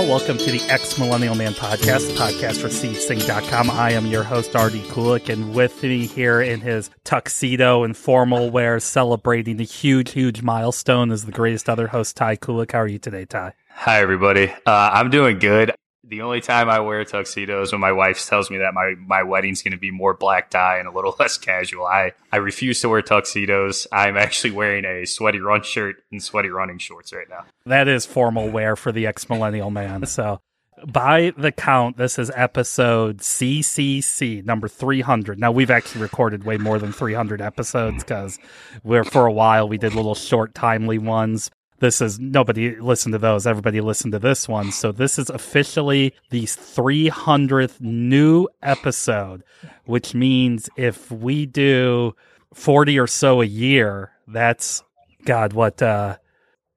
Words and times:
all. 0.00 0.08
Welcome 0.08 0.38
to 0.38 0.50
the 0.50 0.60
X 0.68 0.98
Millennial 0.98 1.34
Man 1.34 1.52
podcast, 1.52 2.08
the 2.08 2.14
podcast 2.14 2.60
for 2.60 2.68
SeedSync.com. 2.68 3.70
I 3.70 3.92
am 3.92 4.06
your 4.06 4.22
host, 4.22 4.56
Artie 4.56 4.80
Kulik, 4.82 5.28
and 5.28 5.54
with 5.54 5.82
me 5.82 6.06
here 6.06 6.40
in 6.40 6.60
his 6.60 6.90
tuxedo 7.04 7.84
and 7.84 7.96
formal 7.96 8.50
wear, 8.50 8.80
celebrating 8.80 9.56
the 9.56 9.64
huge, 9.64 10.12
huge 10.12 10.42
milestone, 10.42 11.10
is 11.10 11.24
the 11.24 11.32
greatest 11.32 11.68
other 11.68 11.88
host, 11.88 12.16
Ty 12.16 12.36
Kulik. 12.36 12.72
How 12.72 12.80
are 12.80 12.88
you 12.88 12.98
today, 12.98 13.24
Ty? 13.24 13.52
Hi, 13.70 14.00
everybody. 14.00 14.50
Uh, 14.66 14.90
I'm 14.92 15.10
doing 15.10 15.38
good. 15.38 15.72
The 16.02 16.22
only 16.22 16.40
time 16.40 16.70
I 16.70 16.80
wear 16.80 17.04
tuxedos 17.04 17.72
when 17.72 17.80
my 17.80 17.92
wife 17.92 18.26
tells 18.26 18.50
me 18.50 18.58
that 18.58 18.72
my, 18.72 18.94
my 19.06 19.22
wedding's 19.22 19.62
going 19.62 19.72
to 19.72 19.78
be 19.78 19.90
more 19.90 20.14
black 20.14 20.48
tie 20.48 20.78
and 20.78 20.88
a 20.88 20.90
little 20.90 21.14
less 21.20 21.36
casual. 21.36 21.84
I, 21.84 22.12
I 22.32 22.38
refuse 22.38 22.80
to 22.80 22.88
wear 22.88 23.02
tuxedos. 23.02 23.86
I'm 23.92 24.16
actually 24.16 24.52
wearing 24.52 24.84
a 24.86 25.04
sweaty 25.04 25.40
run 25.40 25.62
shirt 25.62 25.96
and 26.10 26.22
sweaty 26.22 26.48
running 26.48 26.78
shorts 26.78 27.12
right 27.12 27.28
now. 27.28 27.44
That 27.66 27.86
is 27.86 28.06
formal 28.06 28.48
wear 28.48 28.76
for 28.76 28.92
the 28.92 29.06
ex 29.06 29.28
millennial 29.28 29.70
man. 29.70 30.06
So, 30.06 30.40
by 30.86 31.34
the 31.36 31.52
count, 31.52 31.98
this 31.98 32.18
is 32.18 32.30
episode 32.34 33.18
CCC 33.18 34.42
number 34.42 34.66
300. 34.66 35.38
Now, 35.38 35.52
we've 35.52 35.70
actually 35.70 36.00
recorded 36.00 36.44
way 36.44 36.56
more 36.56 36.78
than 36.78 36.92
300 36.92 37.42
episodes 37.42 38.02
because 38.02 38.38
we're 38.82 39.04
for 39.04 39.26
a 39.26 39.32
while 39.32 39.68
we 39.68 39.76
did 39.76 39.94
little 39.94 40.14
short, 40.14 40.54
timely 40.54 40.96
ones 40.96 41.50
this 41.80 42.00
is 42.00 42.20
nobody 42.20 42.76
listened 42.76 43.12
to 43.14 43.18
those. 43.18 43.46
Everybody 43.46 43.80
listened 43.80 44.12
to 44.12 44.18
this 44.18 44.48
one. 44.48 44.70
So 44.70 44.92
this 44.92 45.18
is 45.18 45.28
officially 45.30 46.14
the 46.30 46.44
300th 46.44 47.80
new 47.80 48.48
episode, 48.62 49.42
which 49.86 50.14
means 50.14 50.68
if 50.76 51.10
we 51.10 51.46
do 51.46 52.14
40 52.54 52.98
or 52.98 53.06
so 53.06 53.40
a 53.40 53.46
year, 53.46 54.12
that's 54.28 54.84
God, 55.24 55.52
what, 55.54 55.82
uh, 55.82 56.16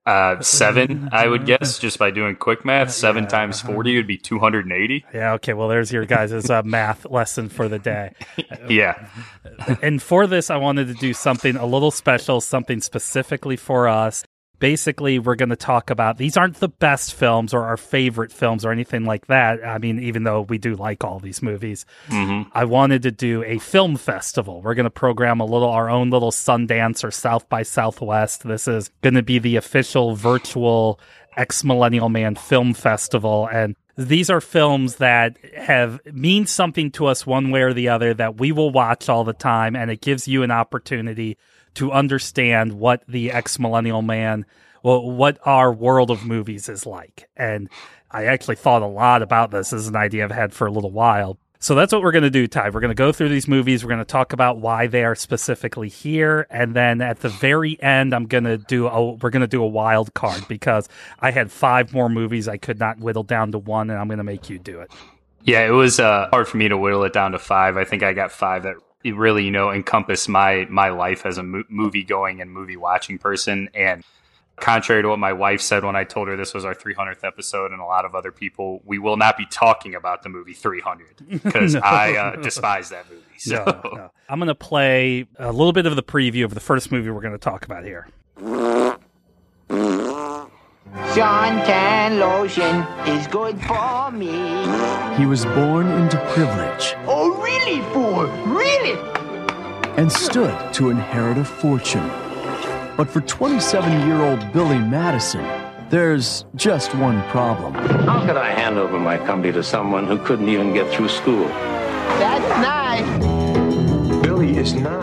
uh, 0.06 0.42
seven, 0.42 1.08
I 1.14 1.28
would 1.28 1.46
guess, 1.46 1.80
just 1.80 1.98
by 1.98 2.12
doing 2.12 2.36
quick 2.36 2.66
math. 2.66 2.92
Seven 2.92 3.24
yeah, 3.24 3.30
times 3.30 3.62
40 3.62 3.96
would 3.96 4.08
be 4.08 4.18
280. 4.18 5.06
Yeah, 5.14 5.34
okay. 5.34 5.54
Well, 5.54 5.70
there's 5.70 5.94
your 5.94 6.06
guys' 6.06 6.50
uh, 6.50 6.62
math 6.64 7.06
lesson 7.06 7.48
for 7.48 7.70
the 7.70 7.80
day. 7.80 8.14
yeah. 8.70 9.08
And 9.82 10.02
for 10.02 10.28
this, 10.28 10.50
I 10.50 10.58
wanted 10.58 10.88
to 10.88 10.94
do 10.94 11.14
something 11.14 11.56
a 11.56 11.66
little 11.66 11.92
special, 11.92 12.42
something 12.42 12.82
specifically 12.82 13.56
for 13.56 13.88
us 13.88 14.26
basically 14.64 15.20
we're 15.20 15.36
going 15.36 15.50
to 15.50 15.58
talk 15.58 15.90
about 15.90 16.18
these 16.18 16.38
aren't 16.38 16.56
the 16.62 16.70
best 16.70 17.14
films 17.16 17.54
or 17.54 17.66
our 17.66 17.76
favorite 17.76 18.32
films 18.32 18.64
or 18.64 18.72
anything 18.72 19.04
like 19.04 19.28
that. 19.28 19.62
I 19.62 19.78
mean, 19.78 20.00
even 20.00 20.24
though 20.24 20.44
we 20.44 20.58
do 20.58 20.74
like 20.76 21.04
all 21.04 21.20
these 21.20 21.42
movies, 21.42 21.86
mm-hmm. 22.08 22.50
I 22.54 22.64
wanted 22.64 23.02
to 23.02 23.12
do 23.12 23.44
a 23.44 23.60
film 23.60 23.98
festival. 23.98 24.62
We're 24.62 24.76
going 24.76 24.86
to 24.86 24.90
program 24.90 25.42
a 25.42 25.46
little 25.46 25.68
our 25.68 25.90
own 25.90 26.12
little 26.12 26.32
Sundance 26.32 27.04
or 27.04 27.12
South 27.12 27.50
by 27.50 27.64
Southwest. 27.64 28.48
This 28.48 28.70
is 28.70 28.90
going 29.02 29.16
to 29.16 29.22
be 29.22 29.38
the 29.38 29.58
official 29.58 30.16
virtual 30.16 30.98
ex 31.36 31.66
millennial 31.66 32.08
man 32.08 32.36
film 32.36 32.74
festival 32.74 33.50
and 33.52 33.76
these 33.96 34.30
are 34.30 34.42
films 34.42 34.96
that 34.96 35.38
have 35.56 36.00
mean 36.06 36.46
something 36.46 36.90
to 36.92 37.08
us 37.08 37.28
one 37.28 37.52
way 37.52 37.64
or 37.64 37.74
the 37.74 37.90
other 37.90 38.14
that 38.14 38.40
we 38.40 38.52
will 38.52 38.70
watch 38.70 39.10
all 39.10 39.24
the 39.24 39.34
time 39.34 39.76
and 39.76 39.92
it 39.92 40.00
gives 40.00 40.28
you 40.28 40.44
an 40.44 40.52
opportunity 40.52 41.38
to 41.76 41.92
understand 41.92 42.74
what 42.74 43.04
the 43.08 43.32
ex 43.32 43.60
millennial 43.60 44.02
man, 44.02 44.46
well, 44.84 45.10
what 45.10 45.40
our 45.46 45.72
world 45.72 46.12
of 46.12 46.26
movies 46.26 46.70
is 46.70 46.86
like. 46.86 47.30
And 47.36 47.70
I 48.12 48.26
actually 48.26 48.56
thought 48.56 48.82
a 48.82 48.88
lot 48.88 49.22
about 49.22 49.52
this. 49.52 49.74
as 49.74 49.88
an 49.88 49.96
idea 49.96 50.24
I've 50.24 50.32
had 50.32 50.54
for 50.54 50.68
a 50.68 50.72
little 50.72 50.92
while. 50.92 51.38
So 51.64 51.76
that's 51.76 51.94
what 51.94 52.02
we're 52.02 52.12
going 52.12 52.24
to 52.24 52.30
do, 52.30 52.46
Ty. 52.46 52.72
We're 52.72 52.82
going 52.82 52.90
to 52.90 52.94
go 52.94 53.14
through 53.14 53.30
these 53.30 53.48
movies. 53.48 53.86
We're 53.86 53.90
going 53.90 54.00
to 54.00 54.06
talk 54.06 54.34
about 54.34 54.58
why 54.58 54.88
they 54.88 55.06
are 55.06 55.16
specifically 55.16 55.88
here, 55.88 56.46
and 56.50 56.76
then 56.76 57.00
at 57.00 57.22
the 57.22 57.30
very 57.30 57.82
end, 57.82 58.14
I'm 58.14 58.26
going 58.26 58.44
to 58.44 58.58
do 58.58 58.88
a 58.88 59.14
we're 59.14 59.30
going 59.30 59.44
to 59.44 59.48
do 59.48 59.64
a 59.64 59.68
wild 59.68 60.14
card 60.14 60.46
because 60.50 60.90
I 61.22 61.32
had 61.32 61.54
five 61.54 61.94
more 61.94 62.10
movies 62.10 62.50
I 62.50 62.58
could 62.58 62.80
not 62.80 63.00
whittle 63.00 63.24
down 63.24 63.54
to 63.54 63.60
one, 63.60 63.90
and 63.90 63.98
I'm 63.98 64.10
going 64.10 64.18
to 64.18 64.26
make 64.26 64.50
you 64.50 64.60
do 64.60 64.82
it. 64.82 64.92
Yeah, 65.46 65.66
it 65.66 65.72
was 65.72 66.02
uh, 66.02 66.28
hard 66.32 66.50
for 66.50 66.58
me 66.58 66.68
to 66.68 66.78
whittle 66.78 67.06
it 67.06 67.14
down 67.14 67.32
to 67.32 67.40
five. 67.40 67.78
I 67.78 67.86
think 67.86 68.04
I 68.04 68.12
got 68.12 68.34
five 68.34 68.64
that 68.64 68.76
really 69.12 69.44
you 69.44 69.52
know 69.52 69.72
encompass 69.72 70.28
my 70.28 70.66
my 70.70 70.90
life 70.90 71.26
as 71.26 71.38
a 71.38 71.44
mo- 71.44 71.64
movie 71.70 72.04
going 72.04 72.42
and 72.42 72.52
movie 72.52 72.78
watching 72.78 73.18
person 73.18 73.70
and 73.74 74.04
contrary 74.58 75.02
to 75.02 75.10
what 75.10 75.20
my 75.20 75.34
wife 75.34 75.62
said 75.62 75.84
when 75.84 75.96
I 75.96 76.04
told 76.04 76.28
her 76.28 76.38
this 76.38 76.54
was 76.54 76.64
our 76.64 76.76
300th 76.76 77.24
episode 77.24 77.72
and 77.72 77.82
a 77.82 77.86
lot 77.86 78.06
of 78.06 78.16
other 78.16 78.32
people, 78.32 78.82
we 78.86 79.00
will 79.00 79.18
not 79.18 79.38
be 79.38 79.46
talking 79.48 79.96
about 79.96 80.24
the 80.24 80.30
movie 80.30 80.54
300 80.54 81.08
because 81.44 81.74
no. 81.74 81.82
I 81.82 82.16
uh, 82.18 82.36
despise 82.38 82.90
that 82.90 83.10
movie. 83.10 83.22
So. 83.36 83.66
No, 83.66 83.90
no. 83.96 84.12
I'm 84.30 84.40
going 84.40 84.48
to 84.48 84.56
play 84.56 85.28
a 85.38 85.52
little 85.52 85.74
bit 85.74 85.86
of 85.86 85.98
the 85.98 86.04
preview 86.04 86.46
of 86.46 86.54
the 86.54 86.62
first 86.62 86.94
movie 86.94 87.10
we're 87.10 87.20
going 87.20 87.34
to 87.34 87.38
talk 87.38 87.66
about 87.66 87.84
here. 87.84 88.08
Suntan 90.94 92.20
lotion 92.20 92.86
is 93.08 93.26
good 93.28 93.60
for 93.64 94.12
me. 94.12 94.64
He 95.18 95.26
was 95.26 95.44
born 95.46 95.88
into 95.88 96.18
privilege. 96.34 96.94
Oh, 97.08 97.34
really, 97.42 97.82
fool? 97.92 98.28
Really? 98.54 99.00
And 99.98 100.12
stood 100.12 100.56
to 100.74 100.92
inherit 100.92 101.40
a 101.40 101.46
fortune. 101.46 102.08
But 102.96 103.10
for 103.10 103.22
27 103.22 104.08
year 104.08 104.22
old 104.22 104.54
Billy 104.54 104.78
Madison, 104.78 105.44
there's 105.90 106.46
just 106.56 106.94
one 106.96 107.24
problem. 107.30 107.74
How 107.74 108.24
could 108.26 108.38
I 108.38 108.52
hand 108.52 108.78
over 108.78 109.00
my 109.00 109.18
company 109.18 109.52
to 109.54 109.64
someone 109.64 110.06
who 110.06 110.20
couldn't 110.20 110.50
even 110.50 110.74
get 110.74 110.92
through 110.94 111.10
school? 111.10 111.48
That's 112.20 112.50
nice. 112.62 114.22
Billy 114.22 114.58
is 114.58 114.76
not 114.76 115.03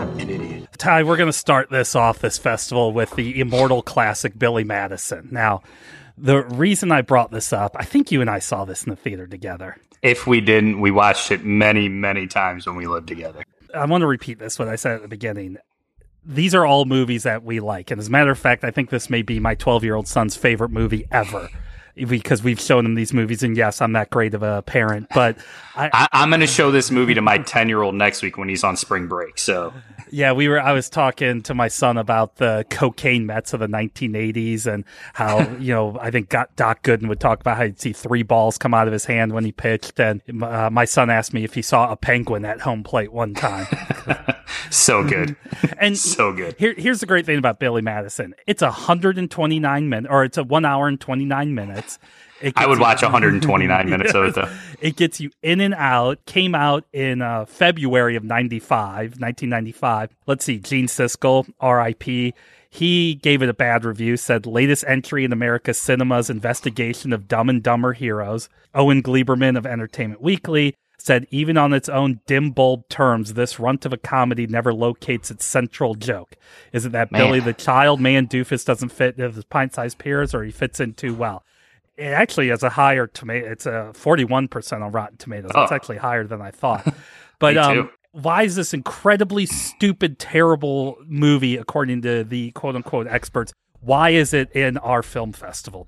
Ty, 0.81 1.03
we're 1.03 1.15
going 1.15 1.29
to 1.29 1.33
start 1.33 1.69
this 1.69 1.93
off, 1.95 2.17
this 2.17 2.39
festival, 2.39 2.91
with 2.91 3.15
the 3.15 3.39
immortal 3.39 3.83
classic 3.83 4.39
Billy 4.39 4.63
Madison. 4.63 5.29
Now, 5.29 5.61
the 6.17 6.41
reason 6.41 6.91
I 6.91 7.03
brought 7.03 7.29
this 7.29 7.53
up, 7.53 7.75
I 7.77 7.85
think 7.85 8.11
you 8.11 8.19
and 8.19 8.31
I 8.31 8.39
saw 8.39 8.65
this 8.65 8.83
in 8.83 8.89
the 8.89 8.95
theater 8.95 9.27
together. 9.27 9.77
If 10.01 10.25
we 10.25 10.41
didn't, 10.41 10.81
we 10.81 10.89
watched 10.89 11.29
it 11.29 11.45
many, 11.45 11.87
many 11.87 12.25
times 12.25 12.65
when 12.65 12.75
we 12.77 12.87
lived 12.87 13.07
together. 13.07 13.43
I 13.75 13.85
want 13.85 14.01
to 14.01 14.07
repeat 14.07 14.39
this, 14.39 14.57
what 14.57 14.69
I 14.69 14.75
said 14.75 14.93
at 14.93 15.01
the 15.03 15.07
beginning. 15.07 15.57
These 16.25 16.55
are 16.55 16.65
all 16.65 16.85
movies 16.85 17.21
that 17.23 17.43
we 17.43 17.59
like. 17.59 17.91
And 17.91 18.01
as 18.01 18.07
a 18.07 18.11
matter 18.11 18.31
of 18.31 18.39
fact, 18.39 18.63
I 18.63 18.71
think 18.71 18.89
this 18.89 19.07
may 19.07 19.21
be 19.21 19.39
my 19.39 19.53
12 19.53 19.83
year 19.83 19.93
old 19.93 20.07
son's 20.07 20.35
favorite 20.35 20.71
movie 20.71 21.05
ever 21.11 21.47
because 21.95 22.43
we've 22.43 22.59
shown 22.59 22.83
them 22.83 22.95
these 22.95 23.13
movies. 23.13 23.43
And 23.43 23.55
yes, 23.55 23.81
I'm 23.81 23.93
that 23.93 24.09
great 24.09 24.33
of 24.33 24.43
a 24.43 24.61
parent, 24.61 25.07
but 25.13 25.37
I, 25.75 26.07
am 26.13 26.29
going 26.29 26.41
to 26.41 26.47
show 26.47 26.71
this 26.71 26.91
movie 26.91 27.13
to 27.13 27.21
my 27.21 27.37
10 27.37 27.69
year 27.69 27.81
old 27.81 27.95
next 27.95 28.21
week 28.21 28.37
when 28.37 28.49
he's 28.49 28.63
on 28.63 28.77
spring 28.77 29.07
break. 29.07 29.37
So 29.39 29.73
yeah, 30.11 30.33
we 30.33 30.49
were. 30.49 30.59
I 30.59 30.73
was 30.73 30.89
talking 30.89 31.41
to 31.43 31.53
my 31.53 31.69
son 31.69 31.97
about 31.97 32.35
the 32.35 32.65
cocaine 32.69 33.25
Mets 33.25 33.53
of 33.53 33.61
the 33.61 33.67
1980s 33.67 34.67
and 34.67 34.83
how 35.13 35.49
you 35.59 35.73
know 35.73 35.97
I 35.99 36.11
think 36.11 36.29
Doc 36.29 36.83
Gooden 36.83 37.07
would 37.07 37.19
talk 37.19 37.39
about 37.39 37.57
how 37.57 37.63
he'd 37.63 37.79
see 37.79 37.93
three 37.93 38.23
balls 38.23 38.57
come 38.57 38.73
out 38.73 38.87
of 38.87 38.93
his 38.93 39.05
hand 39.05 39.31
when 39.31 39.45
he 39.45 39.51
pitched, 39.51 39.99
and 39.99 40.21
uh, 40.43 40.69
my 40.69 40.85
son 40.85 41.09
asked 41.09 41.33
me 41.33 41.43
if 41.43 41.53
he 41.53 41.61
saw 41.61 41.91
a 41.91 41.95
penguin 41.95 42.45
at 42.45 42.61
home 42.61 42.83
plate 42.83 43.13
one 43.13 43.33
time. 43.33 43.65
so 44.69 45.03
good, 45.03 45.35
and 45.79 45.97
so 45.97 46.33
good. 46.33 46.55
Here, 46.59 46.73
here's 46.77 46.99
the 46.99 47.05
great 47.05 47.25
thing 47.25 47.37
about 47.37 47.59
Billy 47.59 47.81
Madison: 47.81 48.35
it's 48.45 48.61
129 48.61 49.89
minutes, 49.89 50.11
or 50.11 50.25
it's 50.25 50.37
a 50.37 50.43
one 50.43 50.65
hour 50.65 50.87
and 50.87 50.99
29 50.99 51.55
minutes. 51.55 51.80
I 52.55 52.65
would 52.65 52.79
watch 52.79 53.01
129 53.01 53.89
minutes 53.89 54.13
of 54.13 54.25
it 54.25 54.35
though. 54.35 54.49
It 54.79 54.95
gets 54.95 55.19
you 55.19 55.31
in 55.43 55.61
and 55.61 55.73
out. 55.73 56.25
Came 56.25 56.55
out 56.55 56.85
in 56.91 57.21
uh, 57.21 57.45
February 57.45 58.15
of 58.15 58.23
95, 58.23 59.19
1995. 59.19 60.15
Let's 60.25 60.45
see, 60.45 60.57
Gene 60.57 60.87
Siskel, 60.87 61.51
R.I.P. 61.59 62.33
He 62.69 63.15
gave 63.15 63.41
it 63.41 63.49
a 63.49 63.53
bad 63.53 63.83
review, 63.83 64.15
said 64.15 64.45
latest 64.45 64.85
entry 64.87 65.25
in 65.25 65.33
America's 65.33 65.77
cinema's 65.77 66.29
investigation 66.29 67.11
of 67.11 67.27
Dumb 67.27 67.49
and 67.49 67.61
Dumber 67.61 67.93
heroes. 67.93 68.47
Owen 68.73 69.03
Gleiberman 69.03 69.57
of 69.57 69.65
Entertainment 69.65 70.21
Weekly 70.21 70.75
said 70.97 71.27
even 71.31 71.57
on 71.57 71.73
its 71.73 71.89
own 71.89 72.21
dim 72.27 72.51
bulb 72.51 72.87
terms 72.87 73.33
this 73.33 73.59
runt 73.59 73.85
of 73.85 73.91
a 73.91 73.97
comedy 73.97 74.47
never 74.47 74.71
locates 74.71 75.31
its 75.31 75.43
central 75.43 75.95
joke 75.95 76.35
is 76.71 76.85
it 76.85 76.91
that 76.91 77.11
man. 77.11 77.21
billy 77.21 77.39
the 77.39 77.53
child 77.53 77.99
man 77.99 78.27
doofus 78.27 78.63
doesn't 78.63 78.89
fit 78.89 79.17
his 79.17 79.43
pint-sized 79.45 79.97
peers 79.97 80.33
or 80.33 80.43
he 80.43 80.51
fits 80.51 80.79
in 80.79 80.93
too 80.93 81.15
well 81.15 81.43
it 82.01 82.13
actually 82.13 82.49
has 82.49 82.63
a 82.63 82.69
higher 82.69 83.07
tomato. 83.07 83.51
It's 83.51 83.65
a 83.65 83.91
forty-one 83.93 84.47
percent 84.47 84.83
on 84.83 84.91
Rotten 84.91 85.17
Tomatoes. 85.17 85.51
Oh. 85.53 85.63
It's 85.63 85.71
actually 85.71 85.97
higher 85.97 86.25
than 86.25 86.41
I 86.41 86.51
thought. 86.51 86.87
But 87.39 87.57
um, 87.57 87.89
why 88.11 88.43
is 88.43 88.55
this 88.55 88.71
incredibly 88.71 89.47
stupid, 89.47 90.19
terrible 90.19 90.97
movie, 91.07 91.57
according 91.57 92.03
to 92.03 92.23
the 92.23 92.51
quote-unquote 92.51 93.07
experts? 93.07 93.51
Why 93.79 94.11
is 94.11 94.31
it 94.31 94.51
in 94.51 94.77
our 94.77 95.01
film 95.01 95.33
festival? 95.33 95.87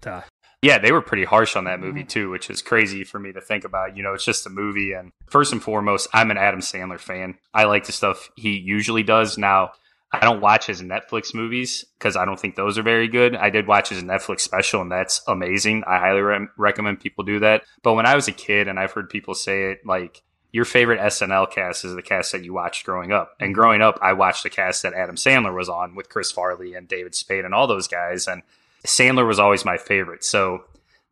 Yeah, 0.63 0.79
they 0.79 0.91
were 0.91 1.01
pretty 1.03 1.25
harsh 1.25 1.55
on 1.55 1.65
that 1.65 1.79
movie 1.79 2.05
too, 2.05 2.31
which 2.31 2.49
is 2.49 2.63
crazy 2.63 3.03
for 3.03 3.19
me 3.19 3.33
to 3.33 3.39
think 3.39 3.65
about. 3.65 3.95
You 3.95 4.01
know, 4.01 4.15
it's 4.15 4.25
just 4.25 4.47
a 4.47 4.49
movie, 4.49 4.93
and 4.93 5.11
first 5.27 5.51
and 5.51 5.61
foremost, 5.61 6.07
I'm 6.11 6.31
an 6.31 6.37
Adam 6.37 6.61
Sandler 6.61 6.99
fan. 6.99 7.35
I 7.53 7.65
like 7.65 7.85
the 7.85 7.91
stuff 7.91 8.31
he 8.35 8.57
usually 8.57 9.03
does. 9.03 9.37
Now, 9.37 9.73
I 10.13 10.19
don't 10.19 10.41
watch 10.41 10.67
his 10.67 10.81
Netflix 10.81 11.33
movies 11.33 11.83
because 11.97 12.15
I 12.15 12.23
don't 12.23 12.39
think 12.39 12.55
those 12.55 12.77
are 12.77 12.83
very 12.83 13.07
good. 13.07 13.35
I 13.35 13.49
did 13.49 13.65
watch 13.65 13.89
his 13.89 14.03
Netflix 14.03 14.41
special, 14.41 14.81
and 14.81 14.91
that's 14.91 15.21
amazing. 15.27 15.83
I 15.87 15.97
highly 15.97 16.21
re- 16.21 16.47
recommend 16.55 16.99
people 16.99 17.23
do 17.23 17.39
that. 17.39 17.63
But 17.81 17.93
when 17.93 18.05
I 18.05 18.15
was 18.15 18.27
a 18.27 18.31
kid, 18.31 18.67
and 18.67 18.79
I've 18.79 18.91
heard 18.91 19.09
people 19.09 19.33
say 19.33 19.71
it, 19.71 19.79
like 19.85 20.21
your 20.51 20.65
favorite 20.65 20.99
SNL 20.99 21.51
cast 21.51 21.83
is 21.83 21.95
the 21.95 22.03
cast 22.03 22.31
that 22.31 22.43
you 22.43 22.53
watched 22.53 22.85
growing 22.85 23.11
up. 23.11 23.35
And 23.39 23.49
mm-hmm. 23.49 23.59
growing 23.59 23.81
up, 23.81 23.97
I 24.03 24.13
watched 24.13 24.43
the 24.43 24.51
cast 24.51 24.83
that 24.83 24.93
Adam 24.93 25.15
Sandler 25.15 25.55
was 25.55 25.67
on 25.67 25.95
with 25.95 26.09
Chris 26.09 26.31
Farley 26.31 26.75
and 26.75 26.87
David 26.87 27.15
Spade 27.15 27.43
and 27.43 27.55
all 27.55 27.65
those 27.65 27.87
guys. 27.87 28.27
And 28.27 28.43
Sandler 28.85 29.27
was 29.27 29.39
always 29.39 29.65
my 29.65 29.77
favorite. 29.77 30.23
So 30.23 30.65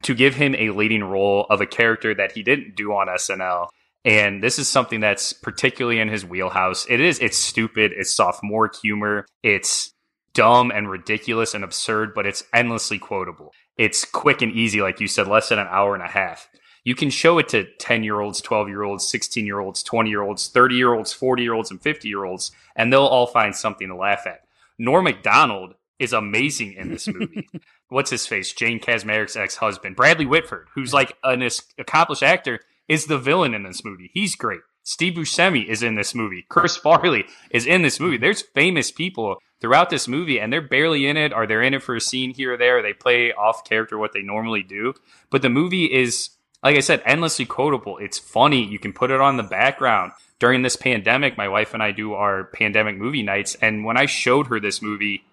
to 0.04 0.14
give 0.14 0.36
him 0.36 0.56
a 0.56 0.70
leading 0.70 1.04
role 1.04 1.46
of 1.50 1.62
a 1.62 1.66
character 1.66 2.14
that 2.16 2.34
he 2.34 2.44
didn't 2.44 2.76
do 2.76 2.92
on 2.94 3.08
SNL. 3.08 3.70
And 4.04 4.42
this 4.42 4.58
is 4.58 4.68
something 4.68 5.00
that's 5.00 5.32
particularly 5.32 6.00
in 6.00 6.08
his 6.08 6.26
wheelhouse. 6.26 6.88
It 6.90 7.00
is, 7.00 7.20
it's 7.20 7.38
stupid, 7.38 7.92
it's 7.96 8.14
sophomoric 8.14 8.76
humor, 8.76 9.26
it's 9.44 9.94
dumb 10.34 10.72
and 10.72 10.90
ridiculous 10.90 11.54
and 11.54 11.64
absurd, 11.64 12.14
but 12.16 12.26
it's 12.26 12.44
endlessly 12.54 12.98
quotable. 12.98 13.54
It's 13.78 14.06
quick 14.06 14.42
and 14.42 14.52
easy, 14.52 14.82
like 14.82 15.00
you 15.00 15.08
said, 15.08 15.28
less 15.28 15.50
than 15.50 15.60
an 15.60 15.68
hour 15.70 15.94
and 15.94 16.04
a 16.04 16.08
half. 16.08 16.50
You 16.84 16.96
can 16.96 17.12
show 17.12 17.38
it 17.38 17.50
to 17.50 17.68
10 17.80 18.04
year 18.04 18.20
olds, 18.20 18.42
12 18.42 18.70
year 18.70 18.84
olds, 18.84 19.08
16 19.08 19.46
year 19.46 19.60
olds, 19.60 19.84
20 19.84 20.10
year 20.10 20.22
olds, 20.22 20.48
30 20.48 20.76
year 20.76 20.94
olds, 20.94 21.14
40 21.14 21.44
year 21.44 21.54
olds, 21.54 21.70
and 21.70 21.82
50 21.82 22.08
year 22.08 22.26
olds, 22.26 22.52
and 22.76 22.92
they'll 22.92 23.06
all 23.06 23.28
find 23.28 23.56
something 23.56 23.88
to 23.88 23.96
laugh 23.96 24.26
at. 24.26 24.42
Norm 24.80 25.04
Macdonald 25.04 25.76
is 26.00 26.14
amazing 26.14 26.74
in 26.74 26.90
this 26.90 27.08
movie. 27.08 27.48
What's 27.90 28.10
his 28.10 28.26
face? 28.26 28.52
Jane 28.54 28.80
Kaczmarek's 28.80 29.36
ex 29.36 29.58
husband, 29.58 29.96
Bradley 29.96 30.26
Whitford, 30.26 30.70
who's 30.74 30.94
like 30.94 31.16
an 31.24 31.48
accomplished 31.78 32.24
actor, 32.24 32.60
is 32.88 33.06
the 33.06 33.18
villain 33.18 33.54
in 33.54 33.64
this 33.64 33.84
movie. 33.84 34.12
He's 34.14 34.36
great. 34.36 34.62
Steve 34.84 35.14
Buscemi 35.14 35.66
is 35.68 35.84
in 35.84 35.96
this 35.96 36.16
movie. 36.16 36.46
Chris 36.50 36.76
Farley 36.76 37.26
is 37.52 37.68
in 37.68 37.82
this 37.82 38.00
movie. 38.00 38.18
There's 38.18 38.42
famous 38.42 38.92
people 38.92 39.38
throughout 39.60 39.92
this 39.92 40.08
movie, 40.08 40.40
and 40.40 40.52
they're 40.52 40.62
barely 40.62 41.08
in 41.08 41.18
it, 41.18 41.32
or 41.34 41.46
they're 41.46 41.62
in 41.62 41.76
it 41.76 41.84
for 41.84 41.96
a 41.96 42.02
scene 42.02 42.34
here 42.34 42.54
or 42.54 42.58
there. 42.58 42.82
They 42.82 42.94
play 42.94 43.32
off 43.32 43.64
character 43.64 43.98
what 43.98 44.14
they 44.14 44.24
normally 44.24 44.64
do. 44.64 44.96
But 45.30 45.44
the 45.44 45.50
movie 45.50 45.86
is, 45.86 46.32
like 46.64 46.76
I 46.76 46.80
said, 46.80 47.04
endlessly 47.06 47.46
quotable. 47.46 47.98
It's 48.00 48.18
funny. 48.18 48.66
You 48.66 48.80
can 48.80 48.92
put 48.92 49.12
it 49.12 49.22
on 49.22 49.38
the 49.38 49.44
background. 49.44 50.14
During 50.40 50.64
this 50.64 50.76
pandemic, 50.76 51.38
my 51.38 51.48
wife 51.48 51.76
and 51.76 51.84
I 51.84 51.92
do 51.92 52.14
our 52.14 52.46
pandemic 52.46 52.98
movie 52.98 53.22
nights. 53.22 53.56
And 53.62 53.86
when 53.86 53.98
I 53.98 54.08
showed 54.08 54.48
her 54.48 54.60
this 54.60 54.82
movie, 54.82 55.24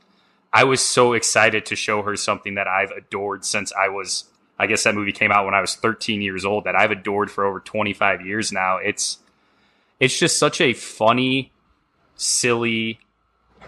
I 0.52 0.64
was 0.64 0.82
so 0.82 1.14
excited 1.14 1.64
to 1.66 1.76
show 1.76 2.02
her 2.02 2.14
something 2.16 2.54
that 2.56 2.68
I've 2.68 2.90
adored 2.90 3.46
since 3.46 3.72
I 3.72 3.88
was 3.88 4.24
I 4.58 4.66
guess 4.66 4.84
that 4.84 4.94
movie 4.94 5.12
came 5.12 5.30
out 5.30 5.44
when 5.44 5.54
I 5.54 5.60
was 5.60 5.76
13 5.76 6.20
years 6.20 6.44
old 6.44 6.64
that 6.64 6.74
I've 6.74 6.90
adored 6.90 7.30
for 7.30 7.44
over 7.44 7.60
25 7.60 8.26
years 8.26 8.52
now. 8.52 8.78
It's 8.78 9.18
it's 10.00 10.18
just 10.18 10.38
such 10.38 10.60
a 10.60 10.72
funny, 10.72 11.52
silly, 12.16 13.00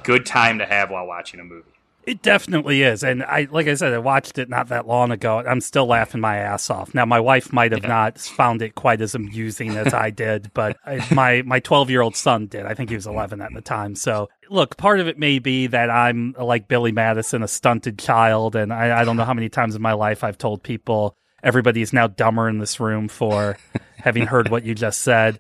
good 0.03 0.27
time 0.27 0.59
to 0.59 0.67
have 0.67 0.91
while 0.91 1.07
watching 1.07 1.41
a 1.41 1.45
movie. 1.45 1.71
It 2.11 2.23
definitely 2.23 2.83
is, 2.83 3.05
and 3.05 3.23
I 3.23 3.47
like 3.53 3.69
I 3.69 3.75
said, 3.75 3.93
I 3.93 3.99
watched 3.99 4.37
it 4.37 4.49
not 4.49 4.67
that 4.71 4.89
long 4.89 5.13
ago. 5.13 5.45
I'm 5.47 5.61
still 5.61 5.87
laughing 5.87 6.21
my 6.21 6.39
ass 6.39 6.69
off. 6.69 6.93
Now, 6.93 7.05
my 7.05 7.21
wife 7.21 7.53
might 7.53 7.71
have 7.71 7.85
yeah. 7.85 7.89
not 7.89 8.19
found 8.19 8.63
it 8.63 8.75
quite 8.75 9.01
as 9.01 9.15
amusing 9.15 9.77
as 9.77 9.95
I 9.95 10.11
did, 10.11 10.51
but 10.53 10.77
I, 10.85 11.07
my 11.15 11.43
my 11.43 11.61
12 11.61 11.89
year 11.89 12.01
old 12.01 12.17
son 12.17 12.49
did. 12.49 12.67
I 12.67 12.75
think 12.75 12.91
he 12.91 12.97
was 12.97 13.07
11 13.07 13.41
at 13.41 13.55
the 13.55 13.61
time. 13.61 13.95
So, 13.95 14.29
look, 14.49 14.77
part 14.77 14.99
of 14.99 15.07
it 15.07 15.21
may 15.21 15.39
be 15.39 15.69
that 15.69 15.89
I'm 15.89 16.35
like 16.37 16.67
Billy 16.67 16.91
Madison, 16.91 17.45
a 17.45 17.49
stunted 17.49 17.97
child, 17.97 18.57
and 18.57 18.73
I, 18.73 19.03
I 19.03 19.05
don't 19.05 19.17
know 19.17 19.25
how 19.25 19.35
many 19.35 19.49
times 19.49 19.77
in 19.77 19.83
my 19.83 19.93
life 19.93 20.25
I've 20.25 20.37
told 20.37 20.65
people 20.65 21.17
everybody 21.45 21.81
is 21.81 21.93
now 21.93 22.09
dumber 22.09 22.49
in 22.49 22.59
this 22.59 22.81
room 22.81 23.07
for 23.07 23.57
having 23.99 24.27
heard 24.27 24.49
what 24.49 24.65
you 24.65 24.75
just 24.75 25.03
said 25.03 25.39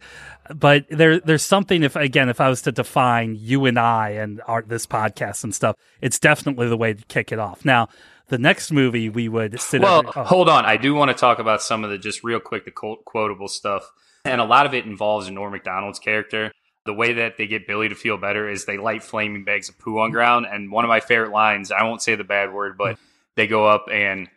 but 0.55 0.87
there 0.89 1.21
there's 1.21 1.43
something 1.43 1.83
if 1.83 1.97
again 1.97 2.29
if 2.29 2.41
I 2.41 2.49
was 2.49 2.63
to 2.63 2.73
define 2.73 3.37
you 3.39 3.67
and 3.67 3.79
I 3.79 4.11
and 4.11 4.41
our, 4.47 4.63
this 4.63 4.87
podcast 4.87 5.45
and 5.45 5.55
stuff, 5.55 5.77
it's 6.01 6.19
definitely 6.19 6.69
the 6.69 6.77
way 6.77 6.95
to 6.95 7.05
kick 7.07 7.33
it 7.33 7.39
off. 7.39 7.65
Now, 7.65 7.89
the 8.29 8.39
next 8.39 8.73
movie 8.73 9.09
we 9.09 9.29
would 9.29 9.61
sit. 9.61 9.83
Well, 9.83 10.03
oh. 10.15 10.25
hold 10.25 10.49
on, 10.49 10.65
I 10.65 10.77
do 10.77 10.95
want 10.95 11.11
to 11.11 11.17
talk 11.17 11.39
about 11.39 11.63
some 11.63 11.85
of 11.85 11.91
the 11.91 11.99
just 11.99 12.25
real 12.25 12.41
quick 12.41 12.65
the 12.65 12.71
quotable 12.71 13.49
stuff, 13.49 13.91
and 14.25 14.41
a 14.41 14.45
lot 14.45 14.67
of 14.67 14.75
it 14.75 14.87
involves 14.87 15.31
Norm 15.31 15.53
Macdonald's 15.53 15.99
character. 15.99 16.53
The 16.87 16.95
way 16.95 17.13
that 17.15 17.37
they 17.37 17.47
get 17.47 17.67
Billy 17.67 17.91
to 17.91 17.95
feel 17.95 18.17
better 18.17 18.49
is 18.49 18.65
they 18.65 18.79
light 18.79 19.03
flaming 19.03 19.45
bags 19.45 19.69
of 19.69 19.79
poo 19.79 19.99
on 19.99 20.07
mm-hmm. 20.07 20.15
ground, 20.15 20.47
and 20.51 20.73
one 20.73 20.85
of 20.85 20.89
my 20.89 21.01
favorite 21.01 21.33
lines. 21.33 21.71
I 21.71 21.85
won't 21.85 22.03
say 22.03 22.15
the 22.15 22.25
bad 22.25 22.53
word, 22.53 22.79
but 22.79 22.99
they 23.37 23.47
go 23.47 23.67
up 23.67 23.87
and 23.93 24.29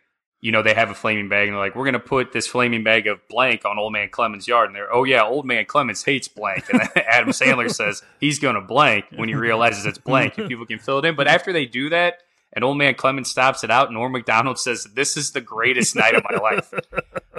you 0.44 0.52
know, 0.52 0.62
they 0.62 0.74
have 0.74 0.90
a 0.90 0.94
flaming 0.94 1.30
bag 1.30 1.48
and 1.48 1.54
they're 1.54 1.64
like, 1.64 1.74
we're 1.74 1.86
going 1.86 1.94
to 1.94 1.98
put 1.98 2.32
this 2.32 2.46
flaming 2.46 2.84
bag 2.84 3.06
of 3.06 3.26
blank 3.28 3.64
on 3.64 3.78
Old 3.78 3.94
Man 3.94 4.10
Clemens' 4.10 4.46
yard. 4.46 4.66
And 4.66 4.76
they're, 4.76 4.92
oh, 4.94 5.04
yeah, 5.04 5.24
Old 5.24 5.46
Man 5.46 5.64
Clemens 5.64 6.04
hates 6.04 6.28
blank. 6.28 6.66
And 6.70 6.82
Adam 6.96 7.30
Sandler 7.30 7.72
says 7.72 8.02
he's 8.20 8.38
going 8.38 8.54
to 8.54 8.60
blank 8.60 9.06
when 9.16 9.30
he 9.30 9.34
realizes 9.34 9.86
it's 9.86 9.96
blank 9.96 10.36
and 10.36 10.46
people 10.46 10.66
can 10.66 10.78
fill 10.78 10.98
it 10.98 11.06
in. 11.06 11.16
But 11.16 11.28
after 11.28 11.50
they 11.50 11.64
do 11.64 11.88
that, 11.88 12.18
and 12.52 12.62
Old 12.62 12.76
Man 12.76 12.94
Clemens 12.94 13.30
stops 13.30 13.64
it 13.64 13.70
out, 13.70 13.90
Norm 13.90 14.12
Macdonald 14.12 14.58
says, 14.58 14.84
This 14.94 15.16
is 15.16 15.30
the 15.30 15.40
greatest 15.40 15.96
night 15.96 16.14
of 16.14 16.22
my 16.30 16.36
life. 16.36 16.72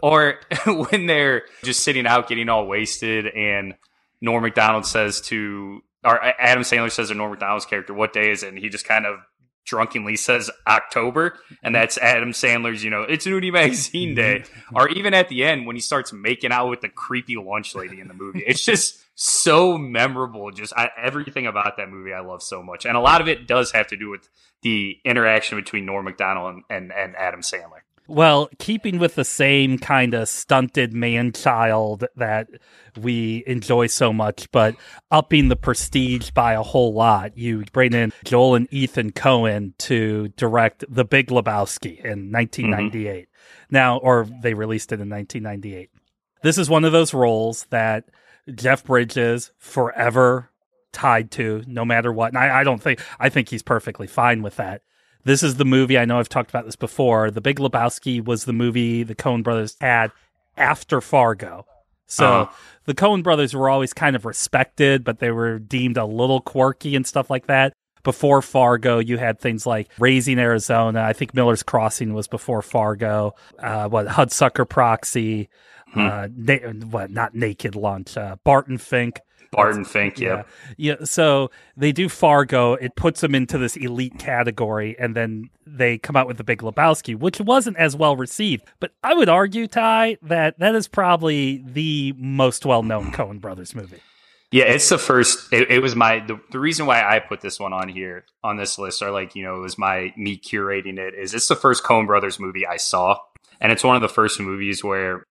Or 0.03 0.39
when 0.65 1.07
they're 1.07 1.43
just 1.63 1.81
sitting 1.81 2.05
out 2.05 2.27
getting 2.27 2.49
all 2.49 2.67
wasted, 2.67 3.27
and 3.27 3.75
Norm 4.19 4.43
Macdonald 4.43 4.85
says 4.85 5.21
to, 5.21 5.81
or 6.03 6.21
Adam 6.21 6.63
Sandler 6.63 6.91
says 6.91 7.07
to 7.07 7.15
Norm 7.15 7.31
Macdonald's 7.31 7.65
character, 7.65 7.93
What 7.93 8.13
day 8.13 8.29
is 8.29 8.43
it? 8.43 8.49
And 8.49 8.59
he 8.59 8.69
just 8.69 8.85
kind 8.85 9.05
of 9.05 9.19
drunkenly 9.65 10.15
says 10.15 10.49
October, 10.67 11.37
and 11.63 11.73
mm-hmm. 11.75 11.81
that's 11.81 11.97
Adam 11.97 12.31
Sandler's, 12.31 12.83
you 12.83 12.89
know, 12.89 13.03
it's 13.03 13.25
Nudie 13.25 13.51
Magazine 13.51 14.15
mm-hmm. 14.15 14.43
Day. 14.43 14.43
or 14.73 14.87
even 14.89 15.13
at 15.13 15.29
the 15.29 15.43
end 15.43 15.65
when 15.65 15.75
he 15.75 15.81
starts 15.81 16.13
making 16.13 16.51
out 16.51 16.69
with 16.69 16.81
the 16.81 16.89
creepy 16.89 17.35
lunch 17.35 17.75
lady 17.75 17.99
in 17.99 18.07
the 18.07 18.13
movie. 18.13 18.43
It's 18.45 18.63
just 18.65 19.03
so 19.15 19.77
memorable. 19.77 20.51
Just 20.51 20.73
I, 20.75 20.89
everything 20.97 21.47
about 21.47 21.77
that 21.77 21.89
movie 21.89 22.13
I 22.13 22.21
love 22.21 22.43
so 22.43 22.61
much. 22.61 22.85
And 22.85 22.95
a 22.95 23.01
lot 23.01 23.21
of 23.21 23.27
it 23.27 23.47
does 23.47 23.71
have 23.71 23.87
to 23.87 23.97
do 23.97 24.09
with 24.09 24.29
the 24.61 24.97
interaction 25.03 25.57
between 25.57 25.85
Norm 25.85 26.05
Macdonald 26.05 26.55
and, 26.55 26.63
and, 26.69 26.91
and 26.91 27.15
Adam 27.15 27.41
Sandler. 27.41 27.84
Well, 28.07 28.49
keeping 28.59 28.99
with 28.99 29.15
the 29.15 29.25
same 29.25 29.79
kind 29.79 30.13
of 30.13 30.29
stunted 30.29 30.93
man 30.93 31.31
child 31.31 32.05
that 32.15 32.49
we 32.95 33.43
enjoy 33.47 33.87
so 33.87 34.13
much, 34.13 34.49
but 34.51 34.75
upping 35.09 35.47
the 35.47 35.55
prestige 35.55 36.29
by 36.31 36.53
a 36.53 36.61
whole 36.61 36.93
lot, 36.93 37.37
you 37.37 37.65
bring 37.73 37.93
in 37.93 38.13
Joel 38.23 38.55
and 38.55 38.71
Ethan 38.71 39.11
Coen 39.11 39.75
to 39.79 40.27
direct 40.29 40.85
The 40.87 41.05
Big 41.05 41.27
Lebowski 41.27 41.97
in 41.97 42.31
1998. 42.31 43.27
Mm-hmm. 43.27 43.75
Now, 43.75 43.97
or 43.97 44.27
they 44.41 44.53
released 44.53 44.91
it 44.91 45.01
in 45.01 45.09
1998. 45.09 45.89
This 46.43 46.57
is 46.59 46.69
one 46.69 46.85
of 46.85 46.91
those 46.91 47.13
roles 47.13 47.65
that 47.71 48.05
Jeff 48.53 48.83
Bridges 48.83 49.51
forever 49.57 50.51
tied 50.91 51.31
to, 51.31 51.63
no 51.65 51.83
matter 51.83 52.11
what. 52.13 52.29
And 52.29 52.37
I, 52.37 52.61
I 52.61 52.63
don't 52.63 52.81
think 52.81 53.01
I 53.19 53.29
think 53.29 53.49
he's 53.49 53.63
perfectly 53.63 54.07
fine 54.07 54.41
with 54.43 54.57
that. 54.57 54.81
This 55.25 55.43
is 55.43 55.57
the 55.57 55.65
movie. 55.65 55.97
I 55.97 56.05
know 56.05 56.19
I've 56.19 56.29
talked 56.29 56.51
about 56.51 56.65
this 56.65 56.75
before. 56.75 57.31
The 57.31 57.41
Big 57.41 57.57
Lebowski 57.57 58.23
was 58.23 58.45
the 58.45 58.53
movie 58.53 59.03
the 59.03 59.15
Coen 59.15 59.43
brothers 59.43 59.75
had 59.81 60.11
after 60.55 61.01
Fargo. 61.01 61.65
So 62.07 62.41
uh-huh. 62.41 62.55
the 62.85 62.93
Coen 62.93 63.23
brothers 63.23 63.53
were 63.55 63.67
always 63.67 63.91
kind 63.91 64.15
of 64.15 64.25
respected, 64.25 65.03
but 65.03 65.19
they 65.19 65.31
were 65.31 65.57
deemed 65.57 65.97
a 65.97 66.05
little 66.05 66.41
quirky 66.41 66.95
and 66.95 67.05
stuff 67.05 67.29
like 67.29 67.47
that. 67.47 67.73
Before 68.03 68.43
Fargo, 68.43 68.99
you 68.99 69.17
had 69.17 69.39
things 69.39 69.65
like 69.65 69.89
Raising 69.97 70.37
Arizona. 70.37 71.01
I 71.01 71.13
think 71.13 71.33
Miller's 71.33 71.63
Crossing 71.63 72.13
was 72.13 72.27
before 72.27 72.61
Fargo. 72.61 73.33
Uh, 73.57 73.89
what 73.89 74.05
Hudsucker 74.05 74.69
Proxy? 74.69 75.49
Hmm. 75.87 75.99
Uh, 75.99 76.27
na- 76.35 76.85
what 76.85 77.09
not 77.09 77.33
Naked 77.33 77.75
Lunch? 77.75 78.15
Uh, 78.15 78.35
Barton 78.43 78.77
Fink. 78.77 79.21
Barton 79.55 79.85
Fink, 79.85 80.19
yeah. 80.19 80.43
yeah. 80.77 80.95
Yeah. 80.99 81.05
So 81.05 81.51
they 81.77 81.91
do 81.91 82.09
Fargo. 82.09 82.73
It 82.73 82.95
puts 82.95 83.21
them 83.21 83.35
into 83.35 83.57
this 83.57 83.75
elite 83.75 84.19
category, 84.19 84.95
and 84.99 85.15
then 85.15 85.49
they 85.65 85.97
come 85.97 86.15
out 86.15 86.27
with 86.27 86.37
the 86.37 86.43
Big 86.43 86.61
Lebowski, 86.61 87.17
which 87.17 87.39
wasn't 87.39 87.77
as 87.77 87.95
well 87.95 88.15
received. 88.15 88.65
But 88.79 88.91
I 89.03 89.13
would 89.13 89.29
argue, 89.29 89.67
Ty, 89.67 90.17
that 90.23 90.59
that 90.59 90.75
is 90.75 90.87
probably 90.87 91.63
the 91.65 92.13
most 92.17 92.65
well 92.65 92.83
known 92.83 93.11
Coen 93.11 93.39
Brothers 93.39 93.75
movie. 93.75 94.01
Yeah, 94.51 94.65
it's 94.65 94.87
the 94.87 94.97
first. 94.97 95.51
It, 95.51 95.69
it 95.69 95.79
was 95.79 95.95
my 95.95 96.19
the, 96.19 96.39
the 96.51 96.59
reason 96.59 96.85
why 96.85 97.03
I 97.03 97.19
put 97.19 97.41
this 97.41 97.59
one 97.59 97.73
on 97.73 97.89
here 97.89 98.25
on 98.43 98.57
this 98.57 98.77
list, 98.77 99.01
or 99.01 99.11
like 99.11 99.35
you 99.35 99.43
know, 99.43 99.57
it 99.57 99.61
was 99.61 99.77
my 99.77 100.13
me 100.15 100.37
curating 100.37 100.97
it. 100.97 101.13
Is 101.13 101.33
it's 101.33 101.47
the 101.47 101.55
first 101.55 101.83
Coen 101.83 102.07
Brothers 102.07 102.39
movie 102.39 102.65
I 102.65 102.77
saw, 102.77 103.17
and 103.59 103.71
it's 103.71 103.83
one 103.83 103.95
of 103.95 104.01
the 104.01 104.07
first 104.07 104.39
movies 104.39 104.83
where 104.83 105.25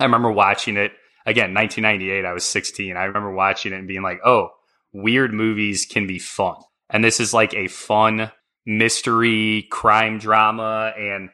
I 0.00 0.04
remember 0.04 0.32
watching 0.32 0.76
it 0.76 0.92
again, 1.26 1.54
1998, 1.54 2.24
I 2.24 2.32
was 2.32 2.44
16. 2.44 2.96
I 2.96 3.04
remember 3.04 3.32
watching 3.32 3.72
it 3.72 3.78
and 3.78 3.88
being 3.88 4.02
like, 4.02 4.20
oh, 4.24 4.50
weird 4.92 5.32
movies 5.32 5.86
can 5.86 6.06
be 6.06 6.18
fun. 6.18 6.56
And 6.90 7.04
this 7.04 7.20
is 7.20 7.34
like 7.34 7.54
a 7.54 7.68
fun 7.68 8.30
mystery 8.66 9.66
crime 9.70 10.18
drama. 10.18 10.92
And 10.96 11.30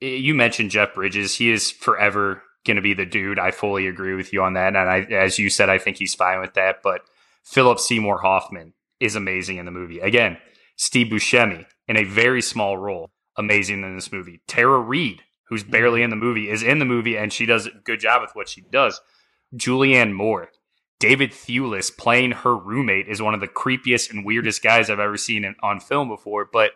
you 0.00 0.34
mentioned 0.34 0.70
Jeff 0.70 0.94
Bridges. 0.94 1.36
He 1.36 1.50
is 1.50 1.70
forever 1.70 2.42
going 2.64 2.76
to 2.76 2.82
be 2.82 2.94
the 2.94 3.06
dude. 3.06 3.38
I 3.38 3.50
fully 3.50 3.86
agree 3.86 4.14
with 4.14 4.32
you 4.32 4.42
on 4.42 4.54
that. 4.54 4.74
And 4.74 4.88
I, 4.88 5.00
as 5.00 5.38
you 5.38 5.50
said, 5.50 5.68
I 5.68 5.78
think 5.78 5.98
he's 5.98 6.14
fine 6.14 6.40
with 6.40 6.54
that. 6.54 6.82
But 6.82 7.02
Philip 7.42 7.78
Seymour 7.78 8.18
Hoffman 8.18 8.72
is 9.00 9.16
amazing 9.16 9.58
in 9.58 9.66
the 9.66 9.70
movie. 9.70 10.00
Again, 10.00 10.38
Steve 10.76 11.08
Buscemi 11.08 11.66
in 11.86 11.96
a 11.96 12.04
very 12.04 12.40
small 12.40 12.78
role, 12.78 13.10
amazing 13.36 13.82
in 13.82 13.94
this 13.94 14.10
movie. 14.10 14.40
Tara 14.46 14.78
Reid, 14.78 15.22
who's 15.48 15.64
barely 15.64 16.02
in 16.02 16.10
the 16.10 16.16
movie, 16.16 16.48
is 16.48 16.62
in 16.62 16.78
the 16.78 16.84
movie 16.84 17.16
and 17.16 17.32
she 17.32 17.44
does 17.46 17.66
a 17.66 17.70
good 17.70 18.00
job 18.00 18.22
with 18.22 18.30
what 18.34 18.48
she 18.48 18.62
does. 18.62 19.00
Julianne 19.56 20.12
Moore. 20.12 20.50
David 21.00 21.32
Thewlis 21.32 21.94
playing 21.94 22.32
her 22.32 22.56
roommate 22.56 23.08
is 23.08 23.20
one 23.20 23.34
of 23.34 23.40
the 23.40 23.48
creepiest 23.48 24.10
and 24.10 24.24
weirdest 24.24 24.62
guys 24.62 24.88
I've 24.88 25.00
ever 25.00 25.16
seen 25.16 25.44
in, 25.44 25.54
on 25.62 25.80
film 25.80 26.08
before. 26.08 26.48
But 26.50 26.70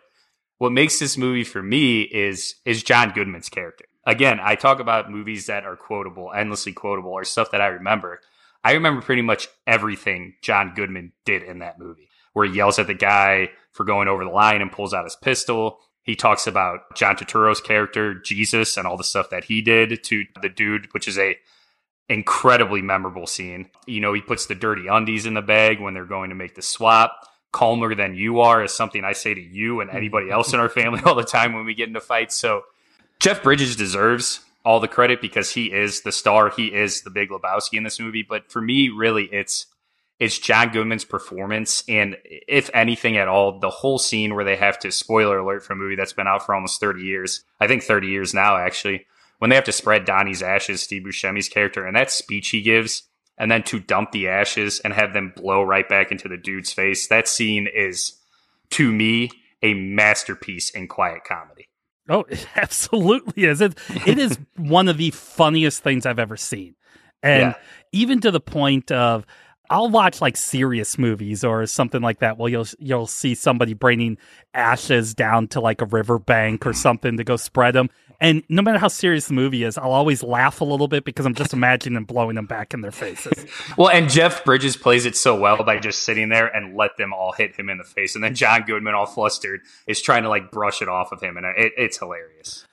what 0.57 0.71
makes 0.71 0.99
this 0.99 1.17
movie 1.17 1.43
for 1.43 1.63
me 1.63 2.01
is 2.01 2.55
is 2.65 2.83
John 2.83 3.11
Goodman's 3.11 3.49
character. 3.49 3.85
Again, 4.05 4.39
I 4.41 4.55
talk 4.55 4.79
about 4.79 5.11
movies 5.11 5.47
that 5.47 5.65
are 5.65 5.75
quotable, 5.75 6.31
endlessly 6.35 6.73
quotable, 6.73 7.11
or 7.11 7.23
stuff 7.23 7.51
that 7.51 7.61
I 7.61 7.67
remember. 7.67 8.21
I 8.63 8.73
remember 8.73 9.01
pretty 9.01 9.21
much 9.21 9.47
everything 9.65 10.35
John 10.41 10.73
Goodman 10.75 11.13
did 11.25 11.43
in 11.43 11.59
that 11.59 11.79
movie, 11.79 12.09
where 12.33 12.45
he 12.45 12.55
yells 12.55 12.77
at 12.77 12.87
the 12.87 12.93
guy 12.93 13.51
for 13.71 13.83
going 13.83 14.07
over 14.07 14.23
the 14.23 14.31
line 14.31 14.61
and 14.61 14.71
pulls 14.71 14.93
out 14.93 15.05
his 15.05 15.15
pistol. 15.15 15.79
He 16.03 16.15
talks 16.15 16.47
about 16.47 16.95
John 16.95 17.15
Turturro's 17.15 17.61
character, 17.61 18.15
Jesus, 18.15 18.77
and 18.77 18.85
all 18.85 18.97
the 18.97 19.03
stuff 19.03 19.29
that 19.29 19.45
he 19.45 19.61
did 19.61 20.03
to 20.05 20.25
the 20.41 20.49
dude, 20.49 20.93
which 20.93 21.07
is 21.07 21.17
a 21.17 21.37
incredibly 22.09 22.81
memorable 22.81 23.27
scene. 23.27 23.69
You 23.85 24.01
know, 24.01 24.13
he 24.13 24.21
puts 24.21 24.47
the 24.47 24.55
dirty 24.55 24.87
undies 24.87 25.25
in 25.25 25.35
the 25.35 25.41
bag 25.41 25.79
when 25.79 25.93
they're 25.93 26.05
going 26.05 26.29
to 26.29 26.35
make 26.35 26.55
the 26.55 26.61
swap. 26.61 27.27
Calmer 27.51 27.95
than 27.95 28.15
you 28.15 28.41
are 28.41 28.63
is 28.63 28.73
something 28.73 29.03
I 29.03 29.13
say 29.13 29.33
to 29.33 29.41
you 29.41 29.81
and 29.81 29.89
anybody 29.89 30.27
mm. 30.27 30.33
else 30.33 30.53
in 30.53 30.59
our 30.59 30.69
family 30.69 31.01
all 31.05 31.15
the 31.15 31.23
time 31.23 31.53
when 31.53 31.65
we 31.65 31.73
get 31.73 31.87
into 31.87 31.99
fights. 31.99 32.35
So 32.35 32.63
Jeff 33.19 33.41
Bridges 33.41 33.75
deserves 33.75 34.41
all 34.65 34.79
the 34.79 34.87
credit 34.87 35.21
because 35.21 35.51
he 35.51 35.71
is 35.71 36.01
the 36.01 36.11
star. 36.11 36.49
He 36.49 36.67
is 36.67 37.01
the 37.01 37.09
big 37.09 37.29
Lebowski 37.29 37.77
in 37.77 37.83
this 37.83 37.99
movie. 37.99 38.23
But 38.23 38.51
for 38.51 38.61
me, 38.61 38.89
really, 38.89 39.25
it's 39.25 39.67
it's 40.19 40.37
John 40.37 40.69
Goodman's 40.69 41.05
performance, 41.05 41.81
and 41.87 42.17
if 42.25 42.69
anything 42.73 43.15
at 43.15 43.29
all, 43.29 43.57
the 43.59 43.69
whole 43.69 43.97
scene 43.97 44.35
where 44.35 44.43
they 44.43 44.57
have 44.57 44.77
to 44.79 44.91
spoiler 44.91 45.37
alert 45.37 45.63
for 45.63 45.71
a 45.71 45.75
movie 45.77 45.95
that's 45.95 46.11
been 46.11 46.27
out 46.27 46.45
for 46.45 46.53
almost 46.53 46.81
thirty 46.81 47.03
years. 47.03 47.45
I 47.59 47.67
think 47.67 47.83
thirty 47.83 48.07
years 48.07 48.33
now, 48.33 48.57
actually. 48.57 49.05
When 49.39 49.49
they 49.49 49.55
have 49.55 49.65
to 49.65 49.71
spread 49.71 50.05
Donnie's 50.05 50.43
ashes, 50.43 50.81
Steve 50.81 51.03
Buscemi's 51.03 51.49
character, 51.49 51.85
and 51.85 51.95
that 51.95 52.11
speech 52.11 52.49
he 52.49 52.61
gives, 52.61 53.03
and 53.37 53.49
then 53.49 53.63
to 53.63 53.79
dump 53.79 54.11
the 54.11 54.27
ashes 54.27 54.79
and 54.81 54.93
have 54.93 55.13
them 55.13 55.33
blow 55.35 55.63
right 55.63 55.87
back 55.87 56.11
into 56.11 56.27
the 56.27 56.37
dude's 56.37 56.71
face. 56.73 57.07
That 57.07 57.27
scene 57.27 57.67
is, 57.73 58.19
to 58.71 58.91
me, 58.91 59.31
a 59.63 59.73
masterpiece 59.73 60.69
in 60.69 60.87
quiet 60.87 61.23
comedy. 61.25 61.65
Oh, 62.09 62.25
it 62.29 62.45
absolutely 62.55 63.45
is. 63.45 63.61
It, 63.61 63.77
it 64.05 64.17
is 64.19 64.37
one 64.57 64.87
of 64.89 64.97
the 64.97 65.11
funniest 65.11 65.83
things 65.83 66.05
I've 66.05 66.19
ever 66.19 66.37
seen. 66.37 66.75
And 67.23 67.41
Yeah. 67.41 67.53
even 67.91 68.19
to 68.21 68.31
the 68.31 68.39
point 68.39 68.91
of 68.91 69.25
I'll 69.69 69.89
watch 69.89 70.21
like 70.21 70.35
serious 70.37 70.97
movies 70.97 71.43
or 71.43 71.65
something 71.65 72.01
like 72.01 72.19
that. 72.19 72.37
Well, 72.37 72.49
you'll 72.49 72.67
you'll 72.79 73.07
see 73.07 73.35
somebody 73.35 73.73
bringing 73.73 74.17
ashes 74.53 75.13
down 75.13 75.47
to 75.49 75.61
like 75.61 75.81
a 75.81 75.85
riverbank 75.85 76.65
or 76.65 76.73
something 76.73 77.17
to 77.17 77.23
go 77.23 77.35
spread 77.35 77.75
them. 77.75 77.89
And 78.21 78.43
no 78.49 78.61
matter 78.61 78.79
how 78.79 78.89
serious 78.89 79.27
the 79.27 79.33
movie 79.33 79.63
is, 79.63 79.77
I'll 79.77 79.93
always 79.93 80.23
laugh 80.23 80.59
a 80.59 80.65
little 80.65 80.89
bit 80.89 81.05
because 81.05 81.25
I'm 81.25 81.35
just 81.35 81.53
imagining 81.53 81.93
them 81.93 82.03
blowing 82.03 82.35
them 82.35 82.47
back 82.47 82.73
in 82.73 82.81
their 82.81 82.91
faces. 82.91 83.45
Well, 83.77 83.89
and 83.89 84.09
Jeff 84.09 84.43
Bridges 84.43 84.75
plays 84.75 85.05
it 85.05 85.15
so 85.15 85.39
well 85.39 85.63
by 85.63 85.79
just 85.79 86.03
sitting 86.03 86.27
there 86.27 86.47
and 86.47 86.75
let 86.75 86.97
them 86.97 87.13
all 87.13 87.31
hit 87.31 87.55
him 87.55 87.69
in 87.69 87.77
the 87.77 87.83
face, 87.83 88.15
and 88.15 88.23
then 88.23 88.35
John 88.35 88.63
Goodman, 88.63 88.93
all 88.93 89.05
flustered, 89.05 89.61
is 89.87 90.01
trying 90.01 90.23
to 90.23 90.29
like 90.29 90.51
brush 90.51 90.81
it 90.81 90.89
off 90.89 91.11
of 91.13 91.21
him, 91.21 91.37
and 91.37 91.45
it, 91.57 91.73
it's 91.77 91.97
hilarious. 91.97 92.65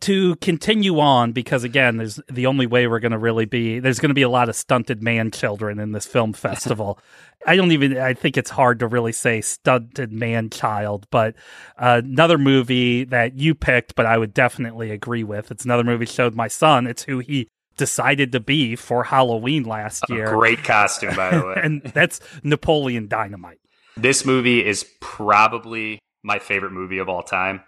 To 0.00 0.36
continue 0.36 0.98
on 0.98 1.32
because 1.32 1.64
again 1.64 1.96
there's 1.96 2.20
the 2.30 2.46
only 2.46 2.66
way 2.66 2.86
we're 2.86 3.00
going 3.00 3.12
to 3.12 3.18
really 3.18 3.44
be 3.44 3.78
there's 3.78 3.98
going 4.00 4.10
to 4.10 4.14
be 4.14 4.22
a 4.22 4.28
lot 4.28 4.48
of 4.48 4.56
stunted 4.56 5.02
man 5.02 5.30
children 5.30 5.78
in 5.78 5.92
this 5.92 6.06
film 6.06 6.32
festival. 6.46 6.98
I 7.46 7.56
don't 7.56 7.72
even 7.72 7.98
i 7.98 8.14
think 8.14 8.36
it's 8.36 8.50
hard 8.50 8.78
to 8.80 8.86
really 8.86 9.12
say 9.12 9.40
stunted 9.40 10.12
man 10.12 10.50
child 10.50 11.06
but 11.10 11.34
uh, 11.78 12.00
another 12.04 12.38
movie 12.38 13.04
that 13.04 13.34
you 13.38 13.54
picked 13.54 13.94
but 13.94 14.06
i 14.06 14.18
would 14.18 14.34
definitely 14.34 14.90
agree 14.90 15.24
with. 15.24 15.50
It's 15.50 15.64
another 15.64 15.84
movie 15.84 16.06
showed 16.06 16.34
my 16.34 16.48
son. 16.48 16.86
It's 16.86 17.04
who 17.04 17.18
he 17.20 17.48
decided 17.76 18.32
to 18.32 18.40
be 18.40 18.76
for 18.76 19.04
halloween 19.04 19.64
last 19.64 20.04
year. 20.08 20.34
Great 20.34 20.64
costume, 20.64 21.14
by 21.16 21.36
the 21.36 21.46
way. 21.46 21.60
and 21.62 21.82
that's 21.82 22.20
napoleon 22.42 23.08
dynamite. 23.08 23.58
This 23.96 24.24
movie 24.24 24.64
is 24.64 24.84
probably 25.00 25.98
my 26.22 26.38
favorite 26.38 26.72
movie 26.72 26.98
of 26.98 27.08
all 27.08 27.22
time. 27.22 27.62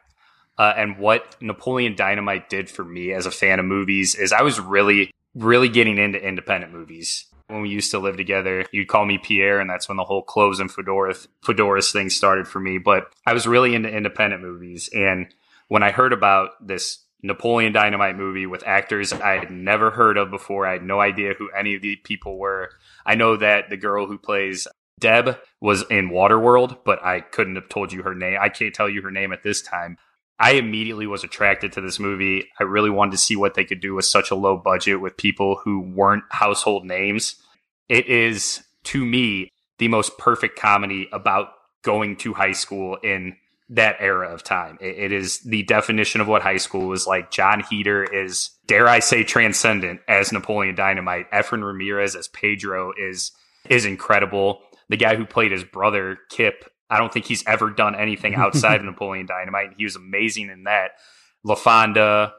Uh, 0.59 0.73
and 0.77 0.99
what 0.99 1.37
Napoleon 1.41 1.95
Dynamite 1.95 2.49
did 2.49 2.71
for 2.71 2.85
me 2.85 3.13
as 3.13 3.27
a 3.27 3.31
fan 3.31 3.59
of 3.59 3.67
movies 3.67 4.15
is 4.15 4.33
I 4.33 4.43
was 4.43 4.59
really, 4.59 5.11
really 5.35 5.69
getting 5.69 5.99
into 5.99 6.19
independent 6.19 6.73
movies. 6.73 7.27
When 7.49 7.63
we 7.63 7.69
used 7.69 7.93
to 7.93 7.99
live 7.99 8.17
together, 8.17 8.65
you'd 8.73 8.89
call 8.89 9.05
me 9.05 9.19
Pierre, 9.19 9.61
and 9.61 9.71
that's 9.71 9.89
when 9.89 9.97
the 9.97 10.05
whole 10.05 10.23
clothes 10.23 10.59
and 10.59 10.71
fedora 10.71 11.15
fedoras 11.45 11.93
thing 11.93 12.11
started 12.11 12.49
for 12.49 12.59
me. 12.59 12.79
But 12.79 13.13
I 13.25 13.35
was 13.35 13.47
really 13.47 13.75
into 13.75 13.89
independent 13.89 14.43
movies, 14.43 14.91
and 14.93 15.33
when 15.69 15.83
I 15.83 15.93
heard 15.93 16.13
about 16.13 16.67
this 16.67 17.05
Napoleon 17.23 17.73
Dynamite 17.73 18.17
movie 18.17 18.47
with 18.47 18.67
actors 18.67 19.13
I 19.13 19.39
had 19.39 19.51
never 19.51 19.91
heard 19.91 20.17
of 20.17 20.31
before, 20.31 20.67
I 20.67 20.73
had 20.73 20.83
no 20.83 21.01
idea 21.01 21.35
who 21.35 21.51
any 21.51 21.75
of 21.75 21.83
these 21.83 21.99
people 22.03 22.39
were. 22.39 22.71
I 23.05 23.15
know 23.15 23.37
that 23.37 23.69
the 23.71 23.77
girl 23.77 24.07
who 24.07 24.19
plays 24.19 24.67
Deb 24.99 25.39
was 25.61 25.85
in 25.91 26.11
Waterworld, 26.11 26.79
but 26.85 27.05
I 27.05 27.21
couldn't 27.21 27.57
have 27.57 27.69
told 27.69 27.93
you 27.93 28.03
her 28.03 28.15
name. 28.15 28.39
I 28.41 28.49
can't 28.49 28.75
tell 28.75 28.89
you 28.89 29.03
her 29.03 29.11
name 29.11 29.33
at 29.33 29.43
this 29.43 29.61
time. 29.61 29.99
I 30.39 30.53
immediately 30.53 31.07
was 31.07 31.25
attracted 31.25 31.73
to 31.73 31.81
this 31.81 31.99
movie. 31.99 32.49
I 32.61 32.65
really 32.65 32.91
wanted 32.91 33.13
to 33.13 33.19
see 33.19 33.37
what 33.37 33.55
they 33.55 33.65
could 33.65 33.81
do 33.81 33.95
with 33.95 34.05
such 34.05 34.31
a 34.31 34.35
low 34.35 34.57
budget 34.57 35.01
with 35.01 35.17
people 35.17 35.61
who 35.65 35.81
weren't 35.81 36.25
household 36.31 36.85
names. 36.85 37.37
It 37.89 38.07
is, 38.09 38.63
to 38.85 39.05
me, 39.05 39.51
the 39.79 39.89
most 39.89 40.19
perfect 40.19 40.59
comedy 40.59 41.09
about 41.13 41.49
going 41.83 42.17
to 42.17 42.35
high 42.35 42.53
school 42.53 42.97
in 43.03 43.37
that 43.69 43.97
era 43.99 44.33
of 44.33 44.43
time. 44.43 44.79
It, 44.81 44.99
it 44.99 45.13
is 45.13 45.41
the 45.41 45.63
definition 45.65 46.21
of 46.21 46.29
what 46.29 46.43
high 46.43 46.57
school 46.59 46.87
was 46.87 47.07
like. 47.07 47.31
Jon 47.31 47.61
Heder 47.69 48.05
is, 48.05 48.51
dare 48.67 48.89
I 48.89 49.01
say, 49.01 49.25
transcendent 49.25 50.01
as 50.09 50.33
Napoleon 50.33 50.75
Dynamite. 50.75 51.31
Efren 51.31 51.65
Ramirez 51.65 52.15
as 52.15 52.29
Pedro 52.29 52.93
is 52.97 53.33
is 53.69 53.85
incredible. 53.85 54.61
The 54.89 54.97
guy 54.97 55.17
who 55.17 55.27
played 55.27 55.51
his 55.51 55.65
brother, 55.65 56.19
Kip, 56.31 56.71
I 56.89 56.99
don't 56.99 57.13
think 57.13 57.27
he's 57.27 57.45
ever 57.47 57.71
done 57.71 57.95
anything 57.95 58.35
outside 58.37 58.81
of 58.81 58.85
Napoleon 58.87 59.27
Dynamite. 59.27 59.71
He 59.77 59.85
was 59.85 59.97
amazing 59.97 60.51
in 60.51 60.65
that. 60.65 60.93
LaFawnduh, 61.47 62.33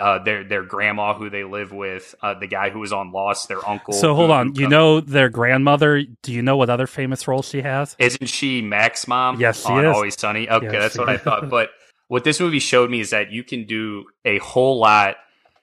uh, 0.00 0.18
their 0.24 0.44
their 0.44 0.62
grandma 0.62 1.14
who 1.14 1.30
they 1.30 1.44
live 1.44 1.72
with, 1.72 2.14
uh, 2.22 2.34
the 2.34 2.46
guy 2.46 2.70
who 2.70 2.78
was 2.80 2.92
on 2.92 3.12
Lost, 3.12 3.48
their 3.48 3.66
uncle. 3.66 3.94
so 3.94 4.14
hold 4.14 4.28
who- 4.30 4.34
on 4.34 4.54
you 4.54 4.68
know 4.68 5.00
their 5.00 5.28
grandmother 5.28 6.02
do 6.22 6.32
you 6.32 6.42
know 6.42 6.56
what 6.56 6.70
other 6.70 6.86
famous 6.86 7.26
role 7.28 7.42
she 7.42 7.62
has 7.62 7.96
Isn't 7.98 8.26
she 8.26 8.62
Mac's 8.62 9.06
mom? 9.08 9.40
Yes, 9.40 9.62
she 9.64 9.72
on 9.72 9.84
is. 9.86 9.94
Always 9.94 10.18
Sunny. 10.18 10.48
Okay, 10.48 10.66
Yes, 10.66 10.72
that's 10.82 10.98
what 10.98 11.08
I 11.08 11.16
thought. 11.16 11.48
But 11.56 11.70
what 12.08 12.24
this 12.24 12.40
movie 12.40 12.58
showed 12.60 12.90
me 12.90 13.00
is 13.00 13.10
that 13.10 13.30
you 13.32 13.42
can 13.42 13.64
do 13.66 14.04
a 14.24 14.38
whole 14.38 14.78
lot 14.78 15.16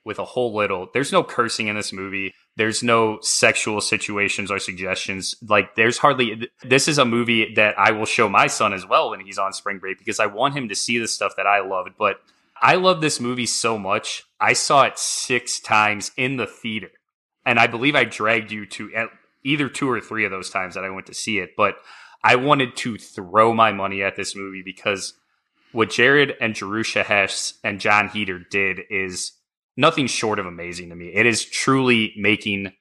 with 0.04 0.20
a 0.20 0.26
whole 0.26 0.54
little. 0.54 0.90
There's 0.94 1.12
no 1.12 1.24
cursing 1.24 1.68
in 1.68 1.76
this 1.76 1.94
movie. 1.94 2.34
There's 2.56 2.84
no 2.84 3.20
sexual 3.22 3.82
situations 3.82 4.52
or 4.52 4.60
suggestions. 4.60 5.36
Like 5.42 5.76
there's 5.76 5.98
hardly. 5.98 6.50
This 6.64 6.88
is 6.88 6.98
a 6.98 7.06
movie 7.06 7.54
that 7.56 7.78
I 7.80 7.92
will 7.92 8.06
show 8.06 8.30
my 8.30 8.48
son 8.48 8.74
as 8.74 8.86
well 8.88 9.10
when 9.10 9.22
he's 9.22 9.40
on 9.40 9.54
spring 9.54 9.80
break 9.80 9.98
because 9.98 10.20
I 10.20 10.28
want 10.28 10.56
him 10.56 10.70
to 10.70 10.76
see 10.76 11.00
the 11.00 11.08
stuff 11.08 11.34
that 11.38 11.48
I 11.48 11.62
loved. 11.62 11.92
But 11.98 12.18
I 12.62 12.76
love 12.76 13.02
this 13.02 13.20
movie 13.20 13.48
so 13.48 13.78
much. 13.78 14.24
I 14.40 14.54
saw 14.54 14.84
it 14.84 15.00
six 15.00 15.60
times 15.60 16.12
in 16.16 16.38
the 16.38 16.46
theater, 16.46 16.92
and 17.46 17.60
I 17.60 17.68
believe 17.68 17.96
I 17.96 18.04
dragged 18.04 18.52
you 18.52 18.66
to 18.68 19.08
either 19.44 19.68
two 19.68 19.90
or 19.90 20.00
three 20.00 20.26
of 20.26 20.32
those 20.32 20.50
times 20.50 20.76
that 20.76 20.86
I 20.86 20.90
went 20.90 21.08
to 21.08 21.14
see 21.14 21.40
it. 21.40 21.52
But 21.58 21.76
I 22.24 22.36
wanted 22.36 22.76
to 22.78 22.98
throw 22.98 23.54
my 23.54 23.72
money 23.72 24.02
at 24.04 24.16
this 24.16 24.36
movie 24.36 24.62
because 24.64 25.14
what 25.74 25.90
Jared 25.90 26.36
and 26.40 26.56
Jerusha 26.56 27.04
Hess 27.04 27.56
and 27.64 27.82
Jon 27.82 28.08
Heder 28.10 28.40
did 28.40 28.82
is 28.90 29.34
nothing 29.76 30.08
short 30.08 30.40
of 30.40 30.46
amazing 30.46 30.90
to 30.90 30.96
me. 30.96 31.12
It 31.14 31.26
is 31.26 31.46
truly 31.46 32.14
making 32.18 32.74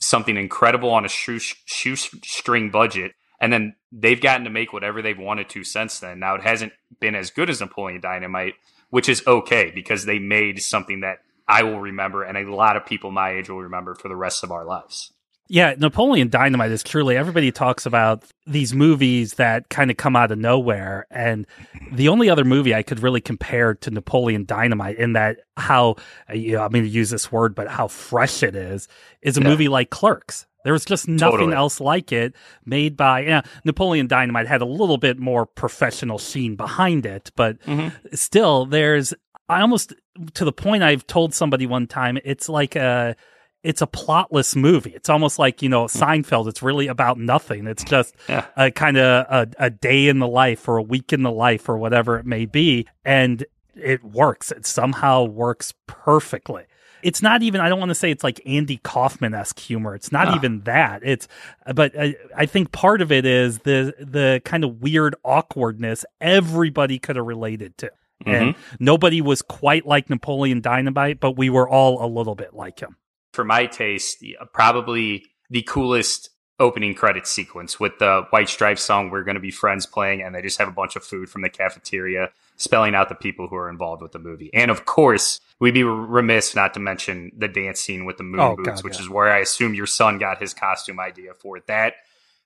something 0.00 0.36
incredible 0.36 0.90
on 0.90 1.04
a 1.04 1.08
shoe, 1.08 1.38
shoestring 1.38 2.70
budget. 2.70 3.12
And 3.40 3.52
then 3.52 3.76
they've 3.92 4.20
gotten 4.20 4.44
to 4.44 4.50
make 4.50 4.72
whatever 4.72 5.00
they've 5.00 5.18
wanted 5.18 5.48
to 5.50 5.64
since 5.64 5.98
then. 5.98 6.18
Now, 6.18 6.34
it 6.34 6.42
hasn't 6.42 6.72
been 7.00 7.14
as 7.14 7.30
good 7.30 7.48
as 7.48 7.60
Napoleon 7.60 8.00
Dynamite, 8.00 8.54
which 8.90 9.08
is 9.08 9.26
okay 9.26 9.72
because 9.74 10.04
they 10.04 10.18
made 10.18 10.62
something 10.62 11.00
that 11.00 11.18
I 11.48 11.62
will 11.62 11.80
remember 11.80 12.22
and 12.22 12.38
a 12.38 12.54
lot 12.54 12.76
of 12.76 12.86
people 12.86 13.10
my 13.10 13.30
age 13.30 13.48
will 13.48 13.62
remember 13.62 13.94
for 13.94 14.08
the 14.08 14.16
rest 14.16 14.44
of 14.44 14.52
our 14.52 14.64
lives. 14.64 15.12
Yeah, 15.52 15.74
Napoleon 15.76 16.28
Dynamite 16.28 16.70
is 16.70 16.84
truly 16.84 17.16
everybody 17.16 17.50
talks 17.50 17.84
about 17.84 18.22
these 18.46 18.72
movies 18.72 19.34
that 19.34 19.68
kind 19.68 19.90
of 19.90 19.96
come 19.96 20.14
out 20.14 20.30
of 20.30 20.38
nowhere 20.38 21.08
and 21.10 21.44
the 21.90 22.06
only 22.06 22.30
other 22.30 22.44
movie 22.44 22.72
I 22.72 22.84
could 22.84 23.00
really 23.00 23.20
compare 23.20 23.74
to 23.74 23.90
Napoleon 23.90 24.44
Dynamite 24.44 24.96
in 24.96 25.14
that 25.14 25.38
how 25.56 25.96
you 26.32 26.52
know, 26.52 26.62
I'm 26.62 26.70
going 26.70 26.84
to 26.84 26.88
use 26.88 27.10
this 27.10 27.32
word 27.32 27.56
but 27.56 27.66
how 27.66 27.88
fresh 27.88 28.44
it 28.44 28.54
is 28.54 28.86
is 29.22 29.36
a 29.38 29.40
Yeah. 29.40 29.48
movie 29.48 29.66
like 29.66 29.90
Clerks. 29.90 30.46
There 30.62 30.72
was 30.72 30.84
just 30.84 31.08
nothing 31.08 31.38
Totally. 31.38 31.56
else 31.56 31.80
like 31.80 32.12
it 32.12 32.36
made 32.64 32.96
by 32.96 33.22
yeah, 33.22 33.42
Napoleon 33.64 34.06
Dynamite 34.06 34.46
had 34.46 34.62
a 34.62 34.66
little 34.66 34.98
bit 34.98 35.18
more 35.18 35.46
professional 35.46 36.18
sheen 36.18 36.54
behind 36.54 37.06
it, 37.06 37.32
but 37.34 37.60
mm-hmm. 37.62 37.88
still 38.14 38.66
there's 38.66 39.14
I 39.48 39.62
almost 39.62 39.94
to 40.34 40.44
the 40.44 40.52
point 40.52 40.84
I've 40.84 41.08
told 41.08 41.34
somebody 41.34 41.66
one 41.66 41.88
time 41.88 42.18
it's 42.24 42.48
like 42.48 42.76
a 42.76 43.16
it's 43.62 43.82
a 43.82 43.86
plotless 43.86 44.56
movie. 44.56 44.90
It's 44.94 45.08
almost 45.10 45.38
like, 45.38 45.60
you 45.62 45.68
know, 45.68 45.84
Seinfeld. 45.84 46.48
It's 46.48 46.62
really 46.62 46.86
about 46.86 47.18
nothing. 47.18 47.66
It's 47.66 47.84
just 47.84 48.14
Yeah. 48.28 48.46
a 48.56 48.70
kind 48.70 48.96
of 48.96 49.26
a, 49.28 49.48
a 49.58 49.70
day 49.70 50.08
in 50.08 50.18
the 50.18 50.28
life 50.28 50.66
or 50.68 50.78
a 50.78 50.82
week 50.82 51.12
in 51.12 51.22
the 51.22 51.30
life 51.30 51.68
or 51.68 51.76
whatever 51.76 52.18
it 52.18 52.24
may 52.26 52.46
be. 52.46 52.86
And 53.04 53.44
it 53.74 54.02
works. 54.02 54.50
It 54.50 54.64
somehow 54.66 55.24
works 55.24 55.74
perfectly. 55.86 56.64
It's 57.02 57.22
not 57.22 57.42
even, 57.42 57.62
I 57.62 57.68
don't 57.70 57.78
want 57.78 57.88
to 57.90 57.94
say 57.94 58.10
it's 58.10 58.22
like 58.24 58.42
Andy 58.44 58.76
Kaufman 58.78 59.32
esque 59.34 59.58
humor. 59.58 59.94
It's 59.94 60.12
not 60.12 60.28
Ah. 60.28 60.36
even 60.36 60.60
that. 60.60 61.00
It's, 61.02 61.28
but 61.74 61.92
I, 61.98 62.14
I 62.36 62.44
think 62.46 62.72
part 62.72 63.00
of 63.00 63.10
it 63.10 63.24
is 63.24 63.60
the, 63.60 63.94
the 63.98 64.42
kind 64.44 64.64
of 64.64 64.82
weird 64.82 65.14
awkwardness 65.24 66.04
everybody 66.20 66.98
could 66.98 67.16
have 67.16 67.24
related 67.26 67.76
to. 67.78 67.90
And 68.26 68.54
nobody 68.78 69.22
was 69.22 69.40
quite 69.40 69.86
like 69.86 70.10
Napoleon 70.10 70.60
Dynamite, 70.60 71.20
but 71.20 71.38
we 71.38 71.48
were 71.48 71.66
all 71.66 72.04
a 72.04 72.08
little 72.08 72.34
bit 72.34 72.52
like 72.52 72.78
him. 72.78 72.96
For 73.32 73.44
my 73.44 73.66
taste, 73.66 74.24
probably 74.52 75.26
the 75.48 75.62
coolest 75.62 76.30
opening 76.58 76.94
credit 76.94 77.26
sequence 77.26 77.80
with 77.80 77.98
the 77.98 78.26
White 78.30 78.48
Stripes 78.48 78.82
song 78.82 79.10
"We're 79.10 79.24
Gonna 79.24 79.40
Be 79.40 79.50
Friends" 79.50 79.86
playing, 79.86 80.22
and 80.22 80.34
they 80.34 80.42
just 80.42 80.58
have 80.58 80.68
a 80.68 80.72
bunch 80.72 80.94
of 80.94 81.02
food 81.02 81.30
from 81.30 81.42
the 81.42 81.48
cafeteria, 81.48 82.30
spelling 82.56 82.94
out 82.94 83.08
the 83.08 83.14
people 83.14 83.48
who 83.48 83.56
are 83.56 83.70
involved 83.70 84.02
with 84.02 84.12
the 84.12 84.18
movie. 84.18 84.50
And 84.52 84.70
of 84.70 84.84
course, 84.84 85.40
we'd 85.58 85.74
be 85.74 85.84
remiss 85.84 86.54
not 86.54 86.74
to 86.74 86.80
mention 86.80 87.32
the 87.36 87.48
dance 87.48 87.80
scene 87.80 88.04
with 88.04 88.18
the 88.18 88.24
moon 88.24 88.40
Oh, 88.40 88.56
boots, 88.56 88.68
God, 88.68 88.84
which 88.84 88.96
yeah. 88.96 89.02
is 89.02 89.08
where 89.08 89.32
I 89.32 89.38
assume 89.38 89.74
your 89.74 89.86
son 89.86 90.18
got 90.18 90.38
his 90.40 90.52
costume 90.52 91.00
idea 91.00 91.32
for 91.34 91.56
it. 91.56 91.66
That 91.66 91.94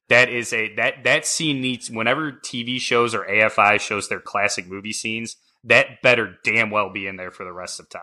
that 0.09 0.29
is 0.29 0.53
a 0.53 0.75
that 0.77 1.03
that 1.05 1.27
scene 1.27 1.61
needs 1.61 1.91
whenever 1.91 2.31
TV 2.31 2.81
shows 2.81 3.15
or 3.15 3.25
AFI 3.25 3.81
shows 3.81 4.09
their 4.09 4.21
classic 4.21 4.69
movie 4.69 4.93
scenes, 4.93 5.37
that 5.65 6.03
better 6.03 6.37
damn 6.45 6.71
well 6.71 6.91
be 6.91 7.07
in 7.07 7.17
there 7.17 7.31
for 7.31 7.45
the 7.45 7.53
rest 7.53 7.81
of 7.81 7.89
time. 7.89 8.03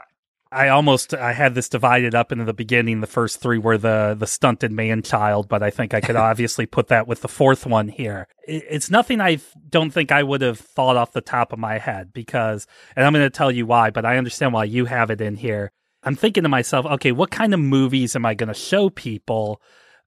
I 0.52 0.68
almost 0.68 1.14
I 1.14 1.32
had 1.32 1.56
this 1.56 1.70
divided 1.70 2.14
up 2.14 2.32
into 2.32 2.44
the 2.44 2.54
beginning. 2.54 3.00
The 3.00 3.08
first 3.08 3.40
three 3.40 3.58
were 3.58 3.78
the 3.78 4.16
the 4.20 4.28
stunted 4.28 4.72
man 4.72 5.02
child, 5.02 5.48
but 5.48 5.64
I 5.64 5.70
think 5.70 5.94
I 5.94 6.02
could 6.02 6.16
obviously 6.18 6.66
put 6.66 6.88
that 6.90 7.08
with 7.08 7.22
the 7.22 7.30
fourth 7.30 7.66
one 7.66 7.88
here. 7.88 8.28
It's 8.46 8.90
nothing 8.90 9.22
I 9.22 9.40
don't 9.70 9.92
think 9.92 10.12
I 10.12 10.24
would 10.24 10.42
have 10.42 10.60
thought 10.60 10.98
off 10.98 11.14
the 11.14 11.22
top 11.22 11.54
of 11.54 11.60
my 11.60 11.78
head 11.78 12.12
because, 12.12 12.68
and 12.96 13.06
I'm 13.06 13.14
going 13.14 13.26
to 13.26 13.30
tell 13.30 13.52
you 13.52 13.66
why, 13.66 13.92
but 13.92 14.06
I 14.06 14.18
understand 14.18 14.54
why 14.54 14.66
you 14.66 14.86
have 14.86 15.10
it 15.10 15.22
in 15.22 15.36
here. 15.36 15.72
I'm 16.04 16.16
thinking 16.16 16.44
to 16.44 16.50
myself, 16.50 16.86
okay, 16.86 17.12
what 17.12 17.32
kind 17.32 17.54
of 17.54 17.60
movies 17.60 18.16
am 18.16 18.26
I 18.26 18.34
going 18.34 18.48
to 18.48 18.54
show 18.54 18.90
people 18.90 19.62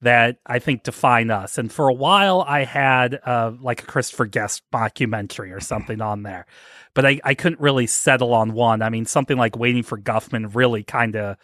that 0.05 0.39
I 0.47 0.59
think 0.61 0.85
define 0.85 1.31
us? 1.31 1.59
And 1.59 1.71
for 1.71 1.89
a 1.89 1.93
while, 1.95 2.45
I 2.47 2.65
had 2.65 3.19
uh, 3.27 3.53
like 3.61 3.83
a 3.83 3.87
Christopher 3.87 4.27
Guest 4.27 4.63
mockumentary 4.73 5.55
or 5.55 5.61
something 5.61 6.01
on 6.01 6.23
there 6.23 6.47
but 6.95 7.05
I, 7.05 7.21
I 7.25 7.35
couldn't 7.35 7.61
really 7.61 7.89
settle 7.89 8.33
on 8.33 8.53
one. 8.53 8.81
I 8.81 8.89
mean, 8.89 9.05
something 9.05 9.37
like 9.37 9.57
Waiting 9.57 9.83
for 9.83 9.99
Guffman 9.99 10.55
really 10.55 10.85
kind 10.85 11.17
of 11.17 11.37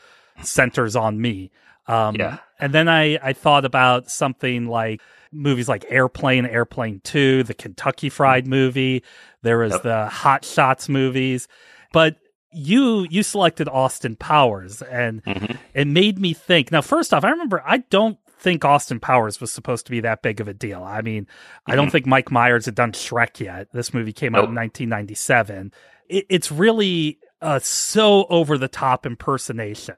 centers 0.45 0.95
on 0.95 1.21
me. 1.21 1.51
Um, 1.89 2.15
Yeah. 2.15 2.39
And 2.61 2.73
then 2.73 2.89
I, 2.89 3.19
I 3.21 3.33
thought 3.33 3.65
about 3.65 4.09
something 4.09 4.69
like 4.69 5.01
movies 5.33 5.69
like 5.69 5.85
Airplane, 5.89 6.47
Airplane 6.47 7.01
2, 7.03 7.43
the 7.43 7.55
Kentucky 7.55 8.09
Fried 8.11 8.47
movie. 8.47 9.03
There 9.43 9.59
was 9.59 9.73
Yep. 9.73 9.83
the 9.83 10.07
Hot 10.07 10.45
Shots 10.45 10.89
movies. 10.89 11.49
But 11.93 12.15
you 12.53 13.09
you 13.11 13.25
selected 13.25 13.69
Austin 13.69 14.15
Powers 14.15 14.83
and 14.83 15.21
Mhm. 15.25 15.57
it 15.75 15.89
made 15.89 16.21
me 16.21 16.33
think. 16.33 16.71
Now, 16.71 16.81
first 16.83 17.13
off, 17.13 17.25
I 17.25 17.31
remember 17.31 17.61
I 17.67 17.79
don't 17.79 18.19
think 18.41 18.65
Austin 18.65 18.99
Powers 19.01 19.41
was 19.41 19.53
supposed 19.53 19.85
to 19.87 19.91
be 19.91 20.01
that 20.01 20.23
big 20.23 20.41
of 20.41 20.49
a 20.49 20.55
deal. 20.55 20.83
I 20.83 21.03
mean, 21.03 21.27
I 21.67 21.77
don't 21.77 21.91
think 21.91 22.07
Mike 22.07 22.31
Myers 22.31 22.65
had 22.65 22.75
done 22.75 22.93
Shrek 22.93 23.39
yet. 23.41 23.69
This 23.73 23.93
movie 23.95 24.13
came 24.13 24.35
out 24.35 24.49
in 24.49 24.55
1997. 24.55 25.73
It, 26.09 26.27
it's 26.31 26.51
really 26.51 27.19
a 27.41 27.61
so 27.61 28.25
over 28.31 28.57
the 28.59 28.69
top 28.69 29.05
impersonation. 29.07 29.97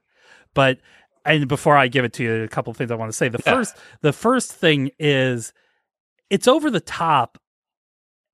But 0.54 0.78
and 1.25 1.46
before 1.46 1.76
I 1.76 1.87
give 1.87 2.04
it 2.04 2.12
to 2.14 2.25
you, 2.25 2.42
a 2.42 2.49
couple 2.49 2.70
of 2.72 2.76
things 2.76 2.90
I 2.90 2.96
want 2.96 3.11
to 3.11 3.16
say. 3.16 3.28
The 3.28 3.40
Yeah. 3.46 3.54
first 3.54 3.76
the 4.00 4.12
first 4.12 4.52
thing 4.52 4.90
is 4.99 5.52
it's 6.28 6.49
over 6.49 6.70
the 6.70 6.80
top 6.80 7.38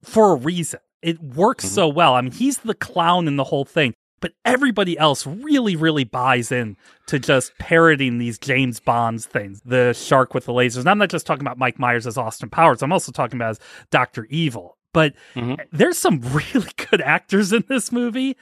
for 0.02 0.32
a 0.32 0.36
reason. 0.36 0.80
It 1.02 1.20
works 1.22 1.64
Mhm. 1.66 1.68
so 1.68 1.88
well. 1.88 2.14
I 2.14 2.20
mean, 2.22 2.32
he's 2.32 2.58
the 2.58 2.74
clown 2.74 3.28
in 3.28 3.36
the 3.36 3.44
whole 3.44 3.64
thing, 3.64 3.94
but 4.20 4.32
everybody 4.44 4.98
else 4.98 5.26
really, 5.26 5.76
really 5.76 6.04
buys 6.04 6.50
in 6.52 6.76
to 7.06 7.18
just 7.18 7.52
parroting 7.58 8.18
these 8.18 8.38
James 8.38 8.80
Bonds 8.80 9.26
things. 9.26 9.60
The 9.64 9.92
shark 9.92 10.34
with 10.34 10.46
the 10.46 10.52
lasers. 10.52 10.78
And 10.80 10.90
I'm 10.90 10.98
not 10.98 11.10
just 11.10 11.26
talking 11.26 11.42
about 11.42 11.58
Mike 11.58 11.78
Myers 11.78 12.06
as 12.06 12.18
Austin 12.18 12.50
Powers. 12.50 12.82
I'm 12.82 12.92
also 12.92 13.12
talking 13.12 13.38
about 13.38 13.50
as 13.50 13.60
Doctor 13.90 14.26
Evil. 14.30 14.76
But 14.94 15.12
Mhm. 15.36 15.58
there's 15.70 15.98
some 15.98 16.20
really 16.54 16.70
good 16.90 17.02
actors 17.02 17.52
in 17.52 17.62
this 17.68 17.92
movie, 17.92 18.36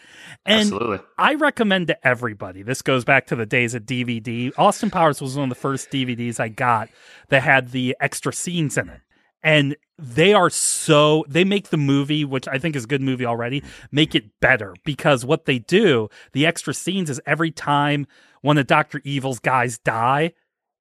and 0.46 0.60
Absolutely. 0.60 1.00
I 1.18 1.34
recommend 1.34 1.88
to 1.88 2.06
everybody. 2.06 2.62
This 2.62 2.82
goes 2.82 3.04
back 3.04 3.26
to 3.26 3.36
the 3.36 3.44
days 3.44 3.74
of 3.74 3.82
DVD. 3.84 4.52
Austin 4.56 4.88
Powers 4.90 5.20
was 5.20 5.34
one 5.36 5.44
of 5.44 5.48
the 5.48 5.60
first 5.60 5.90
DVDs 5.90 6.38
I 6.38 6.48
got 6.48 6.88
that 7.30 7.42
had 7.42 7.72
the 7.72 7.96
extra 8.00 8.32
scenes 8.32 8.78
in 8.78 8.88
it. 8.88 9.00
And 9.46 9.76
they 9.96 10.34
are 10.34 10.50
so 10.50 11.24
they 11.28 11.44
make 11.44 11.68
the 11.68 11.76
movie, 11.76 12.24
which 12.24 12.48
I 12.48 12.58
think 12.58 12.74
is 12.74 12.82
a 12.82 12.88
good 12.88 13.00
movie 13.00 13.24
already, 13.24 13.62
make 13.92 14.16
it 14.16 14.40
better 14.40 14.74
because 14.84 15.24
what 15.24 15.44
they 15.44 15.60
do, 15.60 16.08
the 16.32 16.44
extra 16.44 16.74
scenes 16.74 17.08
is 17.08 17.20
every 17.26 17.52
time 17.52 18.08
one 18.42 18.58
of 18.58 18.66
Dr. 18.66 19.00
Evil's 19.04 19.38
guys 19.38 19.78
die, 19.78 20.32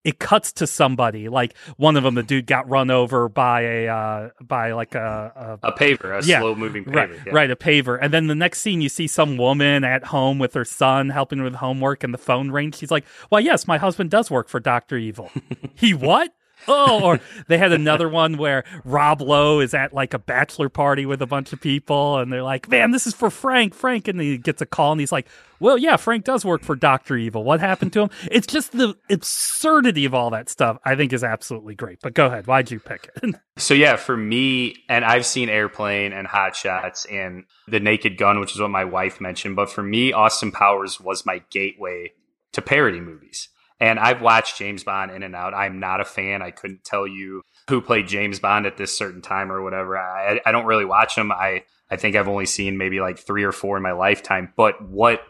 it 0.03 0.17
cuts 0.17 0.51
to 0.53 0.65
somebody. 0.65 1.29
Like 1.29 1.55
one 1.77 1.95
of 1.95 2.01
them, 2.03 2.15
the 2.15 2.23
dude 2.23 2.47
got 2.47 2.67
run 2.67 2.89
over 2.89 3.29
by 3.29 3.61
a 3.61 3.87
uh 3.87 4.29
by 4.41 4.71
like 4.71 4.95
a, 4.95 5.59
a 5.63 5.67
A 5.67 5.71
paver, 5.71 6.19
a 6.19 6.25
Yeah, 6.25 6.39
slow 6.39 6.55
moving 6.55 6.85
paver. 6.85 6.95
Right, 6.95 7.09
yeah. 7.23 7.33
right, 7.33 7.51
a 7.51 7.55
paver. 7.55 7.99
And 8.01 8.11
then 8.11 8.25
the 8.25 8.35
next 8.35 8.61
scene, 8.61 8.81
you 8.81 8.89
see 8.89 9.05
some 9.05 9.37
woman 9.37 9.83
at 9.83 10.05
home 10.05 10.39
with 10.39 10.55
her 10.55 10.65
son 10.65 11.09
helping 11.09 11.43
with 11.43 11.53
homework, 11.55 12.03
and 12.03 12.11
the 12.11 12.17
phone 12.17 12.49
rings. 12.49 12.79
She's 12.79 12.91
like, 12.91 13.05
"Well, 13.31 13.41
yes, 13.41 13.67
my 13.67 13.77
husband 13.77 14.09
does 14.09 14.31
work 14.31 14.49
for 14.49 14.59
Doctor 14.59 14.97
Evil." 14.97 15.31
he 15.75 15.93
what? 15.93 16.33
Oh, 16.67 17.03
or 17.03 17.19
they 17.47 17.57
had 17.57 17.71
another 17.71 18.09
one 18.09 18.37
where 18.37 18.63
Rob 18.83 19.21
Lowe 19.21 19.59
is 19.59 19.73
at 19.73 19.93
like 19.93 20.13
a 20.13 20.19
bachelor 20.19 20.69
party 20.69 21.05
with 21.05 21.21
a 21.21 21.27
bunch 21.27 21.53
of 21.53 21.61
people, 21.61 22.17
and 22.17 22.31
they're 22.31 22.43
like, 22.43 22.69
"Man, 22.69 22.91
this 22.91 23.05
is 23.05 23.13
for 23.13 23.29
Frank." 23.29 23.73
Frank, 23.73 24.07
and 24.07 24.19
he 24.19 24.37
gets 24.37 24.61
a 24.61 24.65
call, 24.65 24.91
and 24.91 24.99
he's 24.99 25.11
like, 25.11 25.27
"Well, 25.59 25.77
yeah, 25.77 25.97
Frank 25.97 26.25
does 26.25 26.43
work 26.43 26.63
for 26.63 26.75
Doctor 26.75 27.15
Evil. 27.17 27.43
What 27.43 27.59
happened 27.59 27.93
to 27.93 28.01
him?" 28.01 28.09
It's 28.31 28.47
just 28.47 28.71
the 28.71 28.95
absurdity 29.09 30.05
of 30.05 30.13
all 30.13 30.29
that 30.31 30.49
stuff. 30.49 30.77
I 30.83 30.95
think 30.95 31.13
is 31.13 31.23
absolutely 31.23 31.75
great. 31.75 31.99
But 32.01 32.13
go 32.13 32.27
ahead, 32.27 32.47
why'd 32.47 32.71
you 32.71 32.79
pick 32.79 33.09
it? 33.21 33.35
So 33.57 33.73
yeah, 33.73 33.95
for 33.95 34.17
me, 34.17 34.75
and 34.89 35.05
I've 35.05 35.25
seen 35.25 35.47
Airplane 35.47 36.11
and 36.11 36.27
Hot 36.27 36.57
Shots 36.57 37.05
and 37.05 37.45
The 37.69 37.79
Naked 37.79 38.17
Gun, 38.17 38.41
which 38.41 38.53
is 38.53 38.59
what 38.59 38.69
my 38.69 38.83
wife 38.83 39.21
mentioned. 39.21 39.55
But 39.55 39.69
for 39.69 39.81
me, 39.81 40.11
Austin 40.11 40.51
Powers 40.51 40.99
was 40.99 41.25
my 41.25 41.41
gateway 41.51 42.11
to 42.51 42.61
parody 42.61 42.99
movies. 42.99 43.47
And 43.79 43.99
I've 43.99 44.21
watched 44.21 44.57
James 44.57 44.83
Bond 44.83 45.11
in 45.11 45.23
and 45.23 45.35
out. 45.35 45.53
I'm 45.53 45.79
not 45.79 46.01
a 46.01 46.05
fan. 46.05 46.41
I 46.41 46.51
couldn't 46.51 46.83
tell 46.83 47.05
you 47.05 47.41
who 47.69 47.81
played 47.81 48.07
James 48.07 48.39
Bond 48.39 48.65
at 48.65 48.77
this 48.77 48.97
certain 48.97 49.21
time 49.21 49.51
or 49.51 49.61
whatever. 49.61 49.97
I, 49.97 50.39
I 50.45 50.51
don't 50.51 50.65
really 50.65 50.85
watch 50.85 51.15
them. 51.15 51.31
I, 51.31 51.63
I 51.89 51.97
think 51.97 52.15
I've 52.15 52.27
only 52.27 52.45
seen 52.45 52.77
maybe 52.77 53.01
like 53.01 53.19
three 53.19 53.43
or 53.43 53.51
four 53.51 53.77
in 53.77 53.83
my 53.83 53.91
lifetime. 53.91 54.53
But 54.55 54.81
what 54.87 55.21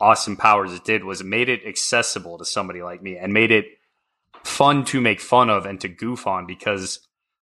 Austin 0.00 0.36
Powers 0.36 0.78
did 0.80 1.04
was 1.04 1.24
made 1.24 1.48
it 1.48 1.66
accessible 1.66 2.38
to 2.38 2.44
somebody 2.44 2.82
like 2.82 3.02
me 3.02 3.16
and 3.16 3.32
made 3.32 3.50
it 3.50 3.66
fun 4.44 4.84
to 4.86 5.00
make 5.00 5.20
fun 5.20 5.50
of 5.50 5.66
and 5.66 5.80
to 5.80 5.88
goof 5.88 6.26
on 6.26 6.46
because 6.46 7.00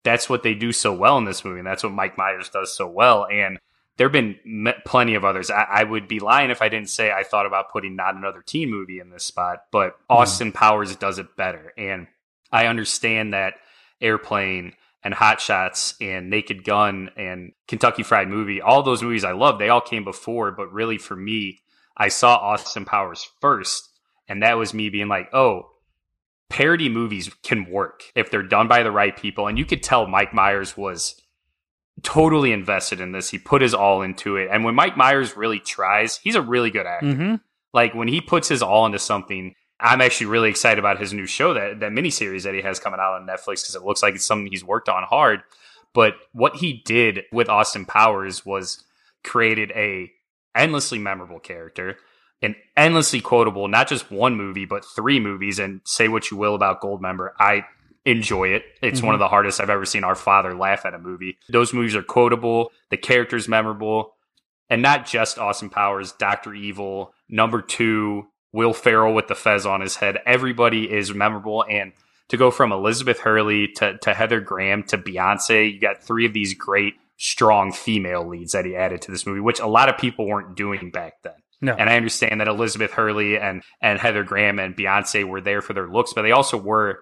that's 0.02 0.28
what 0.28 0.42
they 0.42 0.54
do 0.54 0.72
so 0.72 0.92
well 0.92 1.18
in 1.18 1.24
this 1.24 1.44
movie. 1.44 1.60
And 1.60 1.66
that's 1.66 1.84
what 1.84 1.92
Mike 1.92 2.18
Myers 2.18 2.48
does 2.48 2.74
so 2.74 2.88
well. 2.88 3.26
And 3.30 3.58
there 4.00 4.06
have 4.06 4.12
been 4.12 4.38
m- 4.46 4.80
plenty 4.86 5.14
of 5.14 5.26
others. 5.26 5.50
I, 5.50 5.66
I 5.68 5.84
would 5.84 6.08
be 6.08 6.20
lying 6.20 6.48
if 6.48 6.62
I 6.62 6.70
didn't 6.70 6.88
say 6.88 7.12
I 7.12 7.22
thought 7.22 7.44
about 7.44 7.70
putting 7.70 7.96
not 7.96 8.14
another 8.14 8.40
teen 8.40 8.70
movie 8.70 8.98
in 8.98 9.10
this 9.10 9.24
spot, 9.24 9.64
but 9.70 9.90
hmm. 10.08 10.14
Austin 10.14 10.52
Powers 10.52 10.96
does 10.96 11.18
it 11.18 11.36
better. 11.36 11.74
And 11.76 12.06
I 12.50 12.64
understand 12.64 13.34
that 13.34 13.56
Airplane 14.00 14.72
and 15.04 15.12
Hot 15.12 15.38
Shots 15.38 15.96
and 16.00 16.30
Naked 16.30 16.64
Gun 16.64 17.10
and 17.14 17.52
Kentucky 17.68 18.02
Fried 18.02 18.28
Movie, 18.28 18.62
all 18.62 18.82
those 18.82 19.02
movies 19.02 19.22
I 19.22 19.32
love, 19.32 19.58
they 19.58 19.68
all 19.68 19.82
came 19.82 20.04
before. 20.04 20.50
But 20.50 20.72
really, 20.72 20.96
for 20.96 21.14
me, 21.14 21.60
I 21.94 22.08
saw 22.08 22.36
Austin 22.36 22.86
Powers 22.86 23.28
first. 23.42 23.90
And 24.26 24.42
that 24.42 24.56
was 24.56 24.72
me 24.72 24.88
being 24.88 25.08
like, 25.08 25.28
oh, 25.34 25.72
parody 26.48 26.88
movies 26.88 27.30
can 27.42 27.70
work 27.70 28.04
if 28.14 28.30
they're 28.30 28.42
done 28.42 28.66
by 28.66 28.82
the 28.82 28.92
right 28.92 29.14
people. 29.14 29.46
And 29.46 29.58
you 29.58 29.66
could 29.66 29.82
tell 29.82 30.06
Mike 30.06 30.32
Myers 30.32 30.74
was 30.74 31.20
totally 32.02 32.52
invested 32.52 33.00
in 33.00 33.12
this. 33.12 33.30
He 33.30 33.38
put 33.38 33.62
his 33.62 33.74
all 33.74 34.02
into 34.02 34.36
it. 34.36 34.48
And 34.50 34.64
when 34.64 34.74
Mike 34.74 34.96
Myers 34.96 35.36
really 35.36 35.58
tries, 35.58 36.18
he's 36.18 36.34
a 36.34 36.42
really 36.42 36.70
good 36.70 36.86
actor. 36.86 37.06
mm-hmm. 37.06 37.34
Like 37.72 37.94
when 37.94 38.08
he 38.08 38.20
puts 38.20 38.48
his 38.48 38.62
all 38.62 38.86
into 38.86 38.98
something, 38.98 39.54
I'm 39.78 40.00
actually 40.00 40.26
really 40.26 40.50
excited 40.50 40.78
about 40.78 40.98
his 40.98 41.12
new 41.12 41.26
show 41.26 41.54
that 41.54 41.80
that 41.80 41.92
miniseries 41.92 42.42
that 42.42 42.54
he 42.54 42.62
has 42.62 42.80
coming 42.80 43.00
out 43.00 43.14
on 43.14 43.26
Netflix 43.26 43.62
because 43.62 43.74
it 43.74 43.84
looks 43.84 44.02
like 44.02 44.14
it's 44.14 44.24
something 44.24 44.50
he's 44.50 44.64
worked 44.64 44.88
on 44.88 45.04
hard. 45.04 45.42
But 45.94 46.14
what 46.32 46.56
he 46.56 46.82
did 46.84 47.22
with 47.32 47.48
Austin 47.48 47.84
Powers 47.84 48.44
was 48.44 48.84
created 49.24 49.70
a 49.72 50.10
endlessly 50.54 50.98
memorable 50.98 51.40
character, 51.40 51.96
an 52.42 52.56
endlessly 52.76 53.20
quotable, 53.20 53.68
not 53.68 53.88
just 53.88 54.10
one 54.10 54.36
movie, 54.36 54.66
but 54.66 54.84
three 54.84 55.20
movies. 55.20 55.58
And 55.58 55.80
say 55.84 56.08
what 56.08 56.30
you 56.30 56.36
will 56.36 56.54
about 56.54 56.80
Goldmember, 56.80 57.30
I 57.38 57.64
enjoy 58.04 58.48
it. 58.48 58.64
It's 58.82 59.02
one 59.02 59.08
mm-hmm. 59.08 59.14
of 59.14 59.18
the 59.20 59.28
hardest 59.28 59.60
I've 59.60 59.70
ever 59.70 59.84
seen 59.84 60.04
our 60.04 60.14
father 60.14 60.54
laugh 60.54 60.86
at 60.86 60.94
a 60.94 60.98
movie. 60.98 61.38
Those 61.48 61.72
movies 61.72 61.94
are 61.94 62.02
quotable, 62.02 62.72
the 62.90 62.96
character's 62.96 63.48
memorable, 63.48 64.14
and 64.68 64.82
not 64.82 65.06
just 65.06 65.38
Austin 65.38 65.70
Powers, 65.70 66.12
Doctor 66.12 66.54
Evil, 66.54 67.12
number 67.28 67.60
two, 67.60 68.28
Will 68.52 68.72
Ferrell 68.72 69.14
with 69.14 69.28
the 69.28 69.34
fez 69.34 69.66
on 69.66 69.80
his 69.80 69.96
head. 69.96 70.18
Everybody 70.26 70.90
is 70.90 71.14
memorable, 71.14 71.64
and 71.68 71.92
to 72.28 72.36
go 72.36 72.50
from 72.50 72.72
Elizabeth 72.72 73.20
Hurley 73.20 73.68
to, 73.76 73.98
to 73.98 74.14
Heather 74.14 74.40
Graham 74.40 74.82
to 74.84 74.98
Beyonce, 74.98 75.72
you 75.72 75.80
got 75.80 76.02
three 76.02 76.26
of 76.26 76.32
these 76.32 76.54
great, 76.54 76.94
strong 77.16 77.72
female 77.72 78.26
leads 78.26 78.52
that 78.52 78.64
he 78.64 78.74
added 78.74 79.02
to 79.02 79.10
this 79.10 79.26
movie, 79.26 79.40
which 79.40 79.60
a 79.60 79.66
lot 79.66 79.88
of 79.88 79.98
people 79.98 80.26
weren't 80.26 80.56
doing 80.56 80.90
back 80.90 81.14
then. 81.22 81.34
No. 81.60 81.74
And 81.74 81.90
I 81.90 81.96
understand 81.96 82.40
that 82.40 82.48
Elizabeth 82.48 82.92
Hurley 82.92 83.38
and 83.38 83.62
and 83.82 83.98
Heather 83.98 84.24
Graham 84.24 84.58
and 84.58 84.74
Beyonce 84.74 85.24
were 85.24 85.42
there 85.42 85.60
for 85.60 85.74
their 85.74 85.88
looks, 85.88 86.14
but 86.14 86.22
they 86.22 86.32
also 86.32 86.56
were 86.56 87.00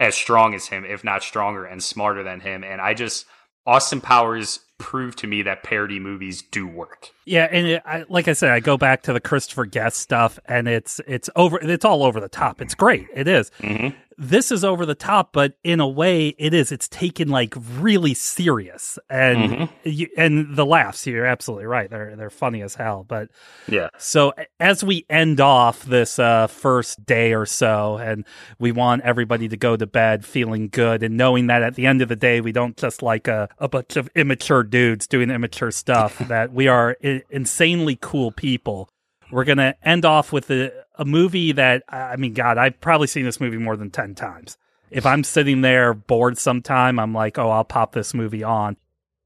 as 0.00 0.14
strong 0.16 0.54
as 0.54 0.66
him, 0.68 0.84
if 0.84 1.04
not 1.04 1.22
stronger 1.22 1.64
and 1.64 1.82
smarter 1.82 2.24
than 2.24 2.40
him. 2.40 2.64
And 2.64 2.80
I 2.80 2.94
just 2.94 3.26
Austin 3.66 4.00
Powers 4.00 4.60
proved 4.80 5.18
to 5.18 5.28
me 5.28 5.42
that 5.42 5.62
parody 5.62 6.00
movies 6.00 6.42
do 6.42 6.66
work. 6.66 7.10
Yeah, 7.24 7.46
and 7.48 7.66
it, 7.68 7.82
I, 7.86 8.04
like 8.08 8.26
I 8.26 8.32
said, 8.32 8.50
I 8.50 8.58
go 8.58 8.76
back 8.76 9.02
to 9.02 9.12
the 9.12 9.20
Christopher 9.20 9.66
Guest 9.66 9.98
stuff, 9.98 10.40
and 10.46 10.66
it's 10.66 11.00
it's 11.06 11.30
over. 11.36 11.58
It's 11.62 11.84
all 11.84 12.02
over 12.02 12.18
the 12.18 12.28
top. 12.28 12.60
It's 12.60 12.74
great. 12.74 13.06
It 13.14 13.28
is. 13.28 13.52
Mm-hmm. 13.60 13.96
This 14.22 14.52
is 14.52 14.64
over 14.64 14.84
the 14.84 14.94
top, 14.96 15.32
but 15.32 15.54
in 15.64 15.80
a 15.80 15.88
way, 15.88 16.28
it 16.38 16.52
is. 16.52 16.72
It's 16.72 16.88
taken 16.88 17.28
like 17.28 17.54
really 17.78 18.12
serious, 18.14 18.98
and 19.08 19.38
Mm-hmm. 19.52 19.64
you, 19.84 20.08
and 20.16 20.56
the 20.56 20.66
laughs. 20.66 21.06
You're 21.06 21.24
absolutely 21.24 21.66
right. 21.66 21.88
They're 21.88 22.16
they're 22.16 22.30
funny 22.30 22.62
as 22.62 22.74
hell. 22.74 23.04
But 23.06 23.28
Yeah. 23.68 23.88
so 23.96 24.32
as 24.58 24.82
we 24.84 25.06
end 25.08 25.40
off 25.40 25.84
this 25.84 26.18
uh, 26.18 26.48
first 26.48 27.06
day 27.06 27.32
or 27.32 27.46
so, 27.46 27.96
and 27.98 28.24
we 28.58 28.72
want 28.72 29.02
everybody 29.02 29.48
to 29.48 29.56
go 29.56 29.76
to 29.76 29.86
bed 29.86 30.24
feeling 30.24 30.68
good 30.68 31.02
and 31.02 31.16
knowing 31.16 31.46
that 31.46 31.62
at 31.62 31.76
the 31.76 31.86
end 31.86 32.02
of 32.02 32.08
the 32.08 32.16
day, 32.16 32.40
we 32.40 32.52
don't 32.52 32.76
just 32.76 33.02
like 33.02 33.26
a, 33.28 33.48
a 33.58 33.68
bunch 33.68 33.96
of 33.96 34.10
immature 34.16 34.62
dudes 34.70 35.06
doing 35.06 35.30
immature 35.30 35.70
stuff, 35.70 36.18
that 36.28 36.52
we 36.52 36.68
are 36.68 36.96
I- 37.04 37.22
insanely 37.30 37.98
cool 38.00 38.32
people. 38.32 38.88
We're 39.30 39.44
going 39.44 39.58
to 39.58 39.76
end 39.82 40.04
off 40.04 40.32
with 40.32 40.50
a, 40.50 40.72
a 40.96 41.04
movie 41.04 41.52
that, 41.52 41.84
I 41.88 42.16
mean, 42.16 42.34
God, 42.34 42.58
I've 42.58 42.80
probably 42.80 43.06
seen 43.06 43.24
this 43.24 43.40
movie 43.40 43.58
more 43.58 43.76
than 43.76 43.90
10 43.90 44.14
times. 44.14 44.56
If 44.90 45.06
I'm 45.06 45.22
sitting 45.22 45.60
there 45.60 45.94
bored 45.94 46.36
sometime, 46.36 46.98
I'm 46.98 47.14
like, 47.14 47.38
oh, 47.38 47.50
I'll 47.50 47.64
pop 47.64 47.92
this 47.92 48.12
movie 48.12 48.42
on 48.42 48.76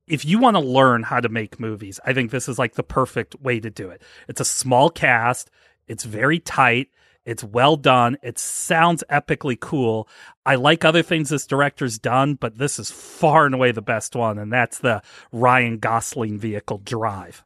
if 0.07 0.25
you 0.25 0.39
want 0.39 0.57
to 0.57 0.61
learn 0.61 1.03
how 1.03 1.21
to 1.21 1.29
make 1.29 1.59
movies, 1.59 1.99
I 2.05 2.13
think 2.13 2.31
this 2.31 2.49
is 2.49 2.59
like 2.59 2.75
the 2.75 2.83
perfect 2.83 3.41
way 3.41 3.61
to 3.61 3.71
do 3.71 3.91
it. 3.91 4.03
It's 4.29 4.41
a 4.41 4.45
small 4.45 4.91
cast, 4.91 5.51
it's 5.89 6.05
very 6.05 6.39
tight, 6.39 6.89
it's 7.25 7.45
well 7.45 7.77
done, 7.77 8.19
it 8.23 8.39
sounds 8.39 9.03
epically 9.11 9.59
cool. 9.59 10.09
I 10.45 10.57
like 10.57 10.85
other 10.85 11.03
things 11.03 11.31
this 11.31 11.47
director's 11.47 11.99
done, 11.99 12.35
but 12.35 12.59
this 12.59 12.79
is 12.79 12.91
far 12.91 13.47
and 13.47 13.55
away 13.55 13.73
the 13.73 13.83
best 13.83 14.15
one, 14.15 14.39
and 14.39 14.53
that's 14.53 14.79
the 14.79 15.03
Ryan 15.33 15.79
Gosling 15.79 16.39
vehicle 16.39 16.79
Drive. 16.85 17.45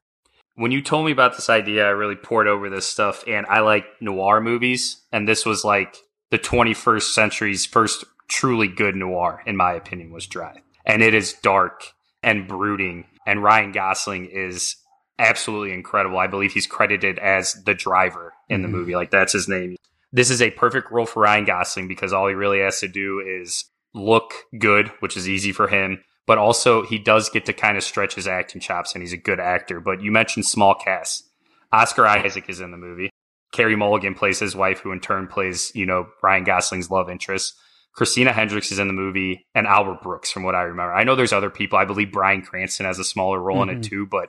When 0.57 0.73
you 0.73 0.83
told 0.83 1.07
me 1.07 1.12
about 1.12 1.37
this 1.37 1.49
idea, 1.49 1.87
I 1.87 1.91
really 1.91 2.17
poured 2.17 2.49
over 2.49 2.69
this 2.69 2.88
stuff, 2.88 3.23
and 3.29 3.47
I 3.47 3.61
like 3.61 3.85
noir 4.01 4.41
movies, 4.41 5.03
and 5.12 5.29
this 5.29 5.47
was 5.47 5.64
like 5.64 5.97
the 6.31 6.38
21st 6.38 7.12
century's 7.12 7.64
first 7.64 8.05
truly 8.27 8.69
good 8.69 8.97
noir, 8.97 9.43
in 9.47 9.57
my 9.57 9.73
opinion, 9.73 10.11
was 10.12 10.27
Drive. 10.27 10.59
And 10.85 11.03
it 11.03 11.14
is 11.14 11.35
dark 11.35 11.93
and 12.23 12.49
brooding, 12.49 13.05
and 13.27 13.43
Ryan 13.43 13.71
Gosling 13.71 14.27
is 14.27 14.77
absolutely 15.19 15.73
incredible. 15.73 16.19
I 16.19 16.27
believe 16.27 16.53
he's 16.53 16.67
credited 16.67 17.19
as 17.19 17.55
the 17.64 17.75
driver 17.75 18.35
in 18.49 18.63
the 18.63 18.69
mm-hmm. 18.69 18.77
movie, 18.77 18.97
like 18.97 19.11
that's 19.11 19.33
his 19.33 19.49
name. 19.49 19.77
This 20.13 20.31
is 20.31 20.41
a 20.41 20.51
perfect 20.51 20.91
role 20.91 21.07
for 21.07 21.21
Ryan 21.23 21.45
Gosling 21.45 21.89
because 21.89 22.13
all 22.13 22.29
he 22.29 22.35
really 22.35 22.61
has 22.61 22.81
to 22.81 22.89
do 22.89 23.21
is 23.21 23.65
look 23.95 24.33
good, 24.59 24.89
which 25.01 25.17
is 25.17 25.29
easy 25.29 25.53
for 25.53 25.69
him. 25.69 26.03
But 26.27 26.39
also, 26.39 26.83
he 26.83 26.99
does 26.99 27.31
get 27.31 27.47
to 27.47 27.55
kind 27.55 27.77
of 27.79 27.85
stretch 27.85 28.15
his 28.15 28.29
acting 28.29 28.61
chops, 28.61 28.93
and 28.93 29.03
he's 29.03 29.15
a 29.15 29.19
good 29.19 29.41
actor. 29.41 29.81
But 29.81 30.03
you 30.03 30.13
mentioned 30.13 30.45
small 30.45 30.75
cast. 30.75 31.25
Oscar 31.73 32.07
Isaac 32.07 32.49
is 32.49 32.61
in 32.61 32.71
the 32.71 32.77
movie. 32.77 33.11
Carey 33.53 33.77
Mulligan 33.77 34.15
plays 34.15 34.39
his 34.39 34.55
wife, 34.55 34.81
who 34.81 34.93
in 34.93 35.01
turn 35.01 35.27
plays, 35.27 35.73
you 35.75 35.87
know, 35.87 36.09
Ryan 36.23 36.45
Gosling's 36.45 36.91
love 36.91 37.09
interest. 37.09 37.55
Christina 37.95 38.33
Hendricks 38.33 38.71
is 38.71 38.79
in 38.79 38.89
the 38.89 38.93
movie, 38.93 39.47
and 39.55 39.67
Albert 39.67 40.03
Brooks, 40.03 40.31
from 40.31 40.43
what 40.43 40.55
I 40.55 40.63
remember. 40.63 40.93
I 40.93 41.05
know 41.05 41.17
there's 41.17 41.33
other 41.33 41.51
people. 41.51 41.79
I 41.79 41.85
believe 41.85 42.13
Bryan 42.13 42.43
Cranston 42.43 42.87
has 42.87 42.99
a 42.99 43.05
smaller 43.05 43.41
role 43.41 43.63
in 43.63 43.71
it 43.71 43.73
mm-hmm. 43.73 43.81
too, 43.83 44.07
but 44.07 44.29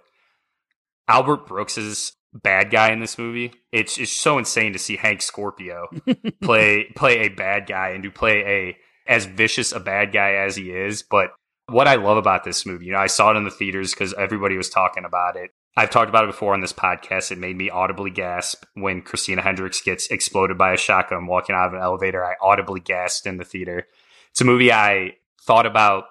Albert 1.08 1.48
Brooks 1.48 1.78
is 1.78 2.14
bad 2.34 2.72
guy 2.72 2.92
in 2.92 3.00
this 3.00 3.18
movie. 3.18 3.54
It's 3.72 3.98
it's 3.98 4.12
so 4.12 4.38
insane 4.38 4.74
to 4.74 4.80
see 4.80 4.98
Hank 4.98 5.22
Scorpio 5.22 5.88
play 6.42 6.92
play 6.96 7.20
a 7.20 7.30
bad 7.30 7.68
guy 7.68 7.90
and 7.90 8.04
to 8.04 8.12
play 8.12 8.44
a 8.46 8.78
as 9.08 9.26
vicious 9.26 9.72
a 9.72 9.80
bad 9.80 10.12
guy 10.12 10.34
as 10.34 10.56
he 10.56 10.72
is. 10.72 11.04
But 11.04 11.32
what 11.68 11.88
I 11.88 11.96
love 11.96 12.18
about 12.18 12.44
this 12.44 12.66
movie, 12.66 12.86
you 12.86 12.92
know, 12.92 13.00
I 13.00 13.08
saw 13.08 13.32
it 13.32 13.38
in 13.38 13.44
the 13.44 13.52
theaters 13.52 13.94
because 13.94 14.14
everybody 14.14 14.58
was 14.58 14.70
talking 14.70 15.06
about 15.06 15.36
it. 15.36 15.52
I've 15.78 15.92
talked 15.92 16.10
about 16.10 16.26
it 16.26 16.32
before 16.32 16.54
on 16.54 16.62
this 16.62 16.74
podcast. 16.74 17.32
It 17.32 17.38
made 17.38 17.56
me 17.56 17.70
audibly 17.70 18.12
gasp 18.12 18.66
when 18.74 19.02
Christina 19.02 19.42
Hendricks 19.42 19.82
gets 19.82 20.08
exploded 20.08 20.58
by 20.58 20.74
a 20.74 20.78
shotgun 20.78 21.28
walking 21.28 21.56
out 21.56 21.68
of 21.68 21.74
an 21.74 21.80
elevator. 21.80 22.24
I 22.26 22.34
audibly 22.42 22.80
gasped 22.80 23.28
in 23.28 23.38
the 23.38 23.46
theater. 23.46 23.88
It's 24.32 24.42
a 24.42 24.46
movie 24.46 24.72
I 24.72 25.14
thought 25.42 25.66
about 25.66 26.06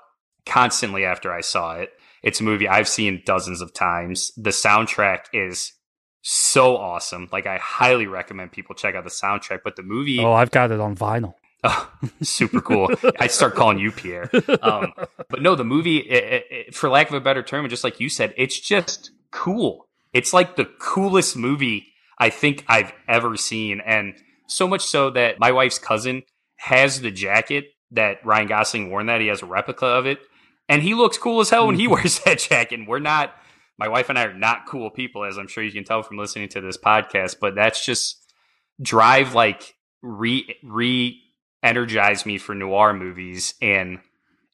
constantly 0.46 1.04
after 1.04 1.32
I 1.32 1.40
saw 1.42 1.74
it. 1.74 1.90
It's 2.22 2.40
a 2.40 2.44
movie 2.44 2.68
I've 2.68 2.88
seen 2.88 3.22
dozens 3.26 3.60
of 3.60 3.74
times. 3.74 4.32
The 4.36 4.50
soundtrack 4.50 5.26
is 5.32 5.72
so 6.22 6.76
awesome. 6.76 7.28
Like 7.32 7.46
I 7.46 7.58
highly 7.58 8.06
recommend 8.06 8.52
people 8.52 8.74
check 8.74 8.94
out 8.94 9.04
the 9.04 9.10
soundtrack. 9.10 9.60
But 9.64 9.76
the 9.76 9.82
movie, 9.82 10.18
Oh, 10.20 10.32
I've 10.32 10.50
got 10.50 10.70
it 10.70 10.80
on 10.80 10.96
vinyl. 10.96 11.34
Oh, 11.64 11.90
super 12.22 12.60
cool. 12.60 12.88
I 13.18 13.26
start 13.26 13.56
calling 13.56 13.80
you 13.80 13.90
Pierre. 13.90 14.30
Um, 14.62 14.92
but 15.28 15.42
no, 15.42 15.56
the 15.56 15.64
movie, 15.64 15.96
it, 15.96 16.44
it, 16.48 16.74
for 16.74 16.88
lack 16.88 17.08
of 17.08 17.14
a 17.14 17.20
better 17.20 17.42
term, 17.42 17.68
just 17.68 17.82
like 17.82 17.98
you 17.98 18.08
said, 18.08 18.32
it's 18.36 18.60
just 18.60 19.10
cool. 19.32 19.88
It's 20.12 20.32
like 20.32 20.54
the 20.54 20.66
coolest 20.66 21.36
movie 21.36 21.88
I 22.16 22.30
think 22.30 22.64
I've 22.68 22.92
ever 23.08 23.36
seen. 23.36 23.80
And 23.84 24.14
so 24.46 24.68
much 24.68 24.82
so 24.82 25.10
that 25.10 25.40
my 25.40 25.50
wife's 25.50 25.80
cousin 25.80 26.22
has 26.58 27.00
the 27.00 27.10
jacket 27.10 27.72
that 27.90 28.24
Ryan 28.24 28.46
Gosling 28.46 28.90
wore 28.90 29.02
that. 29.02 29.20
He 29.20 29.26
has 29.26 29.42
a 29.42 29.46
replica 29.46 29.86
of 29.86 30.06
it. 30.06 30.20
And 30.68 30.80
he 30.80 30.94
looks 30.94 31.18
cool 31.18 31.40
as 31.40 31.50
hell 31.50 31.66
when 31.66 31.76
he 31.76 31.88
wears 31.88 32.20
that 32.24 32.38
jacket. 32.38 32.78
And 32.78 32.86
we're 32.88 33.00
not, 33.00 33.34
my 33.78 33.88
wife 33.88 34.08
and 34.08 34.18
I 34.18 34.24
are 34.24 34.34
not 34.34 34.66
cool 34.66 34.90
people, 34.90 35.24
as 35.24 35.38
I'm 35.38 35.48
sure 35.48 35.62
you 35.62 35.72
can 35.72 35.84
tell 35.84 36.02
from 36.02 36.18
listening 36.18 36.48
to 36.50 36.60
this 36.60 36.76
podcast. 36.76 37.36
But 37.40 37.54
that's 37.54 37.84
just 37.84 38.18
drive 38.80 39.34
like 39.34 39.74
re 40.02 40.56
re 40.62 41.20
energize 41.62 42.24
me 42.24 42.38
for 42.38 42.54
noir 42.54 42.92
movies 42.92 43.54
and 43.60 43.98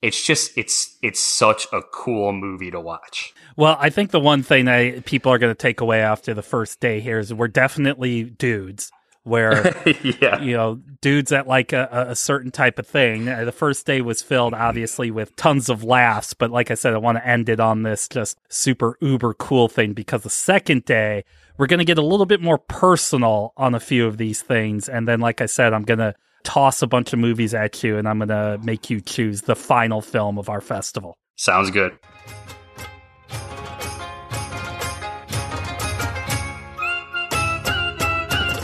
it's 0.01 0.23
just 0.25 0.57
it's 0.57 0.97
it's 1.03 1.21
such 1.21 1.67
a 1.73 1.83
cool 1.93 2.33
movie 2.33 2.71
to 2.71 2.81
watch 2.81 3.35
Well, 3.57 3.77
I 3.79 3.91
think 3.91 4.11
the 4.11 4.21
one 4.21 4.43
thing 4.43 4.67
that 4.67 5.05
people 5.05 5.33
are 5.33 5.39
going 5.39 5.51
to 5.51 5.59
take 5.59 5.81
away 5.81 6.01
after 6.01 6.35
the 6.35 6.43
first 6.43 6.81
day 6.81 7.01
here 7.01 7.19
is 7.19 7.33
we're 7.33 7.49
definitely 7.49 8.25
dudes. 8.25 8.91
Where 9.25 9.75
yeah 10.03 10.41
you 10.41 10.55
know 10.55 10.81
dudes 11.01 11.31
that 11.31 11.47
like 11.47 11.73
a, 11.73 12.07
a 12.11 12.15
certain 12.15 12.51
type 12.51 12.79
of 12.79 12.87
thing. 12.87 13.29
Uh, 13.29 13.45
The 13.45 13.53
first 13.53 13.87
day 13.87 14.01
was 14.01 14.23
filled 14.23 14.55
obviously 14.55 15.11
with 15.11 15.35
tons 15.37 15.69
of 15.69 15.83
laughs, 15.83 16.35
but 16.35 16.51
like 16.51 16.71
I 16.71 16.75
said, 16.75 16.95
I 16.95 16.99
want 16.99 17.19
to 17.19 17.27
end 17.27 17.49
it 17.49 17.59
on 17.59 17.83
this 17.83 18.09
just 18.09 18.39
super 18.49 18.97
uber 19.01 19.35
cool 19.35 19.69
thing 19.69 19.95
because 19.95 20.23
the 20.23 20.31
second 20.31 20.85
day 20.85 21.25
we're 21.57 21.67
going 21.67 21.79
to 21.79 21.85
get 21.85 21.99
a 21.99 22.03
little 22.03 22.27
bit 22.27 22.41
more 22.41 22.59
personal 22.59 23.53
on 23.57 23.75
a 23.75 23.81
few 23.81 24.07
of 24.07 24.19
these 24.19 24.43
things, 24.43 24.89
and 24.89 25.09
then 25.09 25.21
like 25.21 25.41
I 25.41 25.47
said, 25.47 25.73
I'm 25.73 25.85
going 25.85 25.99
to 25.99 26.15
toss 26.43 26.83
a 26.83 26.87
bunch 26.87 27.13
of 27.13 27.19
movies 27.19 27.55
at 27.55 27.83
you, 27.83 27.97
and 27.97 28.07
I'm 28.09 28.19
going 28.19 28.29
to 28.29 28.59
make 28.63 28.91
you 28.91 29.01
choose 29.01 29.43
the 29.43 29.57
final 29.57 30.03
film 30.03 30.39
of 30.39 30.49
our 30.49 30.61
festival. 30.61 31.17
sounds 31.37 31.71
good 31.71 31.99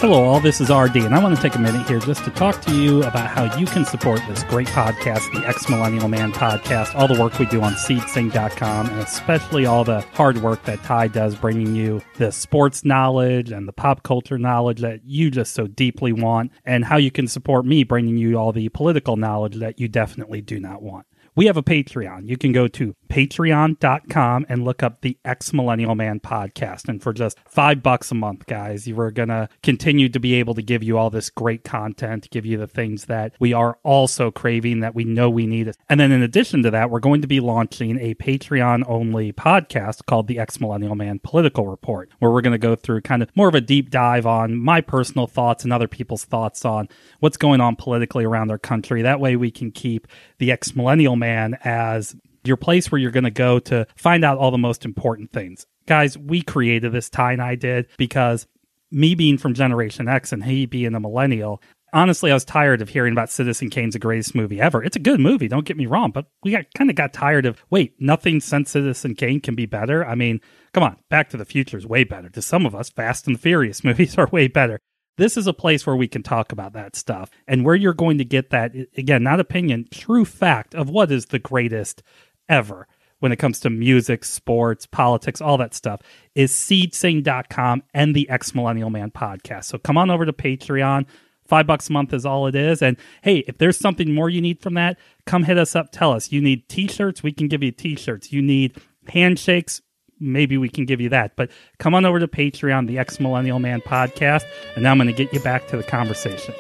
Hello, 0.01 0.25
all. 0.25 0.41
This 0.41 0.63
is 0.63 0.71
Artie, 0.71 1.01
and 1.01 1.15
I 1.15 1.23
want 1.23 1.37
to 1.37 1.43
take 1.43 1.57
a 1.57 1.59
minute 1.59 1.87
here 1.87 1.99
just 1.99 2.25
to 2.25 2.31
talk 2.31 2.63
to 2.63 2.75
you 2.75 3.03
about 3.03 3.27
how 3.27 3.55
you 3.59 3.67
can 3.67 3.85
support 3.85 4.23
this 4.27 4.43
great 4.45 4.67
podcast, 4.69 5.31
the 5.35 5.47
X 5.47 5.69
Millennial 5.69 6.09
Man 6.09 6.33
podcast, 6.33 6.95
all 6.95 7.07
the 7.07 7.21
work 7.21 7.39
we 7.39 7.45
do 7.45 7.61
on 7.61 7.75
seedsing.com, 7.75 8.89
and 8.89 9.01
especially 9.01 9.67
all 9.67 9.85
the 9.85 10.01
hard 10.15 10.39
work 10.39 10.65
that 10.65 10.83
Ty 10.85 11.09
does 11.09 11.35
bringing 11.35 11.75
you 11.75 12.01
the 12.17 12.33
sports 12.33 12.83
knowledge 12.83 13.51
and 13.51 13.69
the 13.69 13.75
pop 13.75 14.03
culture 14.03 14.39
knowledge 14.39 14.81
that 14.81 15.05
you 15.05 15.31
just 15.31 15.53
so 15.53 15.67
deeply 15.67 16.15
want, 16.15 16.51
and 16.65 16.87
how 16.87 16.97
you 16.97 17.11
can 17.11 17.29
support 17.29 17.67
me 17.67 17.85
bringing 17.85 18.17
you 18.17 18.39
all 18.39 18.53
the 18.53 18.71
political 18.71 19.19
knowledge 19.19 19.57
that 19.57 19.79
you 19.79 19.87
definitely 19.87 20.41
do 20.41 20.59
not 20.59 20.81
want. 20.81 21.05
We 21.37 21.47
have 21.47 21.57
a 21.57 21.63
Patreon. 21.63 22.29
You 22.29 22.37
can 22.37 22.53
go 22.53 22.67
to 22.69 22.95
patreon.com 23.09 24.47
and 24.49 24.65
look 24.65 24.83
up 24.83 25.01
the 25.01 25.17
X 25.25 25.53
Millennial 25.53 25.95
Man 25.95 26.21
podcast. 26.21 26.89
And 26.89 27.03
for 27.03 27.13
just 27.13 27.39
five 27.47 27.83
bucks 27.83 28.11
a 28.11 28.15
month, 28.15 28.47
guys, 28.47 28.87
you 28.87 28.99
are 29.01 29.11
going 29.11 29.29
to 29.29 29.49
continue 29.63 30.09
to 30.09 30.21
be 30.21 30.35
able 30.35 30.55
to 30.55 30.63
give 30.63 30.83
you 30.83 30.99
all 30.99 31.11
this 31.11 31.31
great 31.31 31.65
content, 31.65 32.29
give 32.31 32.47
you 32.47 32.57
the 32.57 32.67
things 32.67 33.07
that 33.07 33.35
we 33.41 33.53
are 33.53 33.79
also 33.83 34.31
craving 34.31 34.81
that 34.81 34.95
we 34.95 35.05
know 35.05 35.31
we 35.31 35.47
need. 35.47 35.73
And 35.89 36.01
then 36.01 36.13
in 36.13 36.23
addition 36.23 36.63
to 36.65 36.71
that, 36.73 36.91
we're 36.91 37.01
going 37.01 37.23
to 37.23 37.29
be 37.29 37.41
launching 37.41 37.99
a 37.99 38.15
Patreon 38.15 38.85
only 38.87 39.33
podcast 39.33 40.07
called 40.07 40.27
the 40.27 40.39
X 40.39 40.61
Millennial 40.61 40.95
Man 40.95 41.21
Political 41.21 41.69
Report, 41.69 42.11
where 42.19 42.31
we're 42.31 42.43
going 42.43 42.53
to 42.53 42.59
go 42.59 42.75
through 42.75 43.03
kind 43.03 43.23
of 43.23 43.31
more 43.37 43.49
of 43.49 43.55
a 43.55 43.61
deep 43.61 43.91
dive 43.91 44.27
on 44.27 44.57
my 44.57 44.81
personal 44.81 45.27
thoughts 45.27 45.65
and 45.65 45.73
other 45.73 45.89
people's 45.89 46.25
thoughts 46.25 46.65
on 46.65 46.89
what's 47.21 47.37
going 47.37 47.61
on 47.61 47.77
politically 47.77 48.25
around 48.25 48.51
our 48.51 48.59
country. 48.59 49.03
That 49.03 49.21
way 49.21 49.37
we 49.37 49.51
can 49.51 49.71
keep 49.71 50.07
the 50.39 50.51
X 50.51 50.75
Millennial 50.75 51.17
Man 51.21 51.57
as 51.63 52.17
your 52.45 52.57
place 52.57 52.91
where 52.91 52.99
you're 52.99 53.11
going 53.11 53.25
to 53.25 53.31
go 53.31 53.59
to 53.61 53.87
find 53.95 54.25
out 54.25 54.39
all 54.39 54.51
the 54.51 54.59
most 54.59 54.85
important 54.85 55.33
things. 55.33 55.67
Guys, 55.87 56.19
we 56.19 56.43
created 56.43 56.93
this, 56.93 57.09
Ty 57.09 57.33
and 57.33 57.43
I 57.43 57.55
did, 57.55 57.87
because 57.97 58.47
me 58.91 59.15
being 59.15 59.39
from 59.39 59.55
Generation 59.55 60.09
X 60.09 60.33
and 60.33 60.43
he 60.43 60.67
being 60.67 60.95
a 60.95 61.01
millennial, 61.01 61.63
honestly, 61.93 62.31
I 62.31 62.35
was 62.35 62.45
tired 62.45 62.83
of 62.83 62.89
hearing 62.89 63.13
about 63.13 63.31
Citizen 63.31 63.71
Kane's 63.71 63.95
the 63.95 63.99
greatest 63.99 64.35
movie 64.35 64.61
ever. 64.61 64.83
It's 64.83 64.97
a 64.97 65.01
good 65.01 65.21
movie, 65.21 65.49
don't 65.49 65.67
get 65.67 65.77
me 65.77 65.87
wrong, 65.87 66.11
but 66.11 66.27
we 66.43 66.51
got 66.53 66.67
kind 66.75 66.91
of 66.91 66.97
got 66.97 67.13
tired 67.13 67.47
of 67.47 67.63
wait, 67.71 67.95
nothing 67.99 68.41
since 68.41 68.71
Citizen 68.71 69.15
Kane 69.15 69.41
can 69.41 69.55
be 69.55 69.67
better. 69.67 70.05
I 70.05 70.15
mean, 70.15 70.41
come 70.73 70.83
on, 70.83 70.97
Back 71.09 71.31
to 71.31 71.37
the 71.37 71.45
Future 71.45 71.79
is 71.79 71.87
way 71.87 72.05
better. 72.05 72.29
To 72.31 72.43
some 72.43 72.67
of 72.67 72.75
us, 72.75 72.91
Fast 72.91 73.27
and 73.27 73.41
Furious 73.41 73.85
movies 73.85 74.17
are 74.19 74.29
way 74.29 74.49
better. 74.49 74.81
This 75.21 75.37
is 75.37 75.47
a 75.47 75.53
place 75.53 75.87
where 75.87 75.97
we 75.97 76.09
can 76.09 76.23
talk 76.23 76.51
about 76.51 76.73
that 76.73 76.97
stuff 76.97 77.31
and 77.47 77.63
where 77.63 77.75
you're 77.75 77.93
going 77.93 78.17
to 78.17 78.25
get 78.25 78.49
that 78.51 78.73
again, 78.97 79.23
not 79.23 79.39
opinion, 79.39 79.87
true 79.91 80.25
fact 80.25 80.75
of 80.75 80.89
what 80.89 81.13
is 81.13 81.27
the 81.27 81.39
greatest 81.39 82.03
ever. 82.49 82.89
when 83.19 83.31
it 83.31 83.37
comes 83.37 83.61
to 83.61 83.69
music, 83.69 84.25
sports, 84.25 84.87
politics, 84.87 85.43
all 85.43 85.59
that 85.59 85.75
stuff 85.75 86.01
is 86.35 86.53
seedsing.com 86.53 87.83
and 87.93 88.17
the 88.17 88.29
X 88.31 88.55
Millennial 88.55 88.89
Man 88.89 89.11
podcast. 89.11 89.65
So 89.65 89.77
come 89.77 89.99
on 89.99 90.11
over 90.11 90.25
to 90.25 90.33
Patreon. 90.33 91.07
Five 91.47 91.67
bucks 91.67 91.91
a 91.91 91.93
month 91.93 92.15
is 92.15 92.25
all 92.25 92.47
it 92.47 92.55
is. 92.55 92.81
And 92.81 92.97
hey, 93.23 93.45
if 93.47 93.59
there's 93.59 93.79
something 93.79 94.15
more 94.15 94.31
you 94.31 94.41
need 94.41 94.63
from 94.63 94.75
that, 94.75 94.99
come 95.27 95.45
hit 95.45 95.59
us 95.59 95.77
up. 95.77 95.93
Tell 95.93 96.13
us. 96.13 96.33
You 96.33 96.41
need 96.41 96.67
t 96.69 96.89
shirts? 96.89 97.23
We 97.23 97.33
can 97.33 97.47
give 97.49 97.63
you 97.63 97.73
t 97.73 97.95
shirts. 97.95 98.33
You 98.33 98.41
need 98.41 98.81
handshakes? 99.07 99.83
Maybe 100.21 100.59
we 100.59 100.69
can 100.69 100.85
give 100.85 101.01
you 101.01 101.09
that. 101.09 101.35
But 101.35 101.51
come 101.79 101.95
on 101.95 102.05
over 102.05 102.21
to 102.21 102.29
Patreon, 102.29 102.87
the 102.87 102.99
X 102.99 103.19
Millennial 103.19 103.59
Man 103.59 103.81
podcast. 103.81 104.45
And 104.75 104.85
now 104.85 104.93
I'm 104.93 104.99
going 104.99 105.09
to 105.09 105.13
get 105.15 105.33
you 105.33 105.41
back 105.41 105.67
to 105.69 105.77
the 105.77 105.83
conversation. 105.83 106.55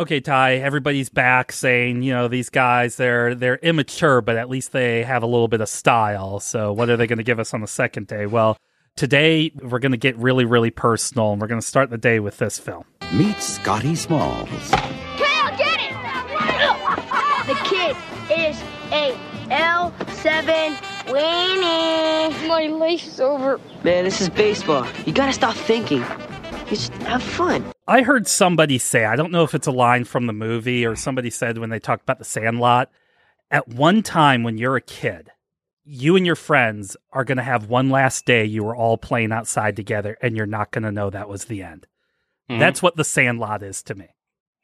Okay, 0.00 0.20
Ty, 0.20 0.56
everybody's 0.56 1.08
back 1.08 1.50
saying, 1.50 2.02
you 2.02 2.12
know, 2.12 2.28
these 2.28 2.50
guys 2.50 2.94
they're 2.94 3.34
they're 3.34 3.56
immature, 3.56 4.20
but 4.20 4.36
at 4.36 4.48
least 4.48 4.70
they 4.70 5.02
have 5.02 5.24
a 5.24 5.26
little 5.26 5.48
bit 5.48 5.60
of 5.60 5.68
style. 5.68 6.38
So 6.38 6.72
what 6.72 6.88
are 6.88 6.96
they 6.96 7.08
going 7.08 7.18
to 7.18 7.24
give 7.24 7.40
us 7.40 7.52
on 7.52 7.62
the 7.62 7.66
second 7.66 8.06
day? 8.06 8.26
Well, 8.26 8.56
today 8.94 9.50
we're 9.60 9.80
going 9.80 9.92
to 9.92 9.98
get 9.98 10.16
really 10.16 10.44
really 10.44 10.70
personal 10.70 11.32
and 11.32 11.40
we're 11.40 11.48
going 11.48 11.60
to 11.60 11.66
start 11.66 11.90
the 11.90 11.98
day 11.98 12.20
with 12.20 12.38
this 12.38 12.60
film. 12.60 12.84
Meet 13.12 13.42
Scotty 13.42 13.96
Smalls. 13.96 14.72
Is 18.88 18.92
a 18.92 19.16
L7 19.50 20.74
weenie. 21.06 22.48
My 22.48 22.66
leash 22.66 23.06
is 23.06 23.20
over. 23.20 23.60
Man, 23.84 24.04
this 24.04 24.20
is 24.20 24.28
baseball. 24.28 24.86
You 25.06 25.12
gotta 25.12 25.32
stop 25.32 25.54
thinking. 25.54 26.00
You 26.00 26.76
just 26.76 26.92
have 27.04 27.22
fun. 27.22 27.64
I 27.86 28.02
heard 28.02 28.26
somebody 28.28 28.78
say, 28.78 29.04
I 29.04 29.16
don't 29.16 29.32
know 29.32 29.42
if 29.44 29.54
it's 29.54 29.66
a 29.66 29.72
line 29.72 30.04
from 30.04 30.26
the 30.26 30.32
movie 30.32 30.84
or 30.84 30.96
somebody 30.96 31.30
said 31.30 31.58
when 31.58 31.70
they 31.70 31.78
talked 31.78 32.02
about 32.02 32.18
the 32.18 32.24
Sandlot, 32.24 32.90
at 33.50 33.68
one 33.68 34.02
time 34.02 34.42
when 34.42 34.58
you're 34.58 34.76
a 34.76 34.82
kid, 34.82 35.30
you 35.84 36.16
and 36.16 36.26
your 36.26 36.36
friends 36.36 36.96
are 37.12 37.24
going 37.24 37.38
to 37.38 37.42
have 37.44 37.70
one 37.70 37.88
last 37.88 38.26
day 38.26 38.44
you 38.44 38.62
were 38.62 38.76
all 38.76 38.98
playing 38.98 39.32
outside 39.32 39.74
together 39.74 40.18
and 40.20 40.36
you're 40.36 40.44
not 40.44 40.70
going 40.70 40.82
to 40.82 40.92
know 40.92 41.08
that 41.08 41.30
was 41.30 41.46
the 41.46 41.62
end. 41.62 41.86
Mhm. 42.50 42.58
That's 42.58 42.82
what 42.82 42.96
the 42.96 43.04
Sandlot 43.04 43.62
is 43.62 43.82
to 43.84 43.94
me. 43.94 44.08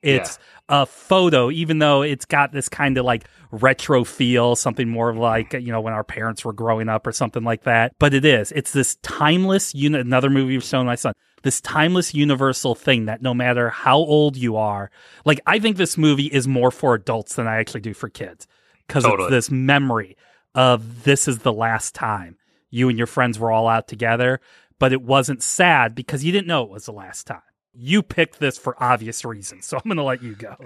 It's 0.05 0.39
a 0.69 0.87
photo, 0.87 1.51
even 1.51 1.79
though 1.79 2.03
it's 2.03 2.25
got 2.25 2.53
this 2.53 2.69
kind 2.69 2.97
of 2.97 3.05
like 3.05 3.27
retro 3.51 4.05
feel, 4.05 4.57
something 4.57 4.89
more 4.89 5.15
like, 5.15 5.53
you 5.53 5.73
know, 5.73 5.81
when 5.81 5.93
our 5.93 6.05
parents 6.05 6.45
were 6.45 6.53
growing 6.53 6.89
up 6.89 7.07
or 7.07 7.13
something 7.13 7.45
like 7.45 7.65
that. 7.65 7.93
But 7.99 8.15
it 8.15 8.25
is. 8.25 8.53
It's 8.53 8.73
this 8.73 8.97
timeless 8.97 9.75
unit. 9.75 10.07
Another 10.07 10.31
movie 10.31 10.55
you've 10.55 10.65
shown 10.65 10.87
my 10.87 10.95
son. 10.95 11.13
This 11.43 11.61
timeless 11.61 12.15
universal 12.15 12.75
thing 12.75 13.05
that 13.05 13.21
no 13.21 13.35
matter 13.35 13.69
how 13.69 13.99
old 13.99 14.37
you 14.37 14.57
are, 14.57 14.91
like 15.27 15.41
I 15.47 15.59
think 15.59 15.77
this 15.77 15.99
movie 15.99 16.27
is 16.27 16.49
more 16.49 16.71
for 16.71 16.95
adults 16.95 17.35
than 17.35 17.47
I 17.47 17.57
actually 17.57 17.83
do 17.83 17.93
for 17.93 18.09
kids 18.09 18.47
because 18.87 19.05
Totally. 19.05 19.27
it's 19.27 19.31
this 19.31 19.51
memory 19.51 20.17
of 20.55 21.05
this 21.05 21.29
is 21.29 21.41
the 21.41 21.53
last 21.53 21.95
time 21.95 22.39
you 22.71 22.89
and 22.89 22.99
your 22.99 23.07
friends 23.07 23.39
were 23.39 23.53
all 23.53 23.69
out 23.69 23.87
together, 23.89 24.41
but 24.79 24.93
it 24.93 25.03
wasn't 25.03 25.43
sad 25.43 25.95
because 25.95 26.25
you 26.25 26.33
didn't 26.33 26.47
know 26.47 26.65
it 26.65 26.71
was 26.71 26.87
the 26.87 26.93
last 26.93 27.27
time. 27.27 27.43
You 27.77 28.03
picked 28.03 28.41
this 28.41 28.57
for 28.59 28.81
obvious 28.83 29.25
reasons, 29.25 29.67
so 29.67 29.77
I'm 29.77 29.83
going 29.85 29.97
to 29.97 30.03
let 30.03 30.23
you 30.23 30.35
go. 30.35 30.57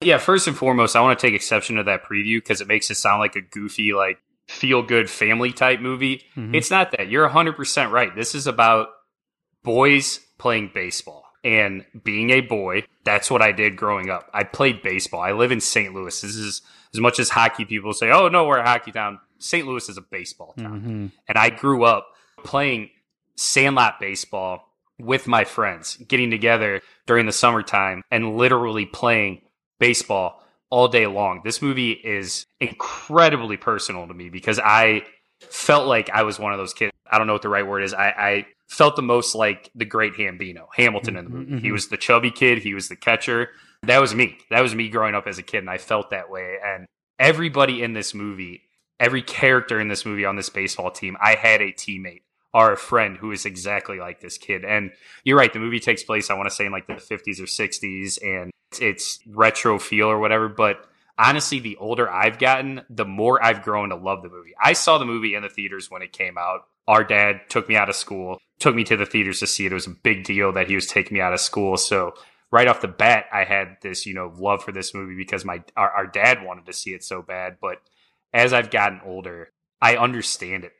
Yeah, 0.00 0.18
first 0.18 0.46
and 0.46 0.56
foremost, 0.56 0.96
I 0.96 1.00
want 1.02 1.18
to 1.18 1.26
take 1.26 1.34
exception 1.34 1.76
to 1.76 1.82
that 1.84 2.04
preview 2.04 2.38
because 2.38 2.60
it 2.60 2.66
makes 2.68 2.90
it 2.90 2.94
sound 2.94 3.20
like 3.20 3.36
a 3.36 3.42
goofy, 3.42 3.92
like 3.92 4.18
feel 4.48 4.82
good 4.82 5.10
family 5.10 5.52
type 5.52 5.80
movie. 5.80 6.24
Mhm. 6.36 6.54
It's 6.54 6.70
not 6.70 6.90
that. 6.92 7.08
You're 7.08 7.28
100% 7.28 7.92
right. 7.92 8.14
This 8.14 8.34
is 8.34 8.46
about 8.46 8.88
boys 9.62 10.20
playing 10.38 10.70
baseball 10.74 11.24
and 11.44 11.84
being 12.02 12.30
a 12.30 12.40
boy. 12.40 12.84
That's 13.04 13.30
what 13.30 13.42
I 13.42 13.52
did 13.52 13.76
growing 13.76 14.10
up. 14.10 14.28
I 14.32 14.44
played 14.44 14.82
baseball. 14.82 15.20
I 15.20 15.32
live 15.32 15.52
in 15.52 15.60
St. 15.60 15.94
Louis. 15.94 16.18
This 16.20 16.34
is 16.34 16.62
as 16.94 17.00
much 17.00 17.18
as 17.18 17.28
hockey 17.28 17.64
people 17.64 17.92
say, 17.92 18.10
oh, 18.10 18.28
no, 18.28 18.46
we're 18.46 18.58
a 18.58 18.66
hockey 18.66 18.92
town. 18.92 19.20
St. 19.38 19.66
Louis 19.66 19.88
is 19.88 19.96
a 19.96 20.02
baseball 20.02 20.54
town. 20.58 20.80
Mm-hmm. 20.80 21.06
And 21.28 21.38
I 21.38 21.50
grew 21.50 21.84
up 21.84 22.08
playing 22.42 22.90
sandlot 23.36 24.00
baseball 24.00 24.69
with 25.04 25.26
my 25.26 25.44
friends, 25.44 25.96
getting 25.96 26.30
together 26.30 26.80
during 27.06 27.26
the 27.26 27.32
summertime 27.32 28.02
and 28.10 28.36
literally 28.36 28.86
playing 28.86 29.42
baseball 29.78 30.42
all 30.70 30.88
day 30.88 31.06
long. 31.06 31.42
This 31.44 31.60
movie 31.60 31.92
is 31.92 32.46
incredibly 32.60 33.56
personal 33.56 34.06
to 34.06 34.14
me 34.14 34.28
because 34.28 34.58
I 34.58 35.02
felt 35.40 35.86
like 35.86 36.10
I 36.10 36.22
was 36.22 36.38
one 36.38 36.52
of 36.52 36.58
those 36.58 36.74
kids. 36.74 36.92
I 37.10 37.18
don't 37.18 37.26
know 37.26 37.32
what 37.32 37.42
the 37.42 37.48
right 37.48 37.66
word 37.66 37.82
is. 37.82 37.92
I, 37.92 38.08
I 38.08 38.46
felt 38.68 38.94
the 38.94 39.02
most 39.02 39.34
like 39.34 39.70
the 39.74 39.84
great 39.84 40.14
Hambino, 40.14 40.68
Hamilton 40.74 41.16
in 41.16 41.24
the 41.24 41.30
movie. 41.30 41.44
Mm-hmm, 41.46 41.56
he 41.56 41.62
mm-hmm. 41.64 41.72
was 41.72 41.88
the 41.88 41.96
chubby 41.96 42.30
kid, 42.30 42.58
he 42.58 42.74
was 42.74 42.88
the 42.88 42.96
catcher. 42.96 43.48
That 43.82 44.00
was 44.00 44.14
me. 44.14 44.38
That 44.50 44.60
was 44.60 44.74
me 44.74 44.88
growing 44.88 45.14
up 45.14 45.26
as 45.26 45.38
a 45.38 45.42
kid, 45.42 45.58
and 45.58 45.70
I 45.70 45.78
felt 45.78 46.10
that 46.10 46.30
way. 46.30 46.58
And 46.64 46.86
everybody 47.18 47.82
in 47.82 47.94
this 47.94 48.14
movie, 48.14 48.62
every 49.00 49.22
character 49.22 49.80
in 49.80 49.88
this 49.88 50.04
movie 50.04 50.26
on 50.26 50.36
this 50.36 50.50
baseball 50.50 50.90
team, 50.90 51.16
I 51.20 51.34
had 51.34 51.62
a 51.62 51.72
teammate 51.72 52.20
or 52.52 52.72
a 52.72 52.76
friend 52.76 53.16
who 53.16 53.32
is 53.32 53.46
exactly 53.46 53.98
like 53.98 54.20
this 54.20 54.38
kid. 54.38 54.64
And 54.64 54.92
you're 55.24 55.38
right, 55.38 55.52
the 55.52 55.58
movie 55.58 55.80
takes 55.80 56.02
place, 56.02 56.30
I 56.30 56.34
want 56.34 56.48
to 56.48 56.54
say, 56.54 56.66
in 56.66 56.72
like 56.72 56.86
the 56.86 56.94
50s 56.94 57.40
or 57.40 57.44
60s, 57.44 58.18
and 58.22 58.50
it's, 58.80 59.20
retro 59.26 59.78
feel 59.78 60.08
or 60.08 60.18
whatever. 60.18 60.48
But 60.48 60.84
honestly, 61.18 61.60
the 61.60 61.76
older 61.76 62.10
I've 62.10 62.38
gotten, 62.38 62.82
the 62.90 63.04
more 63.04 63.42
I've 63.42 63.62
grown 63.62 63.90
to 63.90 63.96
love 63.96 64.22
the 64.22 64.28
movie. 64.28 64.54
I 64.60 64.72
saw 64.72 64.98
the 64.98 65.04
movie 65.04 65.34
in 65.34 65.42
the 65.42 65.48
theaters 65.48 65.90
when 65.90 66.02
it 66.02 66.12
came 66.12 66.36
out. 66.38 66.66
Our 66.88 67.04
dad 67.04 67.42
took 67.48 67.68
me 67.68 67.76
out 67.76 67.88
of 67.88 67.94
school, 67.94 68.38
took 68.58 68.74
me 68.74 68.82
to 68.84 68.96
the 68.96 69.06
theaters 69.06 69.40
to 69.40 69.46
see 69.46 69.66
it. 69.66 69.72
It 69.72 69.74
was 69.76 69.86
a 69.86 69.90
big 69.90 70.24
deal 70.24 70.52
that 70.52 70.68
he 70.68 70.74
was 70.74 70.86
taking 70.86 71.14
me 71.14 71.20
out 71.20 71.32
of 71.32 71.40
school. 71.40 71.76
So 71.76 72.14
right 72.50 72.66
off 72.66 72.80
the 72.80 72.88
bat, 72.88 73.26
I 73.32 73.44
had 73.44 73.76
this, 73.80 74.06
you 74.06 74.14
know, 74.14 74.32
love 74.36 74.64
for 74.64 74.72
this 74.72 74.92
movie 74.92 75.16
because 75.16 75.44
my 75.44 75.62
our, 75.76 75.90
our 75.90 76.06
dad 76.06 76.44
wanted 76.44 76.66
to 76.66 76.72
see 76.72 76.90
it 76.90 77.04
so 77.04 77.22
bad. 77.22 77.58
But 77.60 77.80
as 78.32 78.52
I've 78.52 78.70
gotten 78.70 79.00
older, 79.04 79.50
I 79.80 79.96
understand 79.96 80.64
it. 80.64 80.72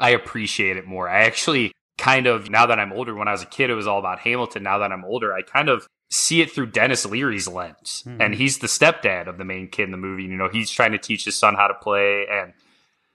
I 0.00 0.10
appreciate 0.10 0.76
it 0.76 0.86
more. 0.86 1.08
I 1.08 1.24
actually 1.24 1.72
kind 1.98 2.26
of 2.26 2.50
now 2.50 2.66
that 2.66 2.78
I'm 2.78 2.92
older, 2.92 3.14
when 3.14 3.28
I 3.28 3.32
was 3.32 3.42
a 3.42 3.46
kid, 3.46 3.70
it 3.70 3.74
was 3.74 3.86
all 3.86 3.98
about 3.98 4.20
Hamilton. 4.20 4.62
Now 4.62 4.78
that 4.78 4.90
I'm 4.90 5.04
older, 5.04 5.32
I 5.32 5.42
kind 5.42 5.68
of 5.68 5.86
see 6.10 6.40
it 6.40 6.50
through 6.50 6.66
Denis 6.66 7.06
Leary's 7.06 7.46
lens. 7.46 8.02
Hmm. 8.04 8.20
And 8.20 8.34
he's 8.34 8.58
the 8.58 8.66
stepdad 8.66 9.28
of 9.28 9.38
the 9.38 9.44
main 9.44 9.68
kid 9.68 9.84
in 9.84 9.90
the 9.92 9.96
movie. 9.96 10.24
You 10.24 10.36
know, 10.36 10.48
he's 10.48 10.70
trying 10.70 10.92
to 10.92 10.98
teach 10.98 11.24
his 11.24 11.36
son 11.36 11.54
how 11.54 11.68
to 11.68 11.74
play 11.74 12.26
and 12.30 12.52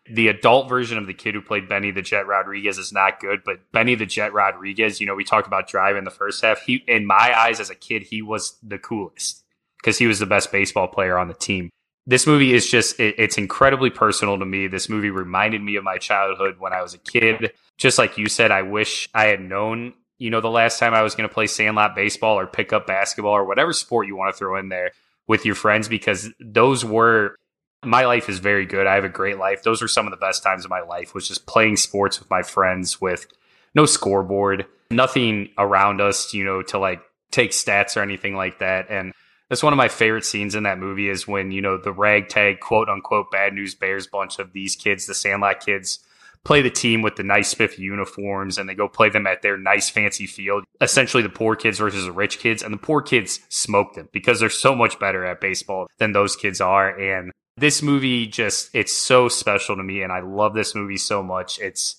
the 0.07 0.27
adult 0.27 0.69
version 0.69 0.97
of 0.97 1.07
the 1.07 1.13
kid 1.13 1.33
who 1.33 1.41
played 1.41 1.67
Benny 1.67 1.91
the 1.91 2.01
Jet 2.01 2.27
Rodriguez 2.27 2.77
is 2.77 2.93
not 2.93 3.19
good, 3.19 3.41
but 3.43 3.71
Benny 3.71 3.95
the 3.95 4.05
Jet 4.05 4.33
Rodriguez, 4.33 5.01
you 5.01 5.07
know, 5.07 5.15
we 5.15 5.23
talked 5.23 5.47
about 5.47 5.67
Drive 5.67 5.95
in 5.95 6.03
the 6.03 6.11
first 6.11 6.43
half. 6.43 6.61
He, 6.61 6.83
in 6.87 7.05
my 7.05 7.33
eyes 7.35 7.59
as 7.59 7.69
a 7.69 7.75
kid, 7.75 8.03
he 8.03 8.21
was 8.21 8.57
the 8.61 8.77
coolest 8.77 9.43
because 9.77 9.97
he 9.97 10.05
was 10.05 10.19
the 10.19 10.25
best 10.25 10.51
baseball 10.51 10.87
player 10.87 11.17
on 11.17 11.27
the 11.27 11.33
team. 11.33 11.69
This 12.07 12.27
movie 12.27 12.53
is 12.53 12.69
just, 12.69 12.99
it, 12.99 13.15
it's 13.17 13.37
incredibly 13.37 13.89
personal 13.89 14.37
to 14.37 14.45
me. 14.45 14.67
This 14.67 14.89
movie 14.89 15.09
reminded 15.09 15.61
me 15.61 15.75
of 15.75 15.83
my 15.83 15.97
childhood 15.97 16.55
when 16.59 16.73
I 16.73 16.81
was 16.81 16.93
a 16.93 16.99
kid. 16.99 17.51
Just 17.77 17.97
like 17.97 18.17
you 18.17 18.27
said, 18.27 18.51
I 18.51 18.61
wish 18.61 19.09
I 19.13 19.25
had 19.25 19.41
known, 19.41 19.93
you 20.17 20.29
know, 20.29 20.41
the 20.41 20.49
last 20.49 20.79
time 20.79 20.93
I 20.93 21.01
was 21.01 21.15
going 21.15 21.27
to 21.27 21.33
play 21.33 21.47
sandlot 21.47 21.95
baseball 21.95 22.37
or 22.37 22.47
pick 22.47 22.73
up 22.73 22.87
basketball 22.87 23.33
or 23.33 23.45
whatever 23.45 23.73
sport 23.73 24.07
you 24.07 24.15
want 24.15 24.33
to 24.33 24.37
throw 24.37 24.57
in 24.57 24.69
there 24.69 24.91
with 25.27 25.45
your 25.45 25.55
friends 25.55 25.87
because 25.87 26.29
those 26.39 26.85
were 26.85 27.35
my 27.83 28.05
life 28.05 28.29
is 28.29 28.39
very 28.39 28.65
good. 28.65 28.87
I 28.87 28.95
have 28.95 29.03
a 29.03 29.09
great 29.09 29.37
life. 29.37 29.63
Those 29.63 29.81
were 29.81 29.87
some 29.87 30.07
of 30.07 30.11
the 30.11 30.17
best 30.17 30.43
times 30.43 30.65
of 30.65 30.71
my 30.71 30.81
life 30.81 31.13
was 31.13 31.27
just 31.27 31.45
playing 31.45 31.77
sports 31.77 32.19
with 32.19 32.29
my 32.29 32.41
friends 32.41 32.99
with 32.99 33.27
no 33.73 33.85
scoreboard, 33.85 34.65
nothing 34.89 35.49
around 35.57 36.01
us, 36.01 36.33
you 36.33 36.43
know, 36.43 36.61
to 36.63 36.79
like 36.79 37.01
take 37.31 37.51
stats 37.51 37.97
or 37.97 38.01
anything 38.01 38.35
like 38.35 38.59
that. 38.59 38.89
And 38.89 39.13
that's 39.49 39.63
one 39.63 39.73
of 39.73 39.77
my 39.77 39.87
favorite 39.87 40.25
scenes 40.25 40.55
in 40.55 40.63
that 40.63 40.79
movie 40.79 41.09
is 41.09 41.27
when, 41.27 41.51
you 41.51 41.61
know, 41.61 41.77
the 41.77 41.91
ragtag 41.91 42.59
quote 42.59 42.89
unquote 42.89 43.31
bad 43.31 43.53
news 43.53 43.75
bears 43.75 44.07
bunch 44.07 44.39
of 44.39 44.53
these 44.53 44.75
kids, 44.75 45.05
the 45.05 45.13
Sandlot 45.13 45.59
kids, 45.63 45.99
play 46.43 46.61
the 46.61 46.69
team 46.69 47.01
with 47.01 47.15
the 47.15 47.23
nice 47.23 47.49
spiffy 47.49 47.81
uniforms 47.81 48.57
and 48.57 48.67
they 48.67 48.75
go 48.75 48.87
play 48.87 49.09
them 49.09 49.27
at 49.27 49.41
their 49.41 49.57
nice 49.57 49.89
fancy 49.89 50.25
field. 50.25 50.63
Essentially 50.81 51.23
the 51.23 51.29
poor 51.29 51.55
kids 51.55 51.79
versus 51.79 52.05
the 52.05 52.11
rich 52.11 52.39
kids. 52.39 52.63
And 52.63 52.73
the 52.73 52.77
poor 52.77 53.01
kids 53.01 53.39
smoke 53.49 53.93
them 53.93 54.09
because 54.11 54.39
they're 54.39 54.49
so 54.49 54.75
much 54.75 54.99
better 54.99 55.25
at 55.25 55.41
baseball 55.41 55.87
than 55.97 56.11
those 56.11 56.35
kids 56.35 56.61
are. 56.61 56.97
And 56.97 57.31
this 57.57 57.81
movie 57.81 58.27
just 58.27 58.69
it's 58.73 58.93
so 58.93 59.27
special 59.29 59.75
to 59.75 59.83
me 59.83 60.01
and 60.01 60.11
I 60.11 60.21
love 60.21 60.53
this 60.53 60.73
movie 60.73 60.97
so 60.97 61.21
much. 61.21 61.59
It's 61.59 61.97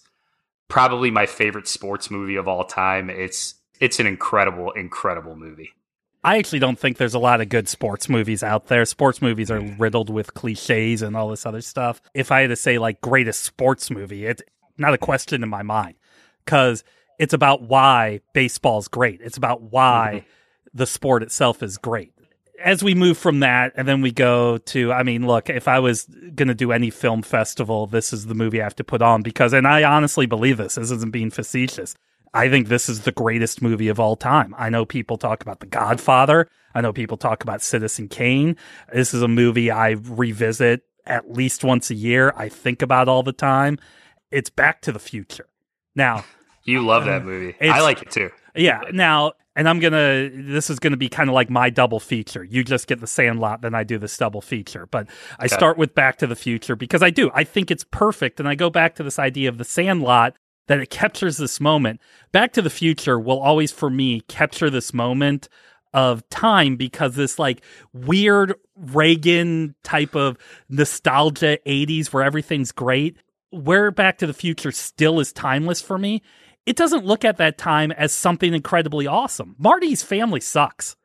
probably 0.68 1.10
my 1.10 1.26
favorite 1.26 1.68
sports 1.68 2.10
movie 2.10 2.36
of 2.36 2.48
all 2.48 2.64
time. 2.64 3.08
It's 3.08 3.54
it's 3.80 4.00
an 4.00 4.06
incredible 4.06 4.72
incredible 4.72 5.36
movie. 5.36 5.70
I 6.26 6.38
actually 6.38 6.58
don't 6.58 6.76
think 6.76 6.96
there's 6.96 7.14
a 7.14 7.20
lot 7.20 7.40
of 7.40 7.48
good 7.48 7.68
sports 7.68 8.08
movies 8.08 8.42
out 8.42 8.66
there. 8.66 8.84
Sports 8.84 9.22
movies 9.22 9.48
are 9.48 9.60
riddled 9.60 10.10
with 10.10 10.34
cliches 10.34 11.00
and 11.00 11.16
all 11.16 11.28
this 11.28 11.46
other 11.46 11.60
stuff. 11.60 12.02
If 12.14 12.32
I 12.32 12.40
had 12.40 12.48
to 12.48 12.56
say 12.56 12.78
like 12.78 13.00
greatest 13.00 13.44
sports 13.44 13.92
movie, 13.92 14.26
it's 14.26 14.42
not 14.76 14.92
a 14.92 14.98
question 14.98 15.44
in 15.44 15.48
my 15.48 15.62
mind 15.62 15.94
because 16.44 16.82
it's 17.20 17.32
about 17.32 17.62
why 17.62 18.22
baseball's 18.32 18.88
great. 18.88 19.20
It's 19.20 19.36
about 19.36 19.62
why 19.62 20.24
mm-hmm. 20.24 20.76
the 20.76 20.86
sport 20.86 21.22
itself 21.22 21.62
is 21.62 21.78
great. 21.78 22.12
As 22.60 22.82
we 22.82 22.96
move 22.96 23.16
from 23.16 23.38
that, 23.40 23.74
and 23.76 23.86
then 23.86 24.02
we 24.02 24.10
go 24.10 24.58
to, 24.58 24.92
I 24.92 25.04
mean, 25.04 25.28
look, 25.28 25.48
if 25.48 25.68
I 25.68 25.78
was 25.78 26.06
going 26.34 26.48
to 26.48 26.54
do 26.54 26.72
any 26.72 26.90
film 26.90 27.22
festival, 27.22 27.86
this 27.86 28.12
is 28.12 28.26
the 28.26 28.34
movie 28.34 28.60
I 28.60 28.64
have 28.64 28.74
to 28.76 28.84
put 28.84 29.00
on 29.00 29.22
because, 29.22 29.52
and 29.52 29.68
I 29.68 29.84
honestly 29.84 30.26
believe 30.26 30.56
this, 30.56 30.74
this 30.74 30.90
isn't 30.90 31.12
being 31.12 31.30
facetious. 31.30 31.94
I 32.36 32.50
think 32.50 32.68
this 32.68 32.88
is 32.88 33.00
the 33.02 33.12
greatest 33.12 33.62
movie 33.62 33.88
of 33.88 33.98
all 33.98 34.16
time. 34.16 34.54
I 34.58 34.68
know 34.68 34.84
people 34.84 35.16
talk 35.16 35.42
about 35.42 35.60
The 35.60 35.66
Godfather. 35.66 36.48
I 36.74 36.80
know 36.82 36.92
people 36.92 37.16
talk 37.16 37.42
about 37.42 37.62
Citizen 37.62 38.08
Kane. 38.08 38.56
This 38.92 39.14
is 39.14 39.22
a 39.22 39.28
movie 39.28 39.70
I 39.70 39.92
revisit 39.92 40.82
at 41.06 41.32
least 41.32 41.64
once 41.64 41.90
a 41.90 41.94
year. 41.94 42.32
I 42.36 42.48
think 42.48 42.82
about 42.82 43.08
all 43.08 43.22
the 43.22 43.32
time. 43.32 43.78
It's 44.30 44.50
Back 44.50 44.82
to 44.82 44.92
the 44.92 44.98
Future. 44.98 45.46
Now, 45.94 46.24
You 46.64 46.84
love 46.84 47.04
that 47.04 47.22
uh, 47.22 47.24
movie. 47.24 47.54
I 47.60 47.80
like 47.80 48.02
it 48.02 48.10
too. 48.10 48.30
yeah. 48.56 48.82
Now, 48.92 49.32
and 49.54 49.68
I'm 49.68 49.78
gonna. 49.78 50.28
This 50.28 50.68
is 50.68 50.80
gonna 50.80 50.96
be 50.96 51.08
kind 51.08 51.30
of 51.30 51.34
like 51.34 51.48
my 51.48 51.70
double 51.70 52.00
feature. 52.00 52.42
You 52.42 52.64
just 52.64 52.88
get 52.88 53.00
the 53.00 53.06
Sandlot, 53.06 53.62
then 53.62 53.72
I 53.74 53.84
do 53.84 53.98
this 53.98 54.18
double 54.18 54.40
feature. 54.42 54.86
But 54.86 55.06
I 55.38 55.44
Okay. 55.44 55.54
start 55.54 55.78
with 55.78 55.94
Back 55.94 56.18
to 56.18 56.26
the 56.26 56.34
Future 56.36 56.74
because 56.74 57.04
I 57.04 57.10
do. 57.10 57.30
I 57.34 57.44
think 57.44 57.70
it's 57.70 57.84
perfect, 57.84 58.40
and 58.40 58.48
I 58.48 58.56
go 58.56 58.68
back 58.68 58.96
to 58.96 59.04
this 59.04 59.18
idea 59.18 59.48
of 59.48 59.58
the 59.58 59.64
Sandlot 59.64 60.34
that 60.66 60.80
it 60.80 60.90
captures 60.90 61.36
this 61.36 61.60
moment. 61.60 62.00
Back 62.32 62.52
to 62.54 62.62
the 62.62 62.70
Future 62.70 63.18
will 63.18 63.40
always, 63.40 63.72
for 63.72 63.90
me, 63.90 64.20
capture 64.22 64.70
this 64.70 64.92
moment 64.92 65.48
of 65.92 66.28
time 66.28 66.76
because 66.76 67.14
this 67.14 67.38
like 67.38 67.62
weird 67.92 68.54
Reagan 68.76 69.74
type 69.82 70.14
of 70.14 70.36
nostalgia 70.68 71.58
80s 71.66 72.12
where 72.12 72.22
everything's 72.22 72.72
great. 72.72 73.16
Where 73.50 73.90
Back 73.90 74.18
to 74.18 74.26
the 74.26 74.34
Future 74.34 74.72
still 74.72 75.20
is 75.20 75.32
timeless 75.32 75.80
for 75.80 75.96
me, 75.96 76.22
it 76.66 76.76
doesn't 76.76 77.06
look 77.06 77.24
at 77.24 77.38
that 77.38 77.58
time 77.58 77.92
as 77.92 78.12
something 78.12 78.52
incredibly 78.52 79.06
awesome. 79.06 79.54
Marty's 79.58 80.02
family 80.02 80.40
sucks. 80.40 80.96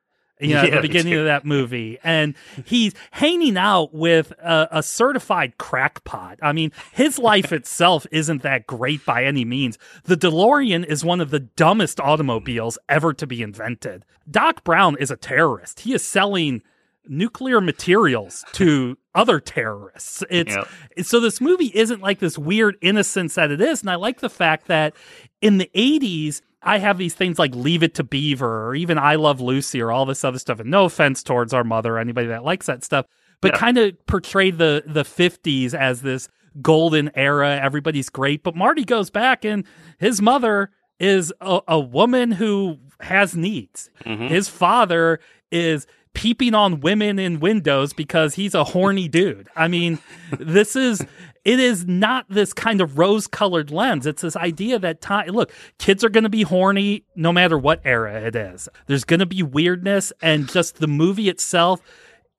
You 0.42 0.56
know, 0.56 0.62
at 0.62 0.70
Yeah, 0.70 0.76
the 0.76 0.82
beginning 0.82 1.14
of 1.14 1.26
that 1.26 1.46
movie, 1.46 2.00
and 2.04 2.36
he's 2.66 2.94
hanging 3.12 3.58
out 3.58 3.94
with 3.94 4.32
a, 4.40 4.68
a 4.72 4.84
certified 4.84 5.58
crackpot. 5.58 6.40
I 6.42 6.52
mean, 6.52 6.72
his 6.92 7.20
life 7.20 7.52
itself 7.54 8.08
isn't 8.12 8.42
that 8.42 8.68
great 8.68 9.06
by 9.06 9.24
any 9.24 9.46
means. 9.46 9.78
The 10.04 10.18
DeLorean 10.18 10.86
is 10.86 11.06
one 11.06 11.22
of 11.22 11.30
the 11.30 11.40
dumbest 11.40 12.00
automobiles 12.00 12.78
ever 12.90 13.14
to 13.14 13.28
be 13.28 13.42
invented. 13.42 14.06
Doc 14.30 14.64
Brown 14.64 14.98
is 15.00 15.12
a 15.12 15.16
terrorist. 15.18 15.82
He 15.82 15.94
is 15.94 16.04
selling 16.04 16.62
nuclear 17.08 17.60
materials 17.62 18.44
to 18.54 18.98
other 19.16 19.40
terrorists. 19.40 20.24
It's 20.30 20.56
Yep. 20.56 21.06
so 21.06 21.20
this 21.20 21.42
movie 21.42 21.72
isn't 21.74 22.02
like 22.02 22.20
this 22.20 22.38
weird 22.38 22.78
innocence 22.82 23.36
that 23.36 23.52
it 23.52 23.62
is. 23.62 23.82
And 23.82 23.90
I 23.90 23.96
like 23.96 24.20
the 24.20 24.30
fact 24.30 24.68
that 24.68 24.96
in 25.42 25.58
the 25.58 25.70
80s, 25.76 26.42
I 26.64 26.78
have 26.78 26.98
these 26.98 27.16
things 27.16 27.40
like 27.40 27.56
Leave 27.56 27.82
It 27.84 27.96
to 27.96 28.04
Beaver 28.04 28.68
or 28.68 28.76
even 28.76 28.98
I 28.98 29.16
Love 29.16 29.42
Lucy 29.42 29.82
or 29.82 29.92
all 29.92 30.06
this 30.06 30.24
other 30.24 30.38
stuff. 30.40 30.60
And 30.60 30.70
no 30.70 30.86
offense 30.86 31.24
towards 31.24 31.54
our 31.54 31.64
mother 31.64 31.96
or 31.96 32.00
anybody 32.00 32.28
that 32.28 32.44
likes 32.44 32.68
that 32.68 32.84
stuff, 32.84 33.06
but 33.42 33.54
Yeah. 33.54 33.58
kind 33.58 33.78
of 33.80 34.06
portrayed 34.06 34.58
the, 34.60 34.84
the 34.86 35.04
50s 35.04 35.74
as 35.74 36.02
this 36.04 36.30
golden 36.62 37.10
era. 37.16 37.60
Everybody's 37.62 38.10
great. 38.10 38.44
But 38.44 38.56
Marty 38.56 38.86
goes 38.86 39.10
back 39.10 39.44
and 39.44 39.66
his 40.00 40.22
mother 40.22 40.70
is 41.00 41.34
a, 41.42 41.62
a 41.68 41.80
woman 41.80 42.32
who 42.32 42.78
has 43.00 43.36
needs. 43.36 43.90
Mm-hmm. 44.06 44.28
His 44.28 44.48
father 44.48 45.20
is 45.52 45.88
peeping 46.14 46.54
on 46.54 46.82
women 46.82 47.20
in 47.20 47.40
windows 47.40 47.94
because 47.94 48.36
he's 48.36 48.54
a 48.54 48.64
horny 48.64 49.08
dude. 49.10 49.50
I 49.56 49.68
mean, 49.68 50.00
this 50.38 50.76
is 50.76 51.06
it 51.44 51.60
is 51.60 51.88
not 51.88 52.28
this 52.30 52.54
kind 52.54 52.82
of 52.82 53.00
rose-colored 53.00 53.72
lens. 53.72 54.06
It's 54.06 54.22
this 54.22 54.36
idea 54.36 54.78
that 54.80 55.02
time 55.02 55.30
look, 55.30 55.52
kids 55.80 56.04
are 56.04 56.10
going 56.10 56.24
to 56.24 56.30
be 56.30 56.44
horny 56.44 57.06
no 57.16 57.32
matter 57.32 57.58
what 57.58 57.82
era 57.84 58.22
it 58.22 58.36
is. 58.36 58.70
There's 58.88 59.04
going 59.04 59.22
to 59.22 59.26
be 59.26 59.44
weirdness 59.44 60.14
and 60.22 60.48
just 60.50 60.78
the 60.78 60.88
movie 60.88 61.30
itself 61.30 61.82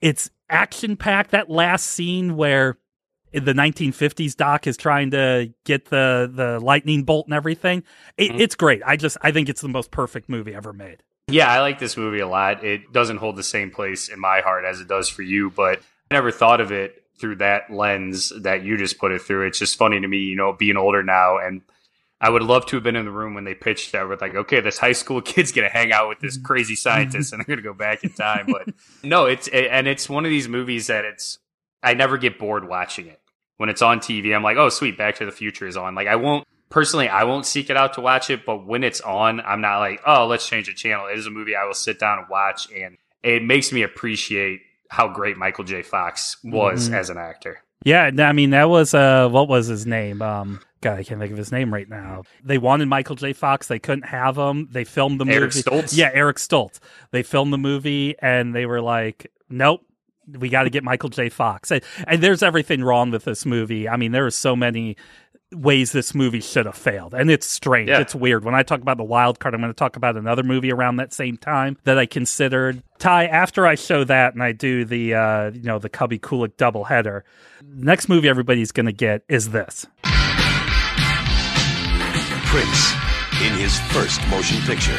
it's 0.03 0.31
action 0.51 0.97
packed 0.97 1.31
that 1.31 1.49
last 1.49 1.87
scene 1.87 2.37
where 2.37 2.77
the 3.33 3.55
1950s 3.55 4.37
doc 4.37 4.67
is 4.67 4.77
trying 4.77 5.13
to 5.13 5.55
get 5.65 5.87
the 5.87 6.31
the 6.31 6.61
lightning 6.61 7.05
bolt 7.05 7.27
and 7.27 7.35
everything. 7.35 7.85
It, 8.19 8.33
mm-hmm. 8.33 8.41
It's 8.41 8.55
great. 8.55 8.83
I 8.85 8.97
just 8.97 9.17
I 9.23 9.31
think 9.31 9.49
it's 9.49 9.63
the 9.63 9.69
most 9.69 9.91
perfect 9.91 10.29
movie 10.29 10.55
ever 10.55 10.75
made. 10.75 11.03
Yeah, 11.33 11.51
I 11.51 11.61
like 11.61 11.79
this 11.79 11.97
movie 11.97 12.21
a 12.21 12.29
lot. 12.29 12.65
It 12.65 12.93
doesn't 12.93 13.17
hold 13.17 13.37
the 13.37 13.43
same 13.43 13.71
place 13.71 14.09
in 14.09 14.21
my 14.21 14.41
heart 14.41 14.65
as 14.65 14.81
it 14.81 14.89
does 14.89 15.09
for 15.09 15.23
you, 15.23 15.51
but 15.51 15.79
I 16.11 16.15
never 16.15 16.31
thought 16.31 16.61
of 16.61 16.73
it 16.73 17.03
through 17.19 17.37
that 17.37 17.71
lens 17.71 18.33
that 18.43 18.65
you 18.65 18.77
just 18.77 18.99
put 18.99 19.13
it 19.13 19.23
through. 19.23 19.47
It's 19.47 19.59
just 19.59 19.77
funny 19.77 20.01
to 20.01 20.09
me, 20.09 20.19
you 20.19 20.37
know, 20.37 20.53
being 20.53 20.77
older 20.77 21.03
now 21.03 21.39
and 21.39 21.63
I 22.23 22.31
would 22.31 22.45
love 22.45 22.67
to 22.67 22.77
have 22.77 22.85
been 22.85 22.95
in 22.95 23.05
the 23.05 23.11
room 23.11 23.35
when 23.35 23.43
they 23.43 23.55
pitched 23.55 23.91
that 23.93 24.09
with 24.09 24.21
like, 24.21 24.37
okay, 24.37 24.61
this 24.61 24.79
high 24.79 24.93
school 24.93 25.21
kid's 25.23 25.51
gonna 25.51 25.69
hang 25.69 25.93
out 25.93 26.09
with 26.09 26.21
this 26.21 26.37
crazy 26.37 26.77
scientist 26.77 27.33
and 27.33 27.41
they're 27.41 27.57
gonna 27.57 27.67
go 27.67 27.75
back 27.75 28.05
in 28.05 28.11
time. 28.11 28.47
But 28.47 28.69
no, 29.03 29.27
it's 29.27 29.49
and 29.49 29.89
it's 29.89 30.09
one 30.09 30.25
of 30.25 30.31
these 30.31 30.49
movies 30.49 30.87
that 30.87 31.05
it's 31.05 31.41
I 31.83 31.95
never 31.95 32.19
get 32.19 32.39
bored 32.39 32.67
watching 32.69 33.09
it. 33.09 33.19
When 33.57 33.69
it's 33.69 33.83
on 33.83 33.99
TV, 33.99 34.35
I'm 34.35 34.43
like, 34.43 34.57
oh 34.57 34.69
sweet, 34.69 34.97
Back 34.97 35.17
to 35.17 35.27
the 35.27 35.33
Future 35.33 35.67
is 35.67 35.77
on. 35.77 35.97
Like 35.97 36.07
I 36.07 36.15
won't 36.15 36.47
personally 36.73 37.09
I 37.09 37.23
won't 37.25 37.47
seek 37.47 37.71
it 37.71 37.77
out 37.77 37.95
to 37.95 38.01
watch 38.01 38.31
it, 38.31 38.45
but 38.45 38.67
when 38.67 38.83
it's 38.83 39.01
on, 39.01 39.41
I'm 39.41 39.61
not 39.61 39.79
like, 39.79 40.01
oh, 40.05 40.27
let's 40.27 40.49
change 40.49 40.67
the 40.67 40.75
channel. 40.75 41.07
It 41.07 41.19
is 41.19 41.27
a 41.27 41.31
movie 41.31 41.55
I 41.55 41.65
will 41.65 41.75
sit 41.75 42.01
down 42.01 42.19
and 42.19 42.29
watch 42.29 42.69
and 42.73 42.97
it 43.23 43.45
makes 43.45 43.71
me 43.73 43.83
appreciate 43.83 44.63
how 44.89 45.07
great 45.09 45.37
Michael 45.37 45.65
J. 45.65 45.83
Fox 45.83 46.37
was 46.43 46.89
Mhm. 46.89 46.95
as 46.95 47.09
an 47.11 47.19
actor. 47.19 47.63
Yeah, 47.85 48.11
I 48.19 48.33
mean 48.33 48.51
that 48.51 48.69
was 48.69 48.95
uh 48.95 49.29
what 49.29 49.47
was 49.49 49.67
his 49.69 49.87
name? 49.87 50.21
Um 50.23 50.61
God, 50.81 50.99
I 50.99 51.05
can't 51.05 51.21
think 51.21 51.31
of 51.31 51.39
his 51.39 51.53
name 51.53 51.73
right 51.73 51.89
now. 51.89 52.25
They 52.43 52.59
wanted 52.59 52.89
Michael 52.89 53.15
J. 53.15 53.33
Fox. 53.33 53.69
They 53.69 53.79
couldn't 53.79 54.07
have 54.07 54.37
him. 54.37 54.69
They 54.73 54.83
filmed 54.83 55.21
the 55.21 55.25
movie. 55.25 55.37
Eric. 55.37 55.53
Stoltz? 55.53 55.97
Yeah, 55.97 56.11
Eric 56.13 56.39
Stoltz. 56.39 56.81
They 57.13 57.23
filmed 57.23 57.53
the 57.53 57.59
movie 57.59 58.17
and 58.21 58.53
they 58.55 58.67
were 58.67 58.81
like, 58.81 59.31
Nope, 59.49 59.83
we 60.39 60.49
got 60.49 60.65
to 60.65 60.71
get 60.71 60.83
Michael 60.83 61.09
J. 61.11 61.29
Fox. 61.29 61.71
And, 61.71 61.83
and 62.07 62.21
there's 62.23 62.43
everything 62.43 62.83
wrong 62.83 63.11
with 63.13 63.25
this 63.25 63.45
movie. 63.47 63.89
I 63.89 63.97
mean, 63.97 64.13
there 64.13 64.27
are 64.27 64.31
so 64.31 64.57
many 64.57 64.97
ways 65.55 65.93
this 65.93 66.15
movie 66.15 66.41
should 66.41 66.67
have 66.67 66.77
failed. 66.77 67.15
And 67.15 67.31
it's 67.31 67.47
strange. 67.47 67.89
Yeah. 67.89 68.01
It's 68.01 68.15
weird. 68.15 68.45
When 68.45 68.55
I 68.55 68.63
talk 68.63 68.81
about 68.81 68.97
the 68.97 69.05
wild 69.05 69.39
card, 69.39 69.55
I'm 69.55 69.61
going 69.61 69.73
to 69.73 69.77
talk 69.77 69.97
about 69.97 70.17
another 70.17 70.43
movie 70.43 70.73
around 70.73 70.97
that 70.97 71.13
same 71.13 71.37
time 71.37 71.77
that 71.85 71.99
I 71.99 72.07
considered. 72.07 72.83
Ty, 72.99 73.27
after 73.27 73.67
I 73.67 73.75
show 73.75 74.05
that 74.05 74.35
and 74.35 74.43
I 74.43 74.53
do 74.53 74.85
the 74.85 75.15
uh, 75.15 75.51
you 75.51 75.63
know, 75.63 75.79
the 75.79 75.89
Cubby 75.89 76.19
Kulik 76.19 76.57
double 76.57 76.85
header, 76.85 77.25
next 77.63 78.09
movie 78.09 78.29
everybody's 78.29 78.73
going 78.73 78.87
to 78.87 78.93
get 78.93 79.23
is 79.29 79.51
this. 79.51 79.87
Prince 82.47 82.93
in 83.41 83.55
his 83.55 83.79
first 83.93 84.21
motion 84.29 84.61
picture. 84.63 84.99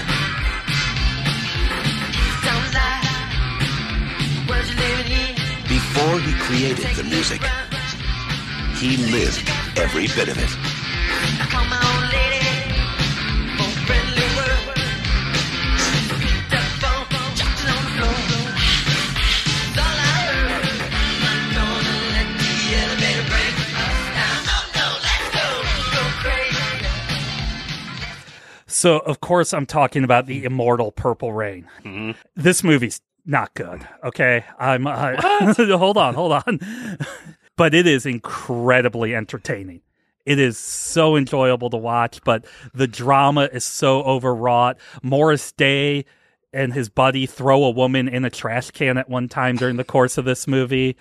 Before 5.70 6.20
he 6.20 6.34
created 6.39 6.96
the 6.96 7.04
music, 7.04 7.42
he 8.78 8.98
lived 9.12 9.48
every 9.78 10.08
bit 10.08 10.30
of 10.30 10.38
it. 10.38 10.50
So, 28.68 29.00
of 29.00 29.22
course, 29.22 29.54
I'm 29.54 29.66
talking 29.66 30.04
about 30.04 30.26
the 30.26 30.44
immortal 30.44 30.92
Purple 30.92 31.32
Rain. 31.32 31.70
This 32.36 32.66
movie's 32.66 33.00
not 33.26 33.54
good. 33.54 33.88
Okay, 34.04 34.44
I'm. 34.60 34.86
Uh, 34.86 35.16
hold 35.78 35.96
on, 35.96 36.14
hold 36.16 36.34
on. 36.34 36.60
But 37.56 37.74
it 37.74 37.88
is 37.88 38.06
incredibly 38.06 39.16
entertaining. 39.16 39.82
It 40.26 40.39
is 40.39 40.58
so 40.58 41.16
enjoyable 41.16 41.70
to 41.70 41.78
watch, 41.78 42.22
but 42.24 42.46
the 42.74 42.88
drama 42.88 43.50
is 43.52 43.66
so 43.66 44.04
overwrought. 44.04 44.78
Morris 45.02 45.52
Day 45.52 46.06
and 46.54 46.74
his 46.74 46.88
buddy 46.88 47.26
throw 47.26 47.63
a 47.63 47.72
woman 47.72 48.08
in 48.08 48.24
a 48.24 48.30
trash 48.30 48.72
can 48.72 48.98
at 48.98 49.10
one 49.10 49.28
time 49.28 49.58
during 49.58 49.76
the 49.76 49.84
course 49.84 50.18
of 50.18 50.26
this 50.26 50.48
movie. 50.48 50.96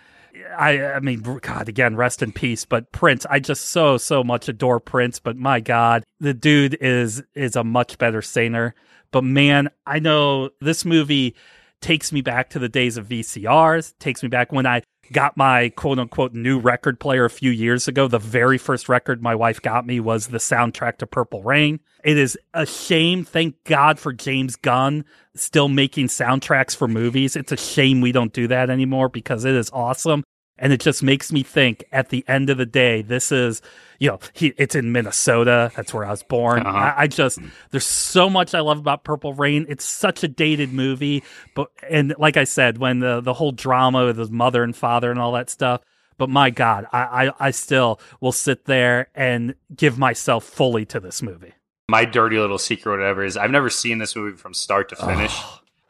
I, 0.58 0.82
I 0.84 1.00
mean, 1.00 1.20
God, 1.20 1.68
again, 1.68 1.94
rest 1.94 2.22
in 2.22 2.32
peace. 2.32 2.64
But 2.64 2.90
Prince, 2.90 3.26
I 3.28 3.38
just 3.38 3.66
so, 3.66 3.98
so 3.98 4.24
much 4.24 4.48
adore 4.48 4.80
Prince. 4.80 5.20
But 5.20 5.36
my 5.36 5.60
God, 5.60 6.04
the 6.20 6.34
dude 6.34 6.76
is 6.80 7.22
is 7.34 7.54
a 7.54 7.62
much 7.62 7.98
better 7.98 8.22
singer. 8.22 8.74
But 9.10 9.24
man, 9.24 9.68
I 9.86 9.98
know 9.98 10.50
this 10.60 10.84
movie 10.86 11.36
takes 11.82 12.12
me 12.12 12.22
back 12.22 12.48
to 12.50 12.58
the 12.58 12.68
days 12.68 12.96
of 12.96 13.08
VCRs. 13.08 13.94
Takes 13.98 14.22
me 14.22 14.30
back 14.30 14.52
when 14.52 14.66
I 14.66 14.82
got 15.10 15.36
my 15.36 15.70
quote 15.70 15.98
unquote 15.98 16.32
new 16.32 16.58
record 16.58 17.00
player 17.00 17.24
a 17.24 17.30
few 17.30 17.50
years 17.50 17.88
ago. 17.88 18.08
The 18.08 18.18
very 18.18 18.58
first 18.58 18.88
record 18.88 19.22
my 19.22 19.34
wife 19.34 19.60
got 19.60 19.86
me 19.86 20.00
was 20.00 20.28
the 20.28 20.38
soundtrack 20.38 20.98
to 20.98 21.06
Purple 21.06 21.42
Rain. 21.42 21.80
It 22.04 22.18
is 22.18 22.38
a 22.54 22.66
shame. 22.66 23.24
Thank 23.24 23.62
God 23.64 23.98
for 23.98 24.12
James 24.12 24.56
Gunn 24.56 25.04
still 25.34 25.68
making 25.68 26.08
soundtracks 26.08 26.76
for 26.76 26.88
movies. 26.88 27.36
It's 27.36 27.52
a 27.52 27.56
shame 27.56 28.00
we 28.00 28.12
don't 28.12 28.32
do 28.32 28.48
that 28.48 28.70
anymore 28.70 29.08
because 29.08 29.44
it 29.44 29.54
is 29.54 29.70
awesome. 29.72 30.24
And 30.62 30.72
it 30.72 30.80
just 30.80 31.02
makes 31.02 31.32
me 31.32 31.42
think 31.42 31.84
at 31.90 32.10
the 32.10 32.24
end 32.28 32.48
of 32.48 32.56
the 32.56 32.64
day, 32.64 33.02
this 33.02 33.32
is, 33.32 33.60
you 33.98 34.08
know, 34.08 34.20
he, 34.32 34.54
it's 34.56 34.76
in 34.76 34.92
Minnesota. 34.92 35.72
That's 35.74 35.92
where 35.92 36.04
I 36.04 36.10
was 36.10 36.22
born. 36.22 36.64
Uh-huh. 36.64 36.78
I, 36.78 36.94
I 37.02 37.06
just, 37.08 37.40
there's 37.72 37.84
so 37.84 38.30
much 38.30 38.54
I 38.54 38.60
love 38.60 38.78
about 38.78 39.02
Purple 39.02 39.34
Rain. 39.34 39.66
It's 39.68 39.84
such 39.84 40.22
a 40.22 40.28
dated 40.28 40.72
movie. 40.72 41.24
But, 41.56 41.68
and 41.90 42.14
like 42.16 42.36
I 42.36 42.44
said, 42.44 42.78
when 42.78 43.00
the, 43.00 43.20
the 43.20 43.34
whole 43.34 43.50
drama 43.50 44.06
with 44.06 44.16
his 44.16 44.30
mother 44.30 44.62
and 44.62 44.74
father 44.74 45.10
and 45.10 45.18
all 45.18 45.32
that 45.32 45.50
stuff, 45.50 45.80
but 46.16 46.30
my 46.30 46.50
God, 46.50 46.86
I, 46.92 47.26
I, 47.26 47.32
I 47.40 47.50
still 47.50 47.98
will 48.20 48.30
sit 48.30 48.66
there 48.66 49.08
and 49.16 49.56
give 49.74 49.98
myself 49.98 50.44
fully 50.44 50.84
to 50.86 51.00
this 51.00 51.22
movie. 51.22 51.54
My 51.88 52.04
dirty 52.04 52.38
little 52.38 52.58
secret, 52.58 52.98
whatever, 52.98 53.24
is 53.24 53.36
I've 53.36 53.50
never 53.50 53.68
seen 53.68 53.98
this 53.98 54.14
movie 54.14 54.36
from 54.36 54.54
start 54.54 54.90
to 54.90 54.96
finish. 54.96 55.36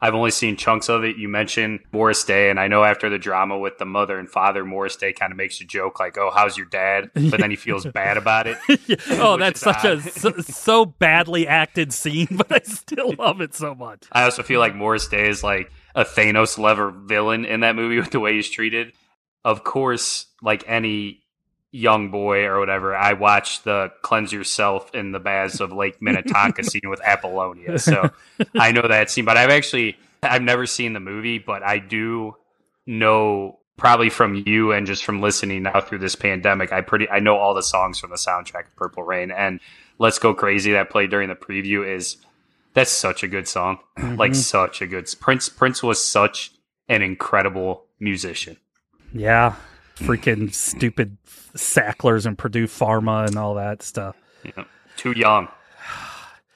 I've 0.03 0.15
only 0.15 0.31
seen 0.31 0.57
chunks 0.57 0.89
of 0.89 1.05
it. 1.05 1.15
You 1.15 1.29
mentioned 1.29 1.79
Morris 1.93 2.25
Day, 2.25 2.49
and 2.49 2.59
I 2.59 2.67
know 2.67 2.83
after 2.83 3.09
the 3.09 3.17
drama 3.17 3.57
with 3.57 3.77
the 3.77 3.85
mother 3.85 4.19
and 4.19 4.29
father, 4.29 4.65
Morris 4.65 4.97
Day 4.97 5.13
kind 5.13 5.31
of 5.31 5.37
makes 5.37 5.61
a 5.61 5.63
joke 5.63 5.97
like, 5.97 6.17
"Oh, 6.17 6.29
how's 6.29 6.57
your 6.57 6.65
dad?" 6.65 7.09
But 7.13 7.39
then 7.39 7.49
he 7.49 7.55
feels 7.55 7.85
bad 7.93 8.17
about 8.17 8.45
it. 8.45 8.57
oh, 9.11 9.37
that's 9.37 9.61
such 9.61 9.85
a 9.85 10.01
so, 10.01 10.33
so 10.41 10.85
badly 10.85 11.47
acted 11.47 11.93
scene, 11.93 12.27
but 12.31 12.51
I 12.51 12.59
still 12.63 13.13
love 13.17 13.39
it 13.39 13.55
so 13.55 13.73
much. 13.73 14.03
I 14.11 14.25
also 14.25 14.43
feel 14.43 14.59
like 14.59 14.75
Morris 14.75 15.07
Day 15.07 15.29
is 15.29 15.41
like 15.41 15.71
a 15.95 16.03
Thanos 16.03 16.57
level 16.57 16.91
villain 16.91 17.45
in 17.45 17.61
that 17.61 17.77
movie 17.77 17.97
with 17.97 18.11
the 18.11 18.19
way 18.19 18.33
he's 18.33 18.49
treated. 18.49 18.91
Of 19.45 19.63
course, 19.63 20.25
like 20.41 20.65
any 20.67 21.22
young 21.73 22.11
boy 22.11 22.45
or 22.45 22.59
whatever, 22.59 22.95
I 22.95 23.13
watched 23.13 23.63
the 23.63 23.91
cleanse 24.03 24.31
yourself 24.31 24.93
in 24.93 25.11
the 25.11 25.19
baths 25.19 25.59
of 25.59 25.73
Lake 25.73 26.01
Minnetonka 26.01 26.63
scene 26.69 26.87
with 26.87 27.01
Apollonia. 27.03 27.79
So 27.79 28.11
I 28.55 28.71
know 28.71 28.87
that 28.87 29.09
scene, 29.09 29.25
but 29.25 29.35
I've 29.35 29.49
actually 29.49 29.97
I've 30.21 30.43
never 30.43 30.65
seen 30.65 30.93
the 30.93 30.99
movie, 30.99 31.39
but 31.39 31.63
I 31.63 31.79
do 31.79 32.35
know 32.85 33.59
probably 33.75 34.09
from 34.09 34.43
you 34.45 34.71
and 34.71 34.85
just 34.85 35.03
from 35.03 35.19
listening 35.19 35.63
now 35.63 35.81
through 35.81 35.97
this 35.97 36.15
pandemic, 36.15 36.71
I 36.71 36.81
pretty 36.81 37.09
I 37.09 37.19
know 37.19 37.37
all 37.37 37.55
the 37.55 37.63
songs 37.63 37.99
from 37.99 38.11
the 38.11 38.17
soundtrack 38.17 38.67
of 38.67 38.75
Purple 38.75 39.03
Rain 39.03 39.31
and 39.31 39.59
Let's 39.97 40.19
Go 40.19 40.33
Crazy 40.33 40.71
that 40.73 40.91
played 40.91 41.09
during 41.09 41.27
the 41.27 41.35
preview 41.35 41.87
is 41.87 42.17
that's 42.75 42.91
such 42.91 43.23
a 43.23 43.27
good 43.27 43.47
song. 43.47 43.79
Like 43.97 44.31
mm-hmm. 44.31 44.33
such 44.33 44.81
a 44.81 44.87
good 44.87 45.09
Prince 45.19 45.49
Prince 45.49 45.81
was 45.81 46.03
such 46.03 46.51
an 46.87 47.01
incredible 47.01 47.85
musician. 47.99 48.57
Yeah, 49.11 49.55
freaking 49.95 50.53
stupid 50.53 51.17
Sacklers 51.55 52.25
and 52.25 52.37
Purdue 52.37 52.67
Pharma 52.67 53.27
and 53.27 53.37
all 53.37 53.55
that 53.55 53.81
stuff. 53.81 54.15
Know, 54.57 54.65
too 54.97 55.11
young. 55.11 55.47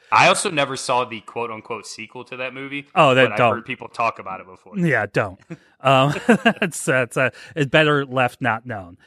I 0.09 0.29
also 0.29 0.49
never 0.49 0.77
saw 0.77 1.03
the 1.03 1.19
quote 1.21 1.51
unquote 1.51 1.85
sequel 1.85 2.23
to 2.25 2.37
that 2.37 2.53
movie. 2.53 2.87
Oh, 2.95 3.13
that 3.13 3.25
but 3.25 3.31
I've 3.33 3.37
don't. 3.37 3.55
heard 3.55 3.65
people 3.65 3.89
talk 3.89 4.19
about 4.19 4.39
it 4.39 4.45
before. 4.47 4.77
Yeah, 4.77 5.05
don't. 5.11 5.39
Um, 5.81 6.13
that's 6.27 6.85
that's 6.85 7.17
uh, 7.17 7.29
it's 7.55 7.69
better 7.69 8.05
left 8.05 8.41
not 8.41 8.65
known. 8.65 8.97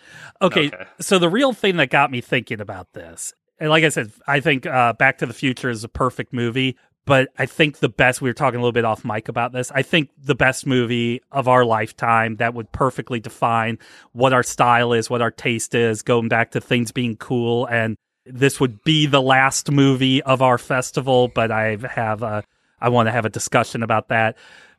Okay, 0.43 0.67
Okay. 0.67 0.85
so 1.01 1.19
the 1.19 1.29
real 1.31 1.53
thing 1.55 1.77
that 1.79 1.89
got 1.89 2.11
me 2.11 2.21
thinking 2.21 2.61
about 2.61 2.93
this, 2.93 3.33
and 3.59 3.71
like 3.71 3.83
I 3.83 3.89
said, 3.89 4.13
I 4.27 4.41
think 4.41 4.67
uh, 4.67 4.93
Back 4.93 5.19
to 5.19 5.27
the 5.27 5.33
Future 5.33 5.71
is 5.71 5.85
a 5.85 5.89
perfect 5.89 6.35
movie. 6.35 6.77
But 7.07 7.29
I 7.39 7.47
think 7.47 7.79
the 7.79 7.89
best. 7.89 8.21
We 8.21 8.29
were 8.29 8.35
talking 8.35 8.59
a 8.59 8.63
little 8.63 8.73
bit 8.73 8.85
off 8.85 9.05
mic 9.05 9.29
about 9.29 9.53
this. 9.53 9.73
I 9.73 9.83
think 9.83 10.11
the 10.23 10.35
best 10.35 10.67
movie 10.67 11.23
of 11.33 11.49
our 11.49 11.65
lifetime 11.65 12.37
that 12.37 12.55
would 12.55 12.71
perfectly 12.73 13.21
define 13.21 13.79
what 14.13 14.33
our 14.33 14.43
style 14.43 14.93
is, 14.93 15.11
what 15.11 15.23
our 15.23 15.31
taste 15.31 15.75
is, 15.75 16.03
going 16.03 16.29
back 16.29 16.53
to 16.53 16.61
things 16.61 16.93
being 16.93 17.17
cool. 17.17 17.67
And 17.67 17.97
this 18.27 18.61
would 18.61 18.85
be 18.85 19.07
the 19.07 19.23
last 19.23 19.71
movie 19.71 20.23
of 20.23 20.43
our 20.43 20.59
festival. 20.59 21.29
But 21.29 21.51
I 21.51 21.79
have 21.91 22.23
a, 22.23 22.45
I 22.81 22.91
want 22.91 23.09
to 23.09 23.13
have 23.13 23.25
a 23.25 23.31
discussion 23.31 23.83
about 23.83 24.09
that. 24.09 24.37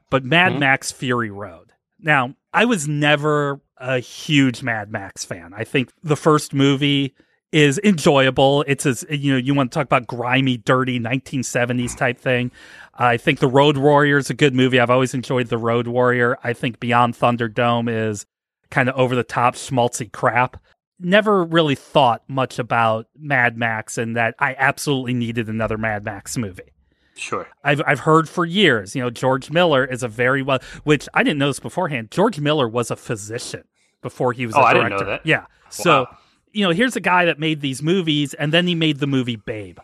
But 0.09 0.23
Mad 0.23 0.51
mm-hmm. 0.51 0.59
Max 0.59 0.91
Fury 0.91 1.31
Road. 1.31 1.73
Now, 1.99 2.35
I 2.53 2.65
was 2.65 2.87
never 2.87 3.61
a 3.77 3.99
huge 3.99 4.61
Mad 4.61 4.91
Max 4.91 5.25
fan. 5.25 5.53
I 5.55 5.63
think 5.63 5.91
the 6.03 6.15
first 6.15 6.53
movie 6.53 7.15
is 7.51 7.79
enjoyable. 7.83 8.63
It's 8.67 8.85
as 8.85 9.05
you 9.09 9.33
know, 9.33 9.37
you 9.37 9.53
want 9.53 9.71
to 9.71 9.75
talk 9.75 9.85
about 9.85 10.07
grimy, 10.07 10.57
dirty 10.57 10.99
1970s 10.99 11.95
type 11.97 12.19
thing. 12.19 12.51
I 12.95 13.17
think 13.17 13.39
The 13.39 13.47
Road 13.47 13.77
Warrior 13.77 14.17
is 14.17 14.29
a 14.29 14.33
good 14.33 14.53
movie. 14.53 14.79
I've 14.79 14.89
always 14.89 15.13
enjoyed 15.13 15.47
The 15.47 15.57
Road 15.57 15.87
Warrior. 15.87 16.37
I 16.43 16.53
think 16.53 16.79
Beyond 16.79 17.15
Thunderdome 17.15 17.89
is 17.89 18.25
kind 18.69 18.87
of 18.89 18.95
over 18.95 19.15
the 19.15 19.23
top 19.23 19.55
schmaltzy 19.55 20.11
crap. 20.11 20.61
Never 20.99 21.43
really 21.43 21.75
thought 21.75 22.21
much 22.27 22.59
about 22.59 23.07
Mad 23.17 23.57
Max 23.57 23.97
and 23.97 24.15
that 24.15 24.35
I 24.39 24.55
absolutely 24.57 25.13
needed 25.13 25.49
another 25.49 25.77
Mad 25.77 26.05
Max 26.05 26.37
movie. 26.37 26.71
Sure. 27.15 27.47
I've 27.63 27.81
I've 27.85 27.99
heard 28.01 28.29
for 28.29 28.45
years, 28.45 28.95
you 28.95 29.01
know, 29.01 29.09
George 29.09 29.51
Miller 29.51 29.83
is 29.83 30.03
a 30.03 30.07
very 30.07 30.41
well, 30.41 30.59
which 30.83 31.09
I 31.13 31.23
didn't 31.23 31.39
know 31.39 31.47
this 31.47 31.59
beforehand. 31.59 32.11
George 32.11 32.39
Miller 32.39 32.67
was 32.67 32.89
a 32.91 32.95
physician 32.95 33.63
before 34.01 34.31
he 34.33 34.45
was. 34.45 34.55
Oh, 34.55 34.61
a 34.61 34.63
I 34.63 34.73
director. 34.73 34.89
didn't 34.89 35.07
know 35.07 35.11
that. 35.11 35.25
Yeah. 35.25 35.45
So, 35.69 36.01
Wow. 36.01 36.17
You 36.53 36.65
know, 36.65 36.71
here's 36.71 36.95
a 36.95 37.01
guy 37.01 37.25
that 37.25 37.39
made 37.39 37.61
these 37.61 37.81
movies, 37.81 38.33
and 38.33 38.51
then 38.53 38.67
he 38.67 38.75
made 38.75 38.99
the 38.99 39.07
movie 39.07 39.35
Babe. 39.35 39.79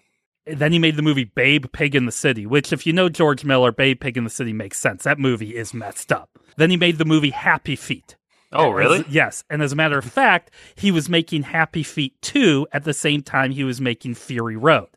And 0.46 0.60
Then 0.60 0.72
he 0.72 0.80
made 0.80 0.96
the 0.96 1.02
movie 1.02 1.26
Babe 1.26 1.66
Pig 1.74 1.96
in 1.96 2.06
the 2.06 2.12
City, 2.12 2.46
which, 2.46 2.72
if 2.72 2.88
you 2.88 2.94
know 2.94 3.10
George 3.10 3.44
Miller, 3.44 3.72
Babe 3.72 4.00
Pig 4.00 4.18
in 4.18 4.24
the 4.24 4.30
City 4.30 4.54
makes 4.54 4.80
sense. 4.80 5.04
That 5.04 5.20
movie 5.20 5.56
is 5.56 5.74
messed 5.74 6.12
up. 6.12 6.30
Then 6.56 6.70
he 6.70 6.78
made 6.78 6.98
the 6.98 7.06
movie 7.06 7.32
Happy 7.32 7.76
Feet. 7.76 8.16
Oh, 8.54 8.70
really? 8.70 9.00
As- 9.00 9.08
yes. 9.10 9.44
And 9.50 9.62
as 9.62 9.74
a 9.74 9.76
matter 9.76 9.98
of 9.98 10.06
fact, 10.06 10.52
he 10.76 10.90
was 10.90 11.10
making 11.10 11.44
Happy 11.44 11.84
Feet 11.84 12.14
2 12.22 12.68
at 12.72 12.86
the 12.86 12.94
same 12.94 13.22
time 13.22 13.52
he 13.52 13.66
was 13.66 13.82
making 13.82 14.16
Fury 14.16 14.56
Road. 14.56 14.88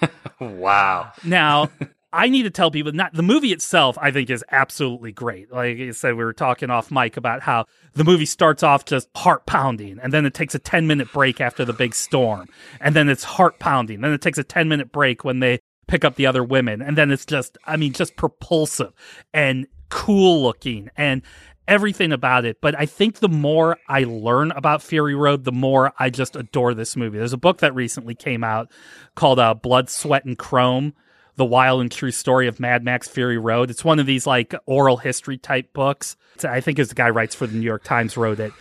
Wow. 0.40 1.12
Now, 1.24 1.70
I 2.14 2.28
need 2.28 2.44
to 2.44 2.50
tell 2.50 2.70
people 2.70 2.92
not 2.92 3.12
the 3.12 3.22
movie 3.22 3.52
itself. 3.52 3.98
I 4.00 4.10
think 4.10 4.30
is 4.30 4.44
absolutely 4.50 5.12
great. 5.12 5.52
Like 5.52 5.78
I 5.78 5.90
said, 5.90 6.14
we 6.14 6.24
were 6.24 6.32
talking 6.32 6.70
off 6.70 6.90
mic 6.90 7.16
about 7.16 7.42
how 7.42 7.66
the 7.94 8.04
movie 8.04 8.26
starts 8.26 8.62
off 8.62 8.84
just 8.84 9.08
heart 9.16 9.46
pounding, 9.46 9.98
and 9.98 10.12
then 10.12 10.24
it 10.24 10.32
takes 10.32 10.54
a 10.54 10.58
ten 10.58 10.86
minute 10.86 11.12
break 11.12 11.40
after 11.40 11.64
the 11.64 11.72
big 11.72 11.94
storm, 11.94 12.48
and 12.80 12.94
then 12.94 13.08
it's 13.08 13.24
heart 13.24 13.58
pounding. 13.58 14.00
Then 14.00 14.12
it 14.12 14.22
takes 14.22 14.38
a 14.38 14.44
ten 14.44 14.68
minute 14.68 14.92
break 14.92 15.24
when 15.24 15.40
they 15.40 15.58
pick 15.88 16.04
up 16.04 16.14
the 16.14 16.26
other 16.26 16.44
women, 16.44 16.80
and 16.80 16.96
then 16.96 17.10
it's 17.10 17.26
just, 17.26 17.58
I 17.66 17.76
mean, 17.76 17.92
just 17.92 18.16
propulsive 18.16 18.92
and 19.32 19.66
cool 19.90 20.42
looking 20.42 20.90
and 20.96 21.22
everything 21.66 22.12
about 22.12 22.44
it. 22.44 22.60
But 22.60 22.78
I 22.78 22.86
think 22.86 23.18
the 23.18 23.28
more 23.28 23.78
I 23.88 24.04
learn 24.04 24.50
about 24.52 24.82
Fury 24.82 25.14
Road, 25.14 25.44
the 25.44 25.52
more 25.52 25.92
I 25.98 26.10
just 26.10 26.36
adore 26.36 26.74
this 26.74 26.96
movie. 26.96 27.18
There's 27.18 27.32
a 27.32 27.38
book 27.38 27.58
that 27.58 27.74
recently 27.74 28.14
came 28.14 28.44
out 28.44 28.70
called 29.14 29.38
uh, 29.38 29.54
Blood, 29.54 29.90
Sweat, 29.90 30.24
and 30.24 30.38
Chrome 30.38 30.94
the 31.36 31.44
wild 31.44 31.80
and 31.80 31.90
true 31.90 32.10
story 32.10 32.46
of 32.48 32.60
Mad 32.60 32.84
Max 32.84 33.08
Fury 33.08 33.38
Road. 33.38 33.70
It's 33.70 33.84
one 33.84 33.98
of 33.98 34.06
these 34.06 34.26
like 34.26 34.54
oral 34.66 34.96
history 34.98 35.36
type 35.38 35.72
books. 35.72 36.16
It's- 36.36 36.50
I 36.52 36.60
think 36.60 36.78
it's 36.78 36.90
the 36.90 36.94
guy 36.94 37.08
who 37.08 37.12
writes 37.12 37.34
for 37.34 37.46
the 37.46 37.56
New 37.56 37.64
York 37.64 37.84
Times 37.84 38.16
wrote 38.16 38.40
it. 38.40 38.52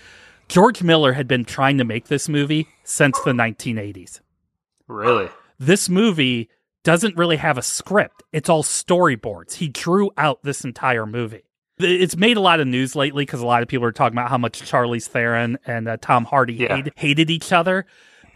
George 0.49 0.83
Miller 0.83 1.13
had 1.13 1.27
been 1.27 1.45
trying 1.45 1.77
to 1.77 1.83
make 1.83 2.07
this 2.07 2.27
movie 2.27 2.67
since 2.83 3.19
the 3.21 3.31
1980s. 3.31 4.19
Really? 4.87 5.29
This 5.59 5.87
movie 5.89 6.49
doesn't 6.83 7.15
really 7.15 7.37
have 7.37 7.57
a 7.57 7.61
script. 7.61 8.23
It's 8.33 8.49
all 8.49 8.63
storyboards. 8.63 9.53
He 9.53 9.69
drew 9.69 10.11
out 10.17 10.43
this 10.43 10.63
entire 10.65 11.05
movie. 11.05 11.43
It's 11.79 12.17
made 12.17 12.37
a 12.37 12.41
lot 12.41 12.59
of 12.59 12.67
news 12.67 12.95
lately 12.95 13.23
because 13.25 13.41
a 13.41 13.45
lot 13.45 13.61
of 13.63 13.67
people 13.69 13.85
are 13.87 13.91
talking 13.91 14.17
about 14.17 14.29
how 14.29 14.37
much 14.37 14.61
Charlize 14.61 15.07
Theron 15.07 15.57
and 15.65 15.87
uh, 15.87 15.97
Tom 16.01 16.25
Hardy 16.25 16.53
Yeah. 16.55 16.75
hate, 16.75 16.93
hated 16.95 17.29
each 17.31 17.51
other. 17.51 17.85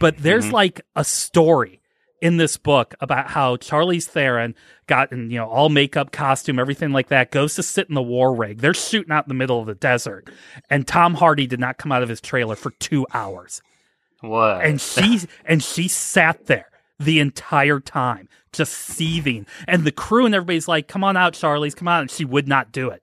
But 0.00 0.16
there's 0.18 0.50
like 0.52 0.80
a 0.96 1.04
story 1.04 1.77
in 2.20 2.36
this 2.36 2.56
book 2.56 2.94
about 3.00 3.28
how 3.28 3.56
Charlize 3.56 4.06
Theron 4.06 4.54
got 4.86 5.12
in, 5.12 5.30
you 5.30 5.38
know, 5.38 5.48
all 5.48 5.68
makeup, 5.68 6.10
costume, 6.12 6.58
everything 6.58 6.92
like 6.92 7.08
that, 7.08 7.30
goes 7.30 7.54
to 7.54 7.62
sit 7.62 7.88
in 7.88 7.94
the 7.94 8.02
war 8.02 8.34
rig. 8.34 8.58
They're 8.58 8.74
shooting 8.74 9.12
out 9.12 9.24
in 9.24 9.28
the 9.28 9.34
middle 9.34 9.60
of 9.60 9.66
the 9.66 9.74
desert. 9.74 10.28
And 10.70 10.86
Tom 10.86 11.14
Hardy 11.14 11.46
did 11.46 11.60
not 11.60 11.78
come 11.78 11.92
out 11.92 12.02
of 12.02 12.08
his 12.08 12.20
trailer 12.20 12.56
for 12.56 12.70
two 12.72 13.06
hours 13.14 13.62
What? 14.20 14.64
and 14.64 14.80
she 14.80 15.20
and 15.44 15.62
she 15.62 15.88
sat 15.88 16.46
there 16.46 16.70
the 16.98 17.20
entire 17.20 17.78
time 17.78 18.28
just 18.52 18.72
seething 18.72 19.46
and 19.68 19.84
the 19.84 19.92
crew 19.92 20.26
and 20.26 20.34
everybody's 20.34 20.66
like 20.66 20.88
come 20.88 21.04
on 21.04 21.16
out 21.16 21.34
charlize 21.34 21.76
come 21.76 21.86
on 21.86 22.00
and 22.00 22.10
she 22.10 22.24
would 22.24 22.48
not 22.48 22.72
do 22.72 22.88
it 22.90 23.02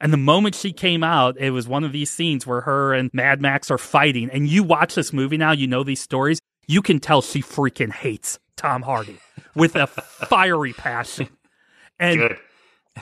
and 0.00 0.12
the 0.12 0.16
moment 0.16 0.54
she 0.56 0.72
came 0.72 1.04
out 1.04 1.36
it 1.38 1.50
was 1.50 1.68
one 1.68 1.84
of 1.84 1.92
these 1.92 2.10
scenes 2.10 2.44
where 2.44 2.62
her 2.62 2.92
and 2.92 3.08
mad 3.14 3.40
max 3.40 3.70
are 3.70 3.78
fighting 3.78 4.28
and 4.30 4.48
you 4.48 4.64
watch 4.64 4.96
this 4.96 5.12
movie 5.12 5.36
now 5.36 5.52
you 5.52 5.68
know 5.68 5.84
these 5.84 6.00
stories 6.00 6.40
you 6.66 6.82
can 6.82 6.98
tell 6.98 7.22
she 7.22 7.40
freaking 7.40 7.92
hates 7.92 8.40
tom 8.56 8.82
hardy 8.82 9.18
with 9.54 9.76
a 9.76 9.86
fiery 9.86 10.72
passion 10.72 11.28
and 11.98 12.18
Good. 12.18 12.38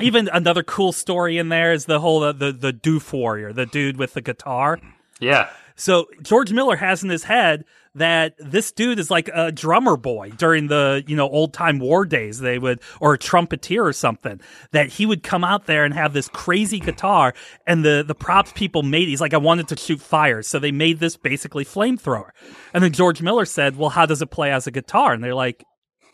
even 0.01 0.29
another 0.33 0.63
cool 0.63 0.93
story 0.93 1.39
in 1.39 1.49
there 1.49 1.73
is 1.73 1.85
the 1.87 2.01
whole 2.01 2.23
uh, 2.25 2.33
the 2.33 2.53
the 2.53 2.73
doof 2.73 3.13
warrior 3.13 3.53
the 3.53 3.67
dude 3.67 3.97
with 3.97 4.15
the 4.15 4.21
guitar 4.21 4.79
Yeah. 5.21 5.49
So 5.77 6.07
George 6.23 6.53
Miller 6.53 6.77
has 6.77 7.03
in 7.03 7.11
his 7.11 7.25
head 7.25 7.65
that 7.95 8.35
this 8.39 8.73
dude 8.73 8.99
is 8.99 9.11
like 9.11 9.29
a 9.33 9.53
drummer 9.53 9.97
boy 9.97 10.31
during 10.31 10.67
the, 10.67 11.05
you 11.07 11.17
know, 11.17 11.29
old 11.29 11.53
time 11.53 11.79
war 11.79 12.05
days. 12.05 12.41
They 12.41 12.59
would, 12.59 12.81
or 13.01 13.15
a 13.15 13.19
trumpeter 13.19 13.85
or 13.85 13.93
something, 13.93 14.41
that 14.73 14.89
he 14.89 15.07
would 15.07 15.23
come 15.23 15.45
out 15.45 15.67
there 15.67 15.85
and 15.85 15.95
have 15.95 16.13
this 16.13 16.29
crazy 16.29 16.81
guitar. 16.81 17.35
And 17.67 17.85
the, 17.85 18.05
the 18.07 18.15
props 18.15 18.53
people 18.53 18.83
made, 18.83 19.09
he's 19.09 19.21
like, 19.21 19.35
I 19.35 19.39
wanted 19.39 19.69
to 19.69 19.77
shoot 19.77 20.01
fire. 20.01 20.43
So 20.43 20.59
they 20.59 20.73
made 20.73 20.99
this 20.99 21.17
basically 21.17 21.65
flamethrower. 21.65 22.31
And 22.73 22.83
then 22.83 22.93
George 22.93 23.23
Miller 23.23 23.45
said, 23.45 23.77
Well, 23.77 23.91
how 23.91 24.07
does 24.07 24.23
it 24.23 24.31
play 24.31 24.51
as 24.51 24.67
a 24.67 24.73
guitar? 24.73 25.13
And 25.13 25.23
they're 25.23 25.35
like, 25.35 25.65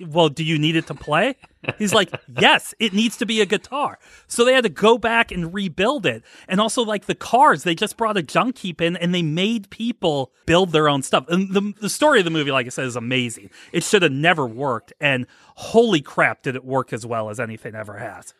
well, 0.06 0.28
do 0.28 0.44
you 0.44 0.58
need 0.58 0.76
it 0.76 0.86
to 0.88 0.94
play? 0.94 1.36
He's 1.78 1.92
like, 1.92 2.10
yes, 2.38 2.74
it 2.78 2.92
needs 2.92 3.16
to 3.18 3.26
be 3.26 3.40
a 3.40 3.46
guitar. 3.46 3.98
So 4.26 4.44
they 4.44 4.54
had 4.54 4.64
to 4.64 4.70
go 4.70 4.98
back 4.98 5.30
and 5.30 5.52
rebuild 5.52 6.06
it. 6.06 6.22
And 6.48 6.60
also, 6.60 6.82
like 6.82 7.06
the 7.06 7.14
cars, 7.14 7.62
they 7.62 7.74
just 7.74 7.96
brought 7.96 8.16
a 8.16 8.22
junk 8.22 8.58
heap 8.58 8.80
in 8.80 8.96
and 8.96 9.14
they 9.14 9.22
made 9.22 9.70
people 9.70 10.32
build 10.46 10.72
their 10.72 10.88
own 10.88 11.02
stuff. 11.02 11.26
And 11.28 11.52
the, 11.52 11.74
the 11.80 11.90
story 11.90 12.18
of 12.18 12.24
the 12.24 12.30
movie, 12.30 12.50
like 12.50 12.66
I 12.66 12.70
said, 12.70 12.86
is 12.86 12.96
amazing. 12.96 13.50
It 13.72 13.84
should 13.84 14.02
have 14.02 14.12
never 14.12 14.46
worked. 14.46 14.92
And 15.00 15.26
holy 15.56 16.00
crap, 16.00 16.42
did 16.42 16.56
it 16.56 16.64
work 16.64 16.92
as 16.92 17.04
well 17.04 17.30
as 17.30 17.38
anything 17.38 17.74
ever 17.74 17.98
has. 17.98 18.34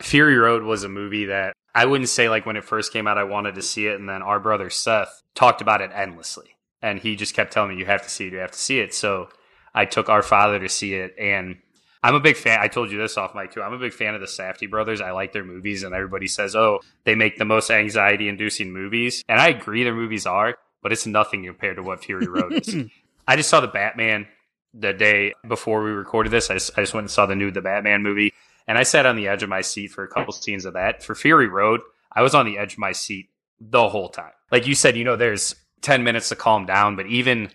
Fury 0.00 0.36
Road 0.36 0.64
was 0.64 0.82
a 0.82 0.88
movie 0.88 1.26
that 1.26 1.54
I 1.74 1.86
wouldn't 1.86 2.08
say 2.08 2.28
like 2.28 2.46
when 2.46 2.56
it 2.56 2.64
first 2.64 2.92
came 2.92 3.06
out 3.06 3.18
I 3.18 3.24
wanted 3.24 3.54
to 3.54 3.62
see 3.62 3.86
it 3.86 3.98
and 3.98 4.08
then 4.08 4.22
our 4.22 4.40
brother 4.40 4.70
Seth 4.70 5.22
talked 5.34 5.60
about 5.60 5.80
it 5.80 5.90
endlessly 5.94 6.56
and 6.82 6.98
he 6.98 7.14
just 7.16 7.34
kept 7.34 7.52
telling 7.52 7.70
me 7.70 7.76
you 7.76 7.86
have 7.86 8.02
to 8.02 8.10
see 8.10 8.26
it 8.26 8.32
you 8.32 8.38
have 8.38 8.50
to 8.50 8.58
see 8.58 8.80
it 8.80 8.92
so 8.92 9.28
I 9.74 9.84
took 9.86 10.08
our 10.08 10.22
father 10.22 10.58
to 10.58 10.68
see 10.68 10.94
it, 10.94 11.14
and 11.18 11.56
I'm 12.02 12.14
a 12.14 12.20
big 12.20 12.36
fan. 12.36 12.58
I 12.60 12.68
told 12.68 12.92
you 12.92 12.98
this 12.98 13.16
off 13.16 13.34
mic 13.34 13.52
too. 13.52 13.62
I'm 13.62 13.72
a 13.72 13.78
big 13.78 13.92
fan 13.92 14.14
of 14.14 14.20
the 14.20 14.26
Safdie 14.26 14.70
brothers. 14.70 15.00
I 15.00 15.10
like 15.10 15.32
their 15.32 15.44
movies, 15.44 15.82
and 15.82 15.94
everybody 15.94 16.26
says, 16.26 16.54
"Oh, 16.54 16.80
they 17.04 17.14
make 17.14 17.38
the 17.38 17.44
most 17.44 17.70
anxiety-inducing 17.70 18.72
movies," 18.72 19.24
and 19.28 19.40
I 19.40 19.48
agree, 19.48 19.84
their 19.84 19.94
movies 19.94 20.26
are, 20.26 20.56
but 20.82 20.92
it's 20.92 21.06
nothing 21.06 21.44
compared 21.44 21.76
to 21.76 21.82
what 21.82 22.04
Fury 22.04 22.28
Road 22.28 22.52
is. 22.52 22.76
I 23.28 23.36
just 23.36 23.48
saw 23.48 23.60
the 23.60 23.68
Batman 23.68 24.26
the 24.74 24.92
day 24.92 25.34
before 25.46 25.82
we 25.82 25.90
recorded 25.90 26.30
this. 26.30 26.50
I 26.50 26.54
just, 26.54 26.76
I 26.76 26.82
just 26.82 26.94
went 26.94 27.04
and 27.04 27.10
saw 27.10 27.26
the 27.26 27.34
new 27.34 27.50
The 27.50 27.62
Batman 27.62 28.02
movie, 28.02 28.32
and 28.68 28.76
I 28.76 28.82
sat 28.82 29.06
on 29.06 29.16
the 29.16 29.28
edge 29.28 29.42
of 29.42 29.48
my 29.48 29.62
seat 29.62 29.88
for 29.88 30.04
a 30.04 30.08
couple 30.08 30.32
scenes 30.32 30.64
of 30.64 30.74
that. 30.74 31.02
For 31.02 31.14
Fury 31.14 31.48
Road, 31.48 31.80
I 32.12 32.22
was 32.22 32.34
on 32.34 32.44
the 32.44 32.58
edge 32.58 32.74
of 32.74 32.78
my 32.78 32.92
seat 32.92 33.30
the 33.60 33.88
whole 33.88 34.08
time. 34.08 34.32
Like 34.50 34.66
you 34.66 34.74
said, 34.74 34.96
you 34.96 35.04
know, 35.04 35.16
there's 35.16 35.54
10 35.80 36.04
minutes 36.04 36.28
to 36.30 36.36
calm 36.36 36.66
down, 36.66 36.96
but 36.96 37.06
even 37.06 37.50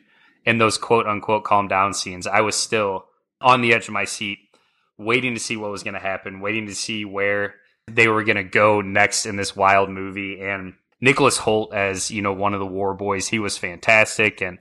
in 0.46 0.58
those 0.58 0.78
quote 0.78 1.08
unquote 1.08 1.44
calm 1.44 1.68
down 1.68 1.94
scenes, 1.94 2.28
I 2.28 2.42
was 2.42 2.56
still 2.56 3.06
on 3.42 3.62
the 3.62 3.74
edge 3.74 3.88
of 3.88 3.94
my 3.94 4.06
seat, 4.06 4.40
waiting 4.98 5.34
to 5.34 5.40
see 5.40 5.58
what 5.58 5.72
was 5.72 5.84
going 5.84 5.94
to 5.94 6.00
happen, 6.00 6.42
waiting 6.42 6.68
to 6.68 6.76
see 6.76 7.06
where 7.06 7.56
they 7.88 8.08
were 8.08 8.24
going 8.24 8.38
to 8.38 8.44
go 8.44 8.82
next 8.82 9.26
in 9.26 9.36
this 9.36 9.56
wild 9.56 9.90
movie. 9.90 10.42
And 10.42 10.74
Nicholas 11.02 11.40
Hoult 11.40 11.74
as, 11.74 12.12
you 12.12 12.22
know, 12.22 12.34
one 12.34 12.54
of 12.54 12.60
the 12.60 12.66
war 12.66 12.94
boys, 12.94 13.28
he 13.28 13.40
was 13.40 13.58
fantastic. 13.58 14.42
And 14.42 14.60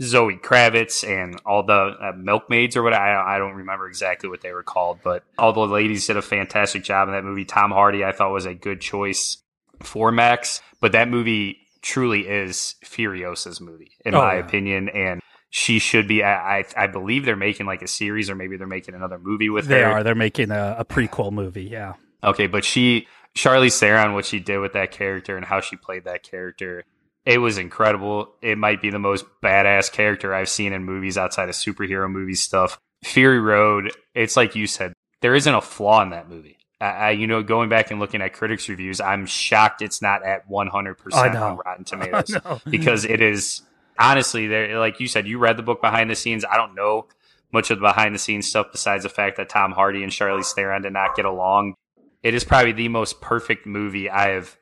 Zoe 0.00 0.36
Kravitz 0.36 1.06
and 1.08 1.40
all 1.44 1.64
the 1.64 1.74
uh, 2.00 2.12
milkmaids 2.16 2.76
or 2.76 2.82
what 2.82 2.92
I, 2.92 3.34
I 3.34 3.38
don't 3.38 3.54
remember 3.54 3.88
exactly 3.88 4.28
what 4.28 4.42
they 4.42 4.52
were 4.52 4.62
called, 4.62 5.00
but 5.02 5.24
all 5.36 5.52
the 5.52 5.60
ladies 5.60 6.06
did 6.06 6.16
a 6.16 6.22
fantastic 6.22 6.84
job 6.84 7.08
in 7.08 7.14
that 7.14 7.24
movie. 7.24 7.44
Tom 7.44 7.72
Hardy, 7.72 8.04
I 8.04 8.12
thought 8.12 8.30
was 8.30 8.46
a 8.46 8.54
good 8.54 8.80
choice 8.80 9.38
for 9.80 10.12
Max, 10.12 10.60
but 10.80 10.92
that 10.92 11.08
movie 11.08 11.58
truly 11.82 12.28
is 12.28 12.74
Furiosa's 12.84 13.60
movie, 13.60 13.92
in 14.04 14.14
Oh, 14.14 14.18
my 14.18 14.34
yeah. 14.34 14.40
opinion. 14.40 14.88
And 14.90 15.20
she 15.50 15.78
should 15.78 16.06
be, 16.06 16.22
I, 16.22 16.64
I, 16.76 16.86
believe 16.86 17.24
they're 17.24 17.36
making 17.36 17.66
like 17.66 17.82
a 17.82 17.88
series 17.88 18.28
or 18.28 18.34
maybe 18.34 18.56
they're 18.56 18.66
making 18.66 18.94
another 18.94 19.18
movie 19.18 19.48
with 19.48 19.66
They 19.66 19.76
her. 19.76 19.80
They 19.80 19.84
are. 19.84 20.02
They're 20.02 20.14
making 20.14 20.50
a, 20.50 20.76
a 20.78 20.84
prequel 20.84 21.32
movie. 21.32 21.64
Yeah. 21.64 21.94
Okay, 22.22 22.46
but 22.46 22.64
she, 22.64 23.06
Charlize 23.34 23.78
Theron, 23.78 24.12
what 24.12 24.24
she 24.26 24.40
did 24.40 24.58
with 24.58 24.72
that 24.74 24.90
character 24.90 25.36
and 25.36 25.46
how 25.46 25.60
she 25.60 25.76
played 25.76 26.04
that 26.04 26.22
character, 26.22 26.84
it 27.24 27.38
was 27.38 27.56
incredible. 27.58 28.34
It 28.42 28.58
might 28.58 28.82
be 28.82 28.90
the 28.90 28.98
most 28.98 29.24
badass 29.42 29.90
character 29.92 30.34
I've 30.34 30.48
seen 30.48 30.72
in 30.72 30.84
movies 30.84 31.16
outside 31.16 31.48
of 31.48 31.54
superhero 31.54 32.10
movie 32.10 32.34
stuff. 32.34 32.78
Fury 33.04 33.38
Road, 33.40 33.92
it's 34.14 34.36
like 34.36 34.54
you 34.56 34.66
said, 34.66 34.92
there 35.20 35.34
isn't 35.34 35.54
a 35.54 35.60
flaw 35.60 36.02
in 36.02 36.10
that 36.10 36.28
movie. 36.28 36.57
I, 36.80 37.10
you 37.10 37.26
know, 37.26 37.42
going 37.42 37.68
back 37.68 37.90
and 37.90 37.98
looking 37.98 38.22
at 38.22 38.32
critics' 38.32 38.68
reviews, 38.68 39.00
I'm 39.00 39.26
shocked 39.26 39.82
it's 39.82 40.00
not 40.00 40.24
at 40.24 40.48
100% 40.48 41.40
on 41.40 41.56
Rotten 41.56 41.84
Tomatoes 41.84 42.36
because 42.68 43.04
it 43.04 43.20
is 43.20 43.62
honestly 43.98 44.46
there. 44.46 44.78
Like 44.78 45.00
you 45.00 45.08
said, 45.08 45.26
you 45.26 45.38
read 45.38 45.56
the 45.56 45.62
book 45.62 45.80
behind 45.80 46.08
the 46.08 46.14
scenes. 46.14 46.44
I 46.44 46.56
don't 46.56 46.74
know 46.74 47.08
much 47.52 47.70
of 47.70 47.78
the 47.78 47.86
behind 47.86 48.14
the 48.14 48.18
scenes 48.18 48.48
stuff 48.48 48.68
besides 48.70 49.02
the 49.02 49.08
fact 49.08 49.38
that 49.38 49.48
Tom 49.48 49.72
Hardy 49.72 50.02
and 50.02 50.12
Charlize 50.12 50.52
Theron 50.52 50.82
did 50.82 50.92
not 50.92 51.16
get 51.16 51.24
along. 51.24 51.74
It 52.22 52.34
is 52.34 52.44
probably 52.44 52.72
the 52.72 52.88
most 52.88 53.20
perfect 53.20 53.66
movie 53.66 54.10
I 54.10 54.30
have 54.30 54.56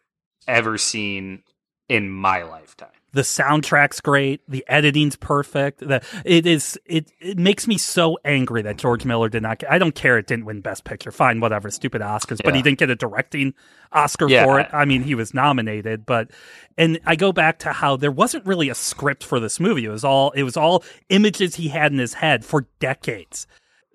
ever 0.47 0.79
seen 0.79 1.43
in 1.89 2.11
my 2.11 2.43
lifetime. 2.43 2.89
The 3.17 3.23
soundtrack's 3.23 4.03
great. 4.03 4.43
The 4.47 4.63
editing's 4.69 5.17
perfect. 5.17 5.81
The 5.81 6.03
it 6.27 6.47
is 6.47 6.79
it 6.85 7.11
it 7.19 7.39
makes 7.39 7.67
me 7.67 7.79
so 7.79 8.19
angry 8.27 8.61
that 8.61 8.77
George 8.77 9.07
Miller 9.07 9.31
did 9.31 9.43
not 9.43 9.59
get. 9.61 9.73
I 9.73 9.79
don't 9.79 9.95
care. 9.95 10.19
It 10.19 10.27
didn't 10.27 10.45
win 10.45 10.61
Best 10.61 10.85
Picture. 10.85 11.11
Fine, 11.11 11.41
whatever. 11.41 11.71
Stupid 11.71 12.03
Oscars, 12.03 12.41
but 12.45 12.55
he 12.55 12.61
didn't 12.61 12.79
get 12.79 12.91
a 12.91 12.95
directing 12.95 13.55
Oscar 13.91 14.29
Yeah, 14.29 14.45
for 14.45 14.61
it. 14.61 14.69
I- 14.71 14.83
I 14.83 14.85
mean, 14.85 15.03
he 15.03 15.15
was 15.15 15.33
nominated, 15.33 16.05
but 16.05 16.31
and 16.77 17.01
I 17.07 17.17
go 17.17 17.33
back 17.33 17.59
to 17.61 17.73
how 17.73 17.97
there 17.97 18.13
wasn't 18.13 18.45
really 18.45 18.69
a 18.69 18.75
script 18.75 19.25
for 19.25 19.41
this 19.41 19.59
movie. 19.59 19.87
It 19.87 19.89
was 19.89 20.05
all 20.05 20.33
it 20.33 20.43
was 20.43 20.59
all 20.59 20.85
images 21.09 21.55
he 21.55 21.69
had 21.69 21.93
in 21.93 21.99
his 21.99 22.13
head 22.15 22.45
for 22.45 22.67
decades. 22.81 23.47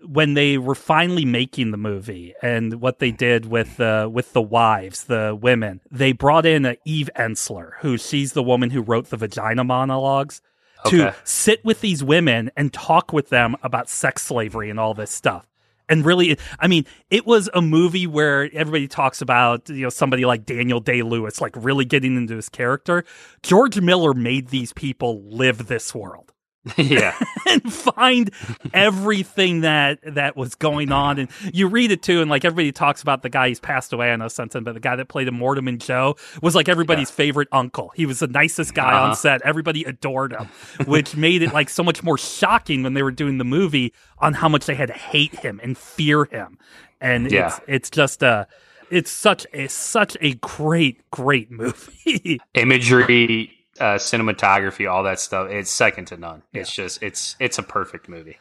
When 0.06 0.34
they 0.34 0.58
were 0.58 0.76
finally 0.76 1.26
making 1.26 1.72
the 1.72 1.78
movie 1.78 2.34
and 2.41 2.82
what 2.82 2.99
they 2.99 3.12
did 3.12 3.45
with 3.45 3.80
uh, 3.80 4.10
with 4.12 4.34
the 4.34 4.41
wives, 4.41 5.04
the 5.06 5.38
women, 5.39 5.82
they 5.91 6.12
brought 6.12 6.45
in 6.45 6.66
uh, 6.66 6.74
Eve 6.86 7.10
Ensler, 7.16 7.74
who 7.82 7.97
she's 7.97 8.34
the 8.34 8.43
woman 8.43 8.72
who 8.72 8.82
wrote 8.82 9.10
the 9.10 9.18
vagina 9.18 9.64
monologues, 9.64 10.41
to 10.86 11.14
sit 11.24 11.64
with 11.64 11.82
these 11.82 12.04
women 12.04 12.52
and 12.58 12.74
talk 12.74 13.14
with 13.14 13.30
them 13.30 13.56
about 13.64 13.89
sex 13.89 14.24
slavery 14.24 14.70
and 14.70 14.80
all 14.80 14.93
this 14.93 15.12
stuff. 15.12 15.47
And 15.88 16.06
really, 16.06 16.38
I 16.58 16.68
mean, 16.68 16.86
it 17.10 17.28
was 17.28 17.49
a 17.54 17.62
movie 17.62 18.08
where 18.08 18.49
everybody 18.54 18.88
talks 18.88 19.22
about, 19.22 19.68
you 19.68 19.84
know, 19.84 19.89
somebody 19.89 20.24
like 20.24 20.45
Daniel 20.45 20.80
Day 20.80 21.02
Lewis, 21.02 21.41
like 21.41 21.54
really 21.58 21.84
getting 21.84 22.16
into 22.16 22.38
his 22.38 22.47
character. 22.47 23.04
George 23.43 23.80
Miller 23.82 24.14
made 24.14 24.47
these 24.47 24.72
people 24.72 25.22
live 25.26 25.68
this 25.68 25.93
world 25.93 26.32
yeah. 26.78 27.18
and 27.49 27.74
find 27.74 28.30
everything 28.74 29.62
that 29.62 29.99
that 30.05 30.36
was 30.38 30.55
going 30.55 30.91
on. 30.91 31.18
And 31.20 31.30
you 31.53 31.68
read 31.68 31.91
it 31.91 32.01
too, 32.03 32.22
and 32.22 32.30
like 32.30 32.45
everybody 32.45 32.72
talks 32.72 33.01
about 33.01 33.24
the 33.24 33.30
guy 33.30 33.47
he's 33.47 33.59
passed 33.59 33.93
away. 33.93 34.12
I 34.12 34.16
know 34.16 34.28
something, 34.28 34.64
but 34.64 34.74
the 34.74 34.80
guy 34.80 34.95
that 34.95 35.07
played 35.07 35.28
him, 35.28 35.38
Immortan 35.39 35.80
Joe, 35.80 36.16
was 36.41 36.53
like 36.55 36.70
everybody's 36.70 37.09
favorite 37.09 37.47
uncle. 37.51 37.91
He 37.95 38.05
was 38.05 38.20
the 38.20 38.28
nicest 38.28 38.74
guy 38.74 38.93
on 38.93 39.05
Uh-huh. 39.12 39.16
set. 39.16 39.41
Everybody 39.43 39.84
adored 39.86 40.34
him, 40.34 40.47
which 40.86 41.16
made 41.16 41.41
it 41.41 41.53
like 41.53 41.70
so 41.70 41.84
much 41.84 42.03
more 42.03 42.18
shocking 42.18 42.84
when 42.84 42.93
they 42.93 43.03
were 43.03 43.12
doing 43.12 43.38
the 43.39 43.43
movie 43.45 43.93
on 44.20 44.34
how 44.34 44.47
much 44.49 44.66
they 44.68 44.76
had 44.76 44.88
to 44.88 44.93
hate 44.93 45.36
him 45.39 45.59
and 45.64 45.78
fear 45.78 46.26
him. 46.26 46.57
And 46.99 47.32
Yeah. 47.32 47.47
it's 47.47 47.62
it's 47.68 47.89
just 47.89 48.22
a 48.24 48.47
it's 48.91 49.09
such 49.09 49.47
a 49.53 49.68
such 49.68 50.16
a 50.22 50.34
great 50.36 51.01
great 51.12 51.49
movie. 51.62 52.39
Imagery, 52.53 53.51
uh, 53.82 53.97
cinematography, 53.97 54.89
all 54.89 55.03
that 55.03 55.19
stuff. 55.19 55.49
It's 55.49 55.71
second 55.71 56.05
to 56.05 56.17
none. 56.17 56.43
It's 56.53 56.71
just, 56.71 57.01
it's, 57.01 57.36
it's 57.39 57.57
a 57.57 57.63
perfect 57.63 58.07
movie. 58.07 58.38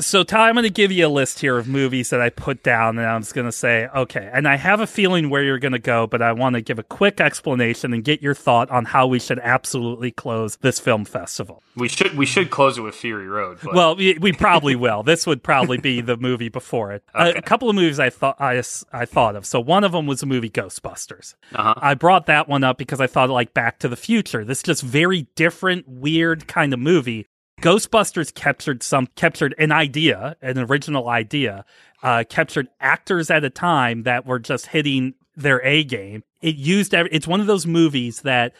So 0.00 0.22
Ty, 0.22 0.48
I'm 0.48 0.54
going 0.54 0.64
to 0.64 0.70
give 0.70 0.92
you 0.92 1.06
a 1.06 1.08
list 1.08 1.40
here 1.40 1.56
of 1.56 1.66
movies 1.66 2.10
that 2.10 2.20
I 2.20 2.28
put 2.30 2.62
down, 2.62 2.98
and 2.98 3.06
I'm 3.06 3.22
just 3.22 3.34
going 3.34 3.46
to 3.46 3.52
say, 3.52 3.88
okay. 3.94 4.30
And 4.32 4.46
I 4.46 4.56
have 4.56 4.80
a 4.80 4.86
feeling 4.86 5.30
where 5.30 5.42
you're 5.42 5.58
going 5.58 5.72
to 5.72 5.78
go, 5.78 6.06
but 6.06 6.20
I 6.22 6.32
want 6.32 6.54
to 6.54 6.60
give 6.60 6.78
a 6.78 6.82
quick 6.82 7.20
explanation 7.20 7.92
and 7.94 8.04
get 8.04 8.20
your 8.22 8.34
thought 8.34 8.70
on 8.70 8.84
how 8.84 9.06
we 9.06 9.18
should 9.18 9.38
absolutely 9.38 10.10
close 10.10 10.56
this 10.56 10.78
film 10.78 11.04
festival. 11.04 11.62
We 11.74 11.88
should, 11.88 12.16
we 12.16 12.26
should 12.26 12.50
close 12.50 12.76
it 12.78 12.82
with 12.82 12.94
Fury 12.94 13.26
Road. 13.28 13.58
But 13.62 13.74
Well, 13.74 13.96
we, 13.96 14.18
we 14.18 14.32
probably 14.32 14.76
will. 14.76 15.02
This 15.02 15.26
would 15.26 15.42
probably 15.42 15.78
be 15.78 16.00
the 16.00 16.16
movie 16.16 16.48
before 16.50 16.92
it. 16.92 17.02
A- 17.14 17.28
Okay. 17.28 17.38
A, 17.38 17.42
couple 17.42 17.68
of 17.70 17.74
movies 17.76 17.98
I 17.98 18.10
thought 18.10 18.36
I, 18.40 18.62
I 18.92 19.04
thought 19.06 19.36
of. 19.36 19.44
So 19.46 19.58
one 19.60 19.84
of 19.84 19.92
them 19.92 20.06
was 20.06 20.20
the 20.20 20.26
movie 20.26 20.50
Ghostbusters. 20.50 21.34
uh-huh. 21.54 21.74
I 21.76 21.94
brought 21.94 22.26
that 22.26 22.48
one 22.48 22.62
up 22.62 22.78
because 22.78 23.00
I 23.00 23.06
thought 23.06 23.30
like 23.30 23.54
Back 23.54 23.78
to 23.80 23.88
the 23.88 23.96
Future. 23.96 24.44
This 24.44 24.62
just 24.62 24.82
very 24.82 25.22
different, 25.34 25.88
weird 25.88 26.46
kind 26.46 26.72
of 26.72 26.78
movie. 26.78 27.26
Ghostbusters 27.60 28.32
captured 28.32 28.84
some 28.84 29.08
captured 29.16 29.54
an 29.58 29.72
idea, 29.72 30.36
an 30.40 30.58
original 30.58 31.08
idea, 31.08 31.64
uh, 32.02 32.22
captured 32.28 32.68
actors 32.80 33.30
at 33.30 33.42
a 33.42 33.50
time 33.50 34.04
that 34.04 34.26
were 34.26 34.38
just 34.38 34.66
hitting 34.66 35.14
their 35.36 35.60
A 35.64 35.82
game. 35.82 36.22
It 36.40 36.54
used 36.54 36.94
it's 36.94 37.26
one 37.26 37.40
of 37.40 37.48
those 37.48 37.66
movies 37.66 38.22
that 38.22 38.54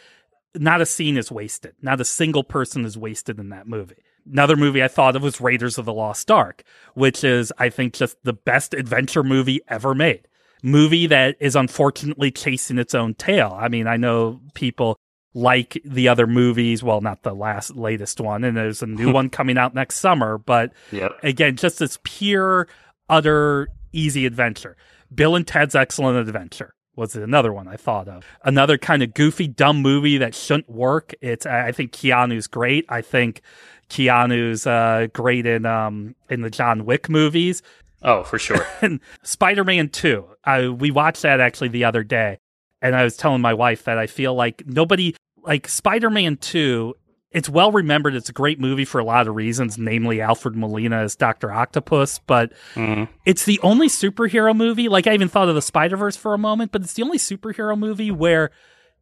not 0.55 0.81
a 0.81 0.87
scene 0.87 1.17
is 1.17 1.31
wasted. 1.31 1.75
Not 1.81 2.01
a 2.01 2.05
single 2.05 2.43
person 2.43 2.85
is 2.85 2.99
wasted 2.99 3.39
in 3.39 3.51
that 3.51 3.69
movie. 3.69 4.03
Another 4.31 4.57
movie 4.57 4.83
I 4.83 4.89
thought 4.89 5.15
of 5.15 5.23
was 5.23 5.41
Raiders 5.41 5.79
of 5.79 5.85
the 5.85 5.93
Lost 5.93 6.31
Ark, 6.31 6.65
which 6.95 7.23
is, 7.23 7.53
I 7.57 7.69
think, 7.69 7.95
just 7.95 8.17
the 8.25 8.33
best 8.33 8.75
adventure 8.75 9.23
movie 9.23 9.61
ever 9.69 9.95
made. 9.95 10.27
Movie 10.63 11.07
that 11.07 11.37
is 11.39 11.55
unfortunately 11.55 12.33
chasing 12.33 12.79
its 12.79 12.95
own 12.95 13.15
tail. 13.15 13.57
I 13.59 13.69
mean, 13.69 13.87
I 13.87 13.97
know 13.97 14.41
people 14.55 14.99
like 15.39 15.81
the 15.85 16.09
other 16.09 16.27
movies. 16.27 16.83
Well, 16.83 17.01
not 17.01 17.23
the 17.23 17.35
last 17.35 17.77
latest 17.77 18.21
one, 18.21 18.45
and 18.45 18.57
there's 18.57 18.83
a 18.83 18.87
new 18.87 19.13
one 19.19 19.31
coming 19.31 19.57
out 19.59 19.75
next 19.75 19.97
summer. 19.97 20.39
But 20.39 20.73
Yep. 20.93 21.13
again, 21.23 21.57
just 21.57 21.79
this 21.79 21.99
pure, 22.05 22.69
utter, 23.09 23.69
easy 23.93 24.27
adventure. 24.27 24.77
Bill 25.15 25.35
and 25.37 25.47
Ted's 25.47 25.75
Excellent 25.75 26.19
Adventure 26.19 26.75
was 26.97 27.15
another 27.17 27.53
one 27.53 27.69
I 27.69 27.77
thought 27.77 28.09
of. 28.09 28.25
Another 28.45 28.77
kind 28.77 29.03
of 29.03 29.15
goofy, 29.15 29.47
dumb 29.49 29.81
movie 29.81 30.19
that 30.19 30.35
shouldn't 30.35 30.69
work. 30.69 31.15
It's 31.21 31.47
I 31.47 31.73
think 31.73 31.93
Keanu's 31.93 32.47
great. 32.49 32.85
I 32.89 33.01
think 33.03 33.41
Keanu's 33.89 34.67
uh, 34.67 35.07
great 35.13 35.47
in 35.47 35.65
um 35.67 36.15
in 36.29 36.43
the 36.43 36.51
John 36.51 36.85
Wick 36.85 37.09
movies. 37.09 37.63
Oh, 38.03 38.23
for 38.23 38.39
sure. 38.39 38.67
And 38.83 39.01
Spider 39.23 39.65
Man 39.65 39.89
Two. 39.89 40.27
I 40.45 40.69
we 40.69 40.91
watched 40.91 41.23
that 41.23 41.41
actually 41.41 41.69
the 41.69 41.85
other 41.85 42.03
day, 42.05 42.39
and 42.83 42.95
I 42.95 43.05
was 43.05 43.17
telling 43.17 43.41
my 43.41 43.55
wife 43.55 43.85
that 43.85 43.99
I 43.99 44.07
feel 44.07 44.35
like 44.35 44.63
nobody 44.67 45.15
like 45.49 45.67
Spider 45.69 46.11
Man 46.11 46.37
Two. 46.37 46.95
It's 47.31 47.49
well 47.49 47.73
remembered. 47.73 48.15
It's 48.15 48.29
a 48.31 48.33
great 48.33 48.59
movie 48.61 48.87
for 48.87 48.99
a 49.01 49.05
lot 49.05 49.27
of 49.29 49.35
reasons, 49.35 49.77
namely 49.77 50.21
Alfred 50.23 50.57
Molina 50.57 50.99
as 50.99 51.15
Doctor 51.17 51.53
Octopus. 51.53 52.21
But 52.21 52.53
Mhm. 52.75 53.09
it's 53.27 53.45
the 53.45 53.61
only 53.63 53.89
superhero 53.89 54.57
movie. 54.57 54.89
Like 54.89 55.07
I 55.07 55.13
even 55.15 55.29
thought 55.29 55.49
of 55.49 55.55
the 55.55 55.61
Spider 55.63 55.97
Verse 55.97 56.17
for 56.17 56.33
a 56.33 56.39
moment, 56.39 56.73
but 56.73 56.81
it's 56.83 56.95
the 56.95 57.03
only 57.03 57.19
superhero 57.19 57.77
movie 57.79 58.11
where 58.11 58.51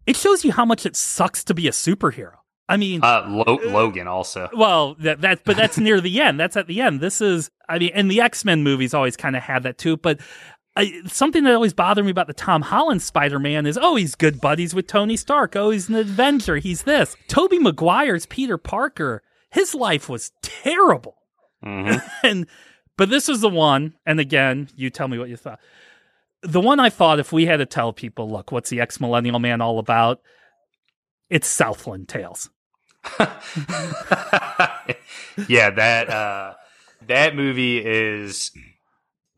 it 0.07 0.17
shows 0.17 0.45
you 0.45 0.53
how 0.53 0.65
much 0.65 0.85
it 0.87 0.97
sucks 0.97 1.45
to 1.45 1.55
be 1.55 1.69
a 1.69 1.73
superhero. 1.73 2.33
I 2.69 2.77
mean, 2.77 3.01
Uh, 3.05 3.25
Lo- 3.29 3.61
Logan 3.65 4.09
also. 4.09 4.49
well, 4.53 4.97
that 4.99 5.21
that 5.21 5.45
but 5.45 5.57
that's 5.57 5.79
near 5.79 6.01
the 6.01 6.21
end. 6.21 6.41
That's 6.41 6.57
at 6.57 6.67
the 6.67 6.81
end. 6.81 7.01
This 7.01 7.21
is, 7.21 7.49
I 7.69 7.79
mean, 7.79 7.93
and 7.95 8.11
the 8.11 8.21
X 8.21 8.45
Men 8.45 8.65
movies 8.65 8.93
always 8.93 9.17
kind 9.17 9.37
of 9.37 9.43
had 9.45 9.63
that 9.63 9.79
too. 9.79 9.97
But 9.97 10.19
I, 10.77 11.01
something 11.07 11.45
that 11.45 11.55
always 11.55 11.73
bothered 11.73 12.05
me 12.05 12.11
about 12.11 12.27
the 12.27 12.35
Tom 12.35 12.61
Holland 12.63 13.01
Spider 13.01 13.39
Man 13.39 13.65
is, 13.67 13.79
oh, 13.81 13.97
he's 13.97 14.15
good 14.15 14.41
buddies 14.41 14.75
with 14.75 14.87
Tony 14.87 15.17
Stark. 15.17 15.57
Oh, 15.57 15.71
he's 15.71 15.89
an 15.89 15.95
Avenger. 15.95 16.57
He's 16.59 16.83
this. 16.83 17.17
Tobey 17.29 17.59
Maguire's 17.59 18.27
Peter 18.27 18.59
Parker. 18.59 19.23
His 19.51 19.75
life 19.75 20.09
was 20.09 20.33
terrible. 20.43 21.17
Mhm. 21.65 22.03
and 22.23 22.47
but 22.99 23.09
this 23.11 23.29
is 23.29 23.41
the 23.41 23.49
one, 23.49 23.95
and 24.07 24.21
again, 24.21 24.69
you 24.75 24.91
tell 24.91 25.09
me 25.09 25.19
what 25.19 25.29
you 25.29 25.37
thought. 25.37 25.61
The 26.43 26.61
one 26.61 26.79
I 26.81 26.91
thought 26.91 27.19
if 27.21 27.33
we 27.33 27.47
had 27.47 27.59
to 27.59 27.67
tell 27.67 27.93
people, 27.93 28.31
look, 28.31 28.53
what's 28.53 28.71
the 28.71 28.81
X 28.81 29.01
Millennial 29.01 29.39
Man 29.39 29.61
all 29.61 29.79
about? 29.79 30.21
It's 31.29 31.49
Southland 31.49 32.09
Tales. 32.09 32.51
yeah, 35.49 35.71
that 35.71 36.11
uh, 36.11 36.55
that 37.07 37.35
movie 37.35 37.79
is 37.85 38.51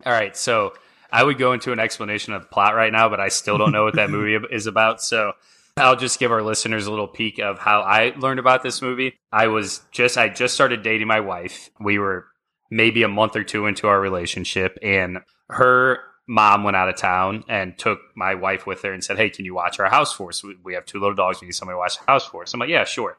all 0.05 0.13
right. 0.13 0.37
So 0.37 0.73
I 1.11 1.23
would 1.25 1.39
go 1.39 1.53
into 1.53 1.73
an 1.73 1.79
explanation 1.79 2.33
of 2.33 2.43
the 2.43 2.49
plot 2.49 2.75
right 2.75 2.93
now, 2.93 3.09
but 3.09 3.21
I 3.21 3.29
still 3.29 3.59
don't 3.59 3.73
know 3.73 3.85
what 3.85 3.97
that 3.97 4.11
movie 4.11 4.39
is 4.51 4.67
about. 4.67 5.01
So 5.03 5.33
I'll 5.77 5.97
just 5.97 6.19
give 6.19 6.33
our 6.33 6.43
listeners 6.43 6.87
a 6.87 6.91
little 6.91 7.09
peek 7.09 7.39
of 7.39 7.59
how 7.59 7.81
I 7.81 8.13
learned 8.19 8.41
about 8.41 8.63
this 8.63 8.83
movie. 8.83 9.19
I 9.33 9.47
was 9.47 9.83
just 9.91 10.19
I 10.19 10.29
just 10.29 10.55
started 10.55 10.83
dating 10.83 11.09
my 11.09 11.21
wife. 11.21 11.71
We 11.81 11.99
were 11.99 12.27
maybe 12.71 13.03
a 13.03 13.09
month 13.09 13.37
or 13.37 13.45
two 13.45 13.67
into 13.67 13.87
our 13.87 14.01
relationship, 14.01 14.79
and 14.83 15.19
her 15.49 16.01
mom 16.27 16.63
went 16.63 16.77
out 16.77 16.91
of 16.91 16.97
town 16.97 17.45
and 17.49 17.79
took 17.79 18.01
my 18.15 18.35
wife 18.35 18.67
with 18.67 18.83
her 18.83 18.93
and 18.93 19.03
said, 19.03 19.17
"Hey, 19.17 19.31
can 19.31 19.45
you 19.45 19.55
watch 19.55 19.81
our 19.81 19.89
house 19.89 20.13
for 20.13 20.29
us? 20.29 20.43
We- 20.45 20.75
have 20.75 20.85
two 20.85 21.01
little 21.01 21.15
dogs. 21.15 21.41
We 21.41 21.47
need 21.47 21.53
somebody 21.53 21.75
to 21.77 21.79
watch 21.79 21.99
the 21.99 22.05
house 22.07 22.27
for 22.27 22.43
us." 22.43 22.53
I'm 22.53 22.61
like, 22.61 22.69
"Yeah, 22.69 22.85
sure." 22.85 23.17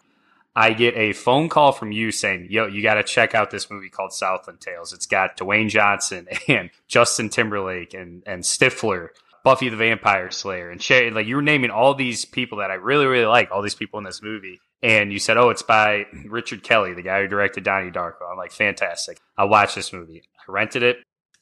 I 0.56 0.74
get 0.74 0.96
a 0.96 1.14
phone 1.14 1.48
call 1.48 1.72
from 1.72 1.92
you 1.92 2.12
saying, 2.12 2.48
"Yo, 2.50 2.68
you 2.68 2.82
got 2.82 2.96
to 2.96 3.04
check 3.04 3.36
out 3.36 3.52
this 3.52 3.70
movie 3.70 3.90
called 3.90 4.14
Southland 4.14 4.60
Tales. 4.60 4.94
It's 4.94 5.06
got 5.06 5.38
Dwayne 5.38 5.70
Johnson 5.70 6.28
and 6.48 6.70
Justin 6.88 7.30
Timberlake 7.30 7.94
and 7.94 8.24
and 8.26 8.44
Stifler, 8.44 9.10
Buffy 9.44 9.70
the 9.70 9.78
Vampire 9.78 10.32
Slayer, 10.32 10.70
and. 10.70 10.82
Like 11.14 11.28
you 11.28 11.36
were 11.36 11.42
naming 11.42 11.72
all 11.72 11.94
these 11.94 12.26
people 12.26 12.60
that 12.60 12.72
I 12.72 12.76
really 12.76 13.06
really 13.06 13.26
like. 13.26 13.52
All 13.52 13.62
these 13.62 13.76
people 13.76 14.00
in 14.00 14.06
this 14.06 14.22
movie." 14.22 14.60
And 14.82 15.12
you 15.12 15.20
said, 15.20 15.38
"Oh, 15.38 15.50
it's 15.50 15.62
by 15.62 16.06
Richard 16.26 16.64
Kelly, 16.64 16.94
the 16.94 17.02
guy 17.02 17.22
who 17.22 17.28
directed 17.28 17.64
Donnie 17.64 17.92
Darko." 17.92 18.30
I'm 18.30 18.38
like, 18.38 18.52
"Fantastic! 18.52 19.20
I 19.38 19.46
watched 19.46 19.76
this 19.76 19.94
movie. 19.94 20.24
I 20.40 20.52
rented 20.52 20.84
it, 20.84 20.98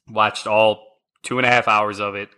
watched 0.10 0.47
all 0.47 0.99
two 1.24 1.38
and 1.38 1.45
a 1.45 1.49
half 1.49 1.68
hours 1.68 1.99
of 1.99 2.16
it, 2.16 2.30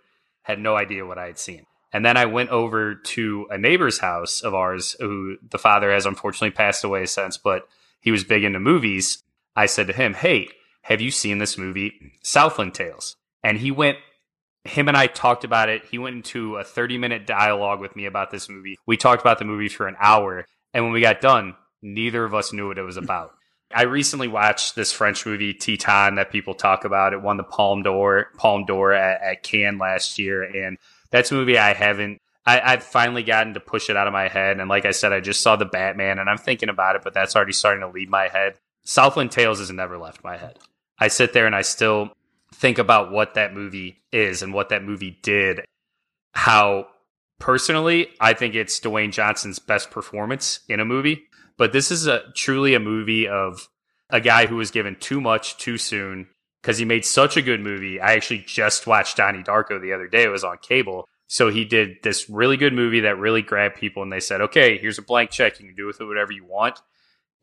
had 0.44 0.60
no 0.60 0.76
idea 0.76 1.06
what 1.06 1.18
I 1.18 1.28
had 1.28 1.40
seen. 1.40 1.66
And 1.92 2.06
then 2.06 2.18
I 2.18 2.26
went 2.26 2.50
over 2.50 2.96
to 2.96 3.48
a 3.50 3.58
neighbor's 3.58 4.00
house 4.00 4.42
of 4.42 4.54
ours 4.54 4.96
who 5.00 5.38
the 5.48 5.58
father 5.58 5.92
has 5.92 6.06
unfortunately 6.06 6.52
passed 6.52 6.84
away 6.84 7.06
since, 7.06 7.38
but 7.38 7.68
he 8.00 8.12
was 8.12 8.24
big 8.24 8.44
into 8.44 8.60
movies. 8.60 9.24
I 9.56 9.66
said 9.66 9.88
to 9.88 9.94
him, 9.94 10.14
Hey, 10.14 10.50
have 10.84 11.02
you 11.02 11.12
seen 11.12 11.40
this 11.40 11.58
movie, 11.58 12.14
Southland 12.22 12.74
Tales? 12.74 13.16
And 13.44 13.58
he 13.58 13.72
went, 13.72 13.98
him 14.64 14.88
and 14.88 14.98
I 14.98 15.08
talked 15.08 15.44
about 15.44 15.70
it. 15.70 15.86
He 15.86 15.98
went 15.98 16.16
into 16.16 16.58
a 16.58 16.64
30 16.64 16.98
minute 16.98 17.26
dialogue 17.26 17.80
with 17.80 17.96
me 17.96 18.06
about 18.06 18.32
this 18.32 18.50
movie. 18.50 18.78
We 18.86 18.98
talked 18.98 19.22
about 19.22 19.40
the 19.40 19.46
movie 19.46 19.70
for 19.70 19.88
an 19.88 19.96
hour. 20.00 20.46
And 20.74 20.84
when 20.84 20.94
we 20.94 21.02
got 21.02 21.22
done, 21.22 21.56
neither 21.82 22.24
of 22.24 22.34
us 22.34 22.54
knew 22.54 22.68
what 22.68 22.78
it 22.78 22.84
was 22.84 22.98
about. 22.98 23.32
I 23.74 23.84
recently 23.84 24.28
watched 24.28 24.76
this 24.76 24.92
French 24.92 25.26
movie 25.26 25.54
Titane 25.54 26.16
that 26.16 26.32
people 26.32 26.56
talk 26.56 26.86
about. 26.86 27.14
It 27.14 27.22
won 27.22 27.38
the 27.38 27.44
Palme 27.44 27.84
d'Or, 27.84 28.30
Palme 28.38 28.66
d'Or 28.66 28.94
at, 28.94 29.22
at 29.22 29.44
Cannes 29.44 29.78
last 29.78 30.18
year, 30.18 30.44
and 30.44 30.78
that's 31.12 31.32
a 31.32 31.36
movie 31.36 31.58
I 31.58 31.74
haven't. 31.74 32.20
I, 32.46 32.62
I've 32.62 32.84
finally 32.84 33.24
gotten 33.24 33.54
to 33.54 33.60
push 33.60 33.90
it 33.90 33.98
out 33.98 34.08
of 34.08 34.14
my 34.14 34.28
head, 34.28 34.60
and 34.60 34.70
like 34.70 34.86
I 34.86 34.92
said, 34.92 35.14
I 35.14 35.20
just 35.20 35.42
saw 35.42 35.56
the 35.56 35.66
Batman, 35.66 36.20
and 36.20 36.30
I'm 36.30 36.38
thinking 36.38 36.70
about 36.70 36.96
it, 36.96 37.02
but 37.04 37.14
that's 37.14 37.36
already 37.36 37.54
starting 37.54 37.82
to 37.82 37.90
leave 37.90 38.10
my 38.10 38.28
head. 38.28 38.56
Southland 38.84 39.32
Tales 39.32 39.60
has 39.60 39.72
never 39.72 39.98
left 39.98 40.24
my 40.24 40.38
head. 40.38 40.58
I 40.98 41.08
sit 41.08 41.34
there 41.34 41.46
and 41.46 41.56
I 41.56 41.62
still 41.62 42.12
think 42.54 42.78
about 42.78 43.12
what 43.12 43.36
that 43.36 43.54
movie 43.54 44.02
is 44.12 44.42
and 44.42 44.54
what 44.54 44.70
that 44.70 44.84
movie 44.84 45.20
did. 45.22 45.62
How 46.34 46.88
personally, 47.40 48.10
I 48.20 48.34
think 48.34 48.56
it's 48.56 48.80
Dwayne 48.80 49.12
Johnson's 49.12 49.60
best 49.60 49.92
performance 49.92 50.62
in 50.68 50.80
a 50.80 50.86
movie. 50.86 51.24
But 51.58 51.74
this 51.74 51.92
is 51.92 52.08
a 52.08 52.24
truly 52.36 52.74
a 52.74 52.80
movie 52.80 53.28
of 53.28 53.70
a 54.10 54.22
guy 54.22 54.48
who 54.48 54.56
was 54.56 54.72
given 54.72 54.96
too 54.96 55.22
much 55.22 55.58
too 55.58 55.78
soon 55.78 56.28
because 56.62 56.78
he 56.78 56.86
made 56.86 57.06
such 57.06 57.38
a 57.38 57.42
good 57.42 57.62
movie. 57.62 58.00
I 58.00 58.14
actually 58.14 58.40
just 58.40 58.88
watched 58.88 59.18
Donnie 59.18 59.44
Darko 59.44 59.82
the 59.82 59.94
other 59.94 60.08
day. 60.08 60.24
It 60.24 60.30
was 60.30 60.44
on 60.44 60.58
cable. 60.58 61.08
So 61.28 61.50
he 61.50 61.64
did 61.64 61.98
this 62.02 62.30
really 62.30 62.58
good 62.58 62.74
movie 62.74 63.02
that 63.02 63.20
really 63.20 63.42
grabbed 63.44 63.76
people 63.76 64.02
and 64.04 64.12
they 64.12 64.20
said, 64.20 64.42
okay, 64.42 64.78
here's 64.78 64.98
a 64.98 65.04
blank 65.04 65.30
check. 65.30 65.60
You 65.60 65.68
can 65.68 65.76
do 65.76 65.86
with 65.86 66.02
it 66.02 66.06
whatever 66.06 66.32
you 66.32 66.44
want. 66.44 66.80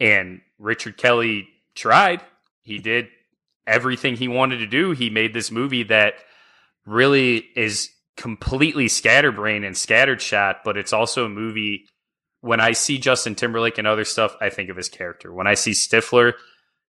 And 0.00 0.40
Richard 0.58 0.96
Kelly 0.96 1.48
tried. 1.74 2.20
He 2.62 2.78
did 2.78 3.08
everything 3.66 4.16
he 4.16 4.28
wanted 4.28 4.58
to 4.58 4.66
do. 4.66 4.90
He 4.90 5.08
made 5.08 5.32
this 5.32 5.50
movie 5.50 5.84
that 5.84 6.14
really 6.84 7.46
is 7.56 7.90
completely 8.16 8.88
scatterbrained 8.88 9.64
and 9.64 9.76
scattered 9.76 10.20
shot, 10.20 10.58
but 10.64 10.76
it's 10.76 10.92
also 10.92 11.24
a 11.24 11.28
movie. 11.28 11.86
When 12.40 12.60
I 12.60 12.72
see 12.72 12.98
Justin 12.98 13.34
Timberlake 13.34 13.78
and 13.78 13.86
other 13.86 14.04
stuff, 14.04 14.36
I 14.40 14.50
think 14.50 14.68
of 14.68 14.76
his 14.76 14.88
character. 14.88 15.32
When 15.32 15.46
I 15.46 15.54
see 15.54 15.72
Stifler, 15.72 16.34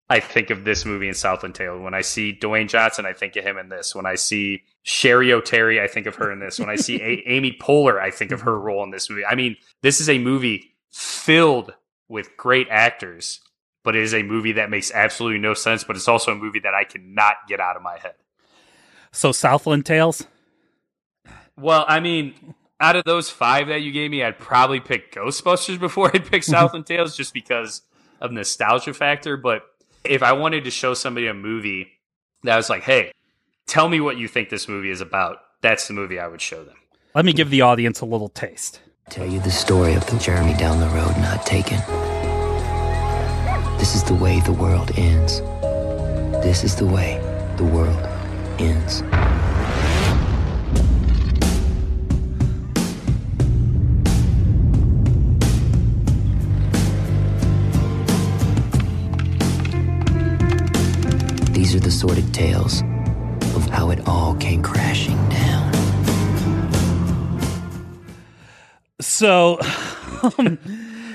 I 0.09 0.21
think 0.21 0.51
of 0.51 0.65
this 0.65 0.85
movie 0.85 1.09
in 1.09 1.15
Southland 1.15 1.55
Tale. 1.55 1.81
When 1.81 1.95
I 1.95 2.03
see 2.03 2.37
Dwayne 2.39 2.69
Johnson, 2.69 3.07
I 3.07 3.15
think 3.15 3.37
of 3.37 3.45
him 3.45 3.57
in 3.57 3.71
this. 3.71 3.95
When 3.95 4.05
I 4.05 4.17
see 4.17 4.63
Cheri 4.85 5.29
Oteri, 5.29 5.81
I 5.81 5.87
think 5.87 6.07
of 6.07 6.17
her 6.17 6.31
in 6.31 6.41
this. 6.41 6.59
When 6.61 6.69
I 6.69 6.77
see 6.77 7.01
a- 7.01 7.23
Amy 7.27 7.57
Poehler, 7.59 7.99
I 7.99 8.11
think 8.11 8.31
of 8.31 8.43
her 8.43 8.59
role 8.59 8.85
in 8.85 8.91
this 8.91 9.09
movie. 9.09 9.25
I 9.25 9.35
mean, 9.35 9.57
this 9.81 10.01
is 10.01 10.09
a 10.11 10.19
movie 10.19 10.75
filled 10.91 11.73
with 12.09 12.37
great 12.37 12.69
actors, 12.71 13.41
but 13.83 13.97
it 13.97 14.03
is 14.03 14.13
a 14.13 14.23
movie 14.23 14.53
that 14.53 14.69
makes 14.69 14.93
absolutely 14.93 15.39
no 15.39 15.55
sense. 15.55 15.85
But 15.85 15.97
it's 15.97 16.09
also 16.09 16.33
a 16.33 16.37
movie 16.37 16.61
that 16.61 16.75
I 16.75 16.85
cannot 16.85 17.37
get 17.49 17.61
out 17.61 17.77
of 17.77 17.83
my 17.83 17.97
head. 17.99 18.15
So 19.11 19.33
Southland 19.33 19.87
Tales. 19.87 20.27
Well, 21.57 21.85
I 21.89 22.01
mean, 22.01 22.35
out 22.81 22.97
of 22.97 23.05
those 23.05 23.31
five 23.31 23.69
that 23.69 23.81
you 23.83 23.93
gave 23.93 24.11
me, 24.11 24.23
I'd 24.23 24.39
probably 24.39 24.81
pick 24.81 25.15
Ghostbusters 25.15 25.79
before 25.81 26.11
I'd 26.13 26.27
pick 26.27 26.43
Southland 26.45 26.85
Tales 26.85 27.17
just 27.17 27.33
because 27.33 27.83
of 28.21 28.33
nostalgia 28.33 28.93
factor. 28.93 29.37
But 29.37 29.63
if 30.05 30.23
I 30.23 30.33
wanted 30.33 30.65
to 30.65 30.71
show 30.71 30.95
somebody 30.95 31.27
a 31.27 31.35
movie 31.35 31.89
that 32.43 32.57
was 32.57 32.69
like, 32.69 32.83
hey, 32.83 33.13
tell 33.67 33.89
me 33.89 34.01
what 34.01 34.19
you 34.19 34.29
think 34.29 34.51
this 34.51 34.69
movie 34.69 34.91
is 34.91 35.01
about, 35.01 35.39
that's 35.63 35.89
the 35.89 35.95
movie 35.95 36.19
I 36.19 36.29
would 36.29 36.43
show 36.43 36.63
them. 36.63 36.77
Let 37.15 37.25
me 37.25 37.33
give 37.33 37.51
the 37.51 37.63
audience 37.63 38.01
a 38.01 38.05
little 38.05 38.29
taste. 38.29 38.81
Tell 39.09 39.27
you 39.27 39.41
the 39.41 39.51
story 39.51 39.95
of 39.95 40.07
the 40.07 40.19
journey 40.19 40.55
down 40.55 40.81
the 40.81 40.89
road 40.89 41.17
not 41.19 41.47
taken. 41.47 41.79
This 43.79 43.95
is 43.95 44.05
the 44.05 44.15
way 44.15 44.41
the 44.41 44.53
world 44.53 44.91
ends. 44.97 45.41
This 46.45 46.65
is 46.65 46.77
the 46.77 46.87
way 46.87 47.19
the 47.57 47.65
world 47.65 48.07
ends. 48.59 49.03
These 61.55 61.73
are 61.73 61.81
the 61.81 61.91
sordid 61.91 62.35
tales 62.35 62.83
of 63.55 63.71
how 63.71 63.91
it 63.91 64.07
all 64.09 64.35
came 64.35 64.61
crashing 64.61 65.17
down. 65.29 65.73
So, 69.01 69.59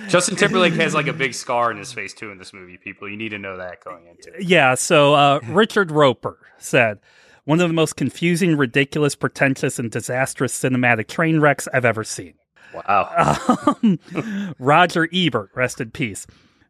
Justin 0.07 0.37
Timberlake 0.37 0.73
has 0.75 0.95
like 0.95 1.07
a 1.07 1.13
big 1.13 1.33
scar 1.33 1.71
in 1.71 1.77
his 1.77 1.91
face 1.91 2.13
too 2.13 2.31
in 2.31 2.37
this 2.37 2.53
movie. 2.53 2.77
People, 2.77 3.09
you 3.09 3.17
need 3.17 3.29
to 3.29 3.37
know 3.37 3.57
that 3.57 3.83
going 3.83 4.07
into 4.07 4.33
it. 4.33 4.43
yeah, 4.43 4.75
so 4.75 5.13
uh, 5.13 5.39
Richard 5.49 5.91
Roeper 5.91 6.37
said, 6.57 6.99
one 7.43 7.59
of 7.59 7.67
the 7.67 7.73
most 7.73 7.97
confusing, 7.97 8.55
ridiculous, 8.55 9.15
pretentious, 9.15 9.77
and 9.77 9.91
disastrous 9.91 10.57
cinematic 10.57 11.07
train 11.07 11.41
wrecks 11.41 11.67
I've 11.73 11.83
ever 11.83 12.05
seen. 12.05 12.35
Wow. 12.73 13.37
Um, 13.83 13.99
Roger 14.59 15.09
Ebert, 15.11 15.49
rest 15.53 15.81
in 15.81 15.91
peace. 15.91 16.25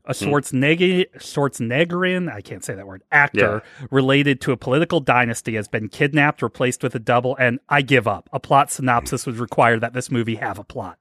A 0.09 0.13
Schwarzenegger, 0.13 1.05
Schwarzeneggerin, 1.17 2.33
I 2.33 2.41
can't 2.41 2.65
say 2.65 2.73
that 2.73 2.87
word, 2.87 3.03
actor 3.11 3.61
related 3.91 4.41
to 4.41 4.51
a 4.51 4.57
political 4.57 4.99
dynasty 4.99 5.53
has 5.53 5.67
been 5.67 5.87
kidnapped, 5.87 6.41
replaced 6.41 6.81
with 6.81 6.95
a 6.95 6.99
double, 6.99 7.37
and 7.37 7.59
I 7.69 7.83
give 7.83 8.07
up. 8.07 8.27
A 8.33 8.39
plot 8.39 8.71
synopsis 8.71 9.27
would 9.27 9.37
require 9.37 9.79
that 9.79 9.93
this 9.93 10.09
movie 10.09 10.35
have 10.35 10.57
a 10.57 10.63
plot. 10.63 10.97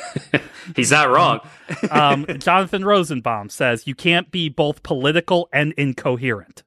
He's 0.76 0.92
not 0.92 1.10
wrong. 1.10 1.40
Um, 1.90 2.24
Jonathan 2.38 2.84
Rosenbaum 2.84 3.48
says 3.48 3.88
you 3.88 3.96
can't 3.96 4.30
be 4.30 4.48
both 4.48 4.84
political 4.84 5.48
and 5.52 5.72
incoherent. 5.72 6.62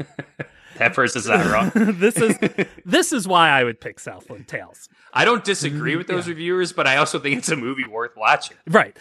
That 0.78 0.94
person's 0.94 1.26
not 1.28 1.46
wrong. 1.46 1.70
this 1.98 2.16
is 2.16 2.36
this 2.84 3.12
is 3.12 3.28
why 3.28 3.50
I 3.50 3.64
would 3.64 3.80
pick 3.80 4.00
Southland 4.00 4.48
Tales. 4.48 4.88
I 5.12 5.24
don't 5.24 5.44
disagree 5.44 5.96
with 5.96 6.06
those 6.08 6.26
reviewers, 6.26 6.72
but 6.72 6.86
I 6.86 6.96
also 6.96 7.18
think 7.18 7.38
it's 7.38 7.48
a 7.50 7.56
movie 7.56 7.86
worth 7.86 8.16
watching. 8.16 8.56
Right. 8.68 8.96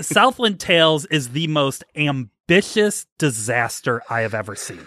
Southland 0.00 0.58
Tales 0.60 1.04
is 1.06 1.30
the 1.30 1.46
most 1.48 1.84
ambitious 1.94 3.06
disaster 3.18 4.02
I 4.08 4.20
have 4.20 4.34
ever 4.34 4.54
seen. 4.56 4.86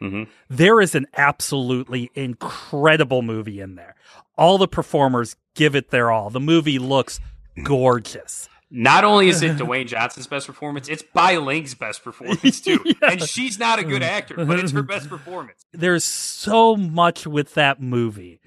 Mhm. 0.00 0.26
There 0.50 0.80
is 0.80 0.94
an 0.94 1.06
absolutely 1.16 2.10
incredible 2.14 3.22
movie 3.22 3.60
in 3.60 3.76
there. 3.76 3.94
All 4.36 4.58
the 4.58 4.68
performers 4.68 5.36
give 5.54 5.74
it 5.76 5.90
their 5.90 6.10
all. 6.10 6.28
The 6.30 6.40
movie 6.40 6.78
looks 6.78 7.20
gorgeous. 7.64 8.48
Not 8.74 9.04
only 9.04 9.28
is 9.28 9.42
it 9.42 9.56
Dwayne 9.58 9.86
Johnson's 9.86 10.26
best 10.26 10.46
performance, 10.46 10.88
it's 10.88 11.02
Bai 11.02 11.36
Ling's 11.36 11.74
best 11.74 12.02
performance 12.02 12.60
too. 12.60 12.82
And 13.02 13.22
she's 13.22 13.58
not 13.58 13.78
a 13.78 13.84
good 13.84 14.02
actor, 14.02 14.36
but 14.36 14.58
it's 14.58 14.72
her 14.72 14.82
best 14.82 15.08
performance. 15.10 15.66
There's 15.72 16.04
so 16.04 16.76
much 16.76 17.26
with 17.26 17.52
that 17.54 17.82
movie 17.82 18.40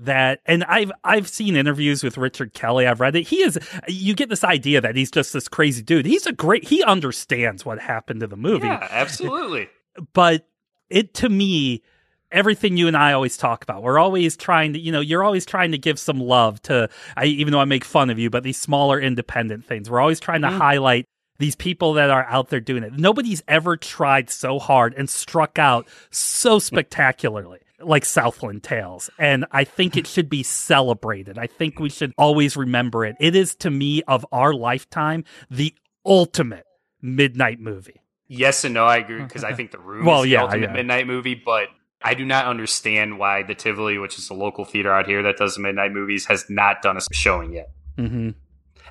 that 0.00 0.40
and 0.46 0.64
I've 0.64 0.90
I've 1.04 1.28
seen 1.28 1.54
interviews 1.54 2.02
with 2.02 2.18
Richard 2.18 2.54
Kelly. 2.54 2.86
I've 2.86 3.00
read 3.00 3.14
it. 3.14 3.28
He 3.28 3.42
is 3.42 3.58
you 3.86 4.14
get 4.14 4.28
this 4.28 4.42
idea 4.42 4.80
that 4.80 4.96
he's 4.96 5.10
just 5.12 5.32
this 5.32 5.46
crazy 5.46 5.82
dude. 5.82 6.06
He's 6.06 6.26
a 6.26 6.32
great 6.32 6.64
he 6.64 6.82
understands 6.82 7.64
what 7.64 7.78
happened 7.78 8.20
to 8.20 8.26
the 8.26 8.36
movie. 8.36 8.66
Yeah, 8.66 8.86
absolutely. 8.90 9.68
but 10.12 10.46
it 10.90 11.14
to 11.14 11.28
me 11.28 11.82
everything 12.30 12.76
you 12.76 12.86
and 12.88 12.96
I 12.96 13.12
always 13.12 13.36
talk 13.36 13.62
about. 13.62 13.82
We're 13.82 13.98
always 13.98 14.36
trying 14.36 14.72
to, 14.74 14.78
you 14.78 14.92
know, 14.92 15.00
you're 15.00 15.24
always 15.24 15.46
trying 15.46 15.72
to 15.72 15.78
give 15.78 15.98
some 15.98 16.20
love 16.20 16.60
to, 16.62 16.88
I, 17.16 17.24
even 17.26 17.52
though 17.52 17.60
I 17.60 17.64
make 17.64 17.84
fun 17.84 18.10
of 18.10 18.18
you, 18.18 18.30
but 18.30 18.42
these 18.42 18.58
smaller 18.58 19.00
independent 19.00 19.64
things. 19.64 19.90
We're 19.90 20.00
always 20.00 20.20
trying 20.20 20.42
to 20.42 20.48
Mm. 20.48 20.58
highlight 20.58 21.04
these 21.38 21.54
people 21.54 21.92
that 21.94 22.10
are 22.10 22.24
out 22.24 22.48
there 22.48 22.60
doing 22.60 22.82
it. 22.82 22.92
Nobody's 22.98 23.42
ever 23.46 23.76
tried 23.76 24.28
so 24.28 24.58
hard 24.58 24.92
and 24.94 25.08
struck 25.08 25.58
out 25.58 25.86
so 26.10 26.58
spectacularly 26.58 27.60
like 27.80 28.04
Southland 28.04 28.64
Tales. 28.64 29.08
And 29.20 29.44
I 29.52 29.62
think 29.62 29.96
it 29.96 30.06
should 30.08 30.28
be 30.28 30.42
celebrated. 30.42 31.38
I 31.38 31.46
think 31.46 31.78
we 31.78 31.90
should 31.90 32.12
always 32.18 32.56
remember 32.56 33.04
it. 33.04 33.14
It 33.20 33.36
is 33.36 33.54
to 33.56 33.70
me 33.70 34.02
of 34.08 34.26
our 34.32 34.52
lifetime 34.52 35.24
the 35.48 35.72
ultimate 36.04 36.64
midnight 37.00 37.60
movie. 37.60 38.00
Yes 38.26 38.64
and 38.64 38.74
no, 38.74 38.84
I 38.84 38.96
agree 38.96 39.22
because 39.22 39.44
I 39.44 39.52
think 39.52 39.70
the 39.70 39.78
room 39.78 40.04
Well, 40.04 40.18
is 40.22 40.24
the 40.24 40.30
yeah, 40.30 40.42
ultimate 40.42 40.70
yeah. 40.70 40.72
midnight 40.72 41.06
movie, 41.06 41.34
but 41.36 41.68
I 42.02 42.14
do 42.14 42.24
not 42.24 42.46
understand 42.46 43.18
why 43.18 43.42
the 43.42 43.54
Tivoli, 43.54 43.98
which 43.98 44.18
is 44.18 44.30
a 44.30 44.34
local 44.34 44.64
theater 44.64 44.92
out 44.92 45.06
here 45.06 45.22
that 45.24 45.36
does 45.36 45.56
the 45.56 45.60
midnight 45.60 45.92
movies, 45.92 46.26
has 46.26 46.44
not 46.48 46.80
done 46.82 46.96
a 46.96 47.00
showing 47.12 47.52
yet. 47.52 47.70
Mm-hmm. 47.96 48.30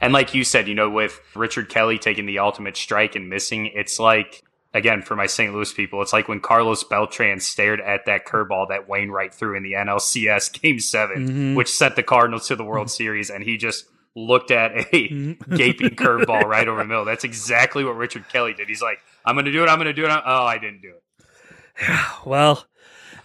And 0.01 0.13
like 0.13 0.33
you 0.35 0.43
said, 0.43 0.67
you 0.67 0.75
know, 0.75 0.89
with 0.89 1.19
Richard 1.35 1.69
Kelly 1.69 1.97
taking 1.97 2.25
the 2.25 2.39
ultimate 2.39 2.75
strike 2.77 3.15
and 3.15 3.29
missing, 3.29 3.67
it's 3.73 3.99
like 3.99 4.43
again 4.73 5.01
for 5.01 5.15
my 5.15 5.25
St. 5.25 5.53
Louis 5.53 5.71
people, 5.73 6.01
it's 6.01 6.13
like 6.13 6.27
when 6.27 6.39
Carlos 6.41 6.83
Beltran 6.83 7.39
stared 7.39 7.79
at 7.81 8.05
that 8.05 8.25
curveball 8.27 8.67
that 8.69 8.87
Wainwright 8.89 9.33
threw 9.33 9.55
in 9.55 9.63
the 9.63 9.73
NLCS 9.73 10.61
Game 10.61 10.79
7 10.79 11.27
Mhm. 11.29 11.55
which 11.55 11.69
sent 11.69 11.95
the 11.95 12.03
Cardinals 12.03 12.47
to 12.49 12.55
the 12.55 12.63
World 12.65 12.91
Series, 12.91 13.29
and 13.31 13.43
he 13.43 13.57
just 13.57 13.85
looked 14.15 14.51
at 14.51 14.71
a 14.93 15.07
gaping 15.55 15.91
curveball 15.91 16.43
right 16.43 16.67
over 16.67 16.79
the 16.81 16.85
middle. 16.87 17.05
That's 17.05 17.23
exactly 17.23 17.83
what 17.83 17.95
Richard 17.95 18.27
Kelly 18.29 18.53
did. 18.53 18.67
He's 18.67 18.81
like, 18.81 18.99
"I'm 19.25 19.35
going 19.35 19.45
to 19.45 19.51
do 19.51 19.63
it. 19.63 19.67
I'm 19.69 19.77
going 19.77 19.85
to 19.87 19.93
do 19.93 20.05
it." 20.05 20.09
Oh, 20.11 20.43
I 20.45 20.57
didn't 20.59 20.81
do 20.81 20.89
it. 20.89 21.03
Well, 22.25 22.65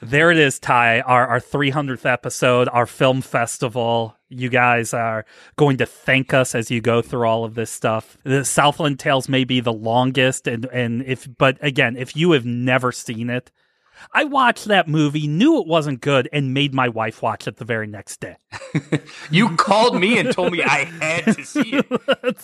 there 0.02 0.30
it 0.30 0.38
is, 0.38 0.58
Ty. 0.58 1.00
Our 1.00 1.26
our 1.26 1.40
300th 1.40 2.04
episode, 2.04 2.68
our 2.68 2.86
film 2.86 3.22
festival. 3.22 4.16
You 4.28 4.48
guys 4.48 4.92
are 4.92 5.24
going 5.56 5.76
to 5.78 5.86
thank 5.86 6.34
us 6.34 6.54
as 6.54 6.70
you 6.70 6.80
go 6.80 7.02
through 7.02 7.26
all 7.26 7.44
of 7.44 7.54
this 7.54 7.70
stuff. 7.70 8.18
The 8.24 8.44
Southland 8.44 8.98
Tales 8.98 9.28
may 9.28 9.44
be 9.44 9.60
the 9.60 9.72
longest, 9.72 10.48
and 10.48 10.66
and 10.66 11.02
if 11.04 11.28
but 11.38 11.58
again, 11.60 11.96
if 11.96 12.16
you 12.16 12.32
have 12.32 12.44
never 12.44 12.90
seen 12.92 13.30
it, 13.30 13.52
I 14.12 14.24
watched 14.24 14.66
that 14.66 14.88
movie, 14.88 15.26
knew 15.26 15.60
it 15.60 15.66
wasn't 15.66 16.00
good, 16.00 16.28
and 16.32 16.54
made 16.54 16.72
my 16.74 16.88
wife 16.88 17.22
watch 17.22 17.46
it 17.46 17.56
the 17.56 17.64
very 17.64 17.86
next 17.86 18.20
day. 18.20 18.36
You 19.30 19.56
called 19.56 19.98
me 19.98 20.18
and 20.18 20.30
told 20.32 20.52
me 20.52 20.62
I 20.62 20.84
had 20.84 21.24
to 21.36 21.44
see 21.44 21.72
it. 21.72 22.36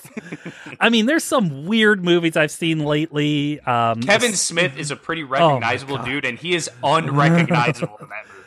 I 0.80 0.88
mean, 0.88 1.06
there's 1.06 1.24
some 1.24 1.66
weird 1.66 2.02
movies 2.04 2.36
I've 2.36 2.50
seen 2.50 2.80
lately. 2.84 3.60
Um, 3.60 4.00
Kevin 4.02 4.32
Smith 4.32 4.76
is 4.78 4.90
a 4.90 4.96
pretty 4.96 5.22
Oh 5.24 5.26
recognizable 5.26 5.96
God. 5.96 6.06
dude, 6.06 6.24
and 6.24 6.38
he 6.38 6.54
is 6.54 6.70
unrecognizable 6.82 7.98
in 8.00 8.08
that 8.08 8.24
movie. 8.28 8.37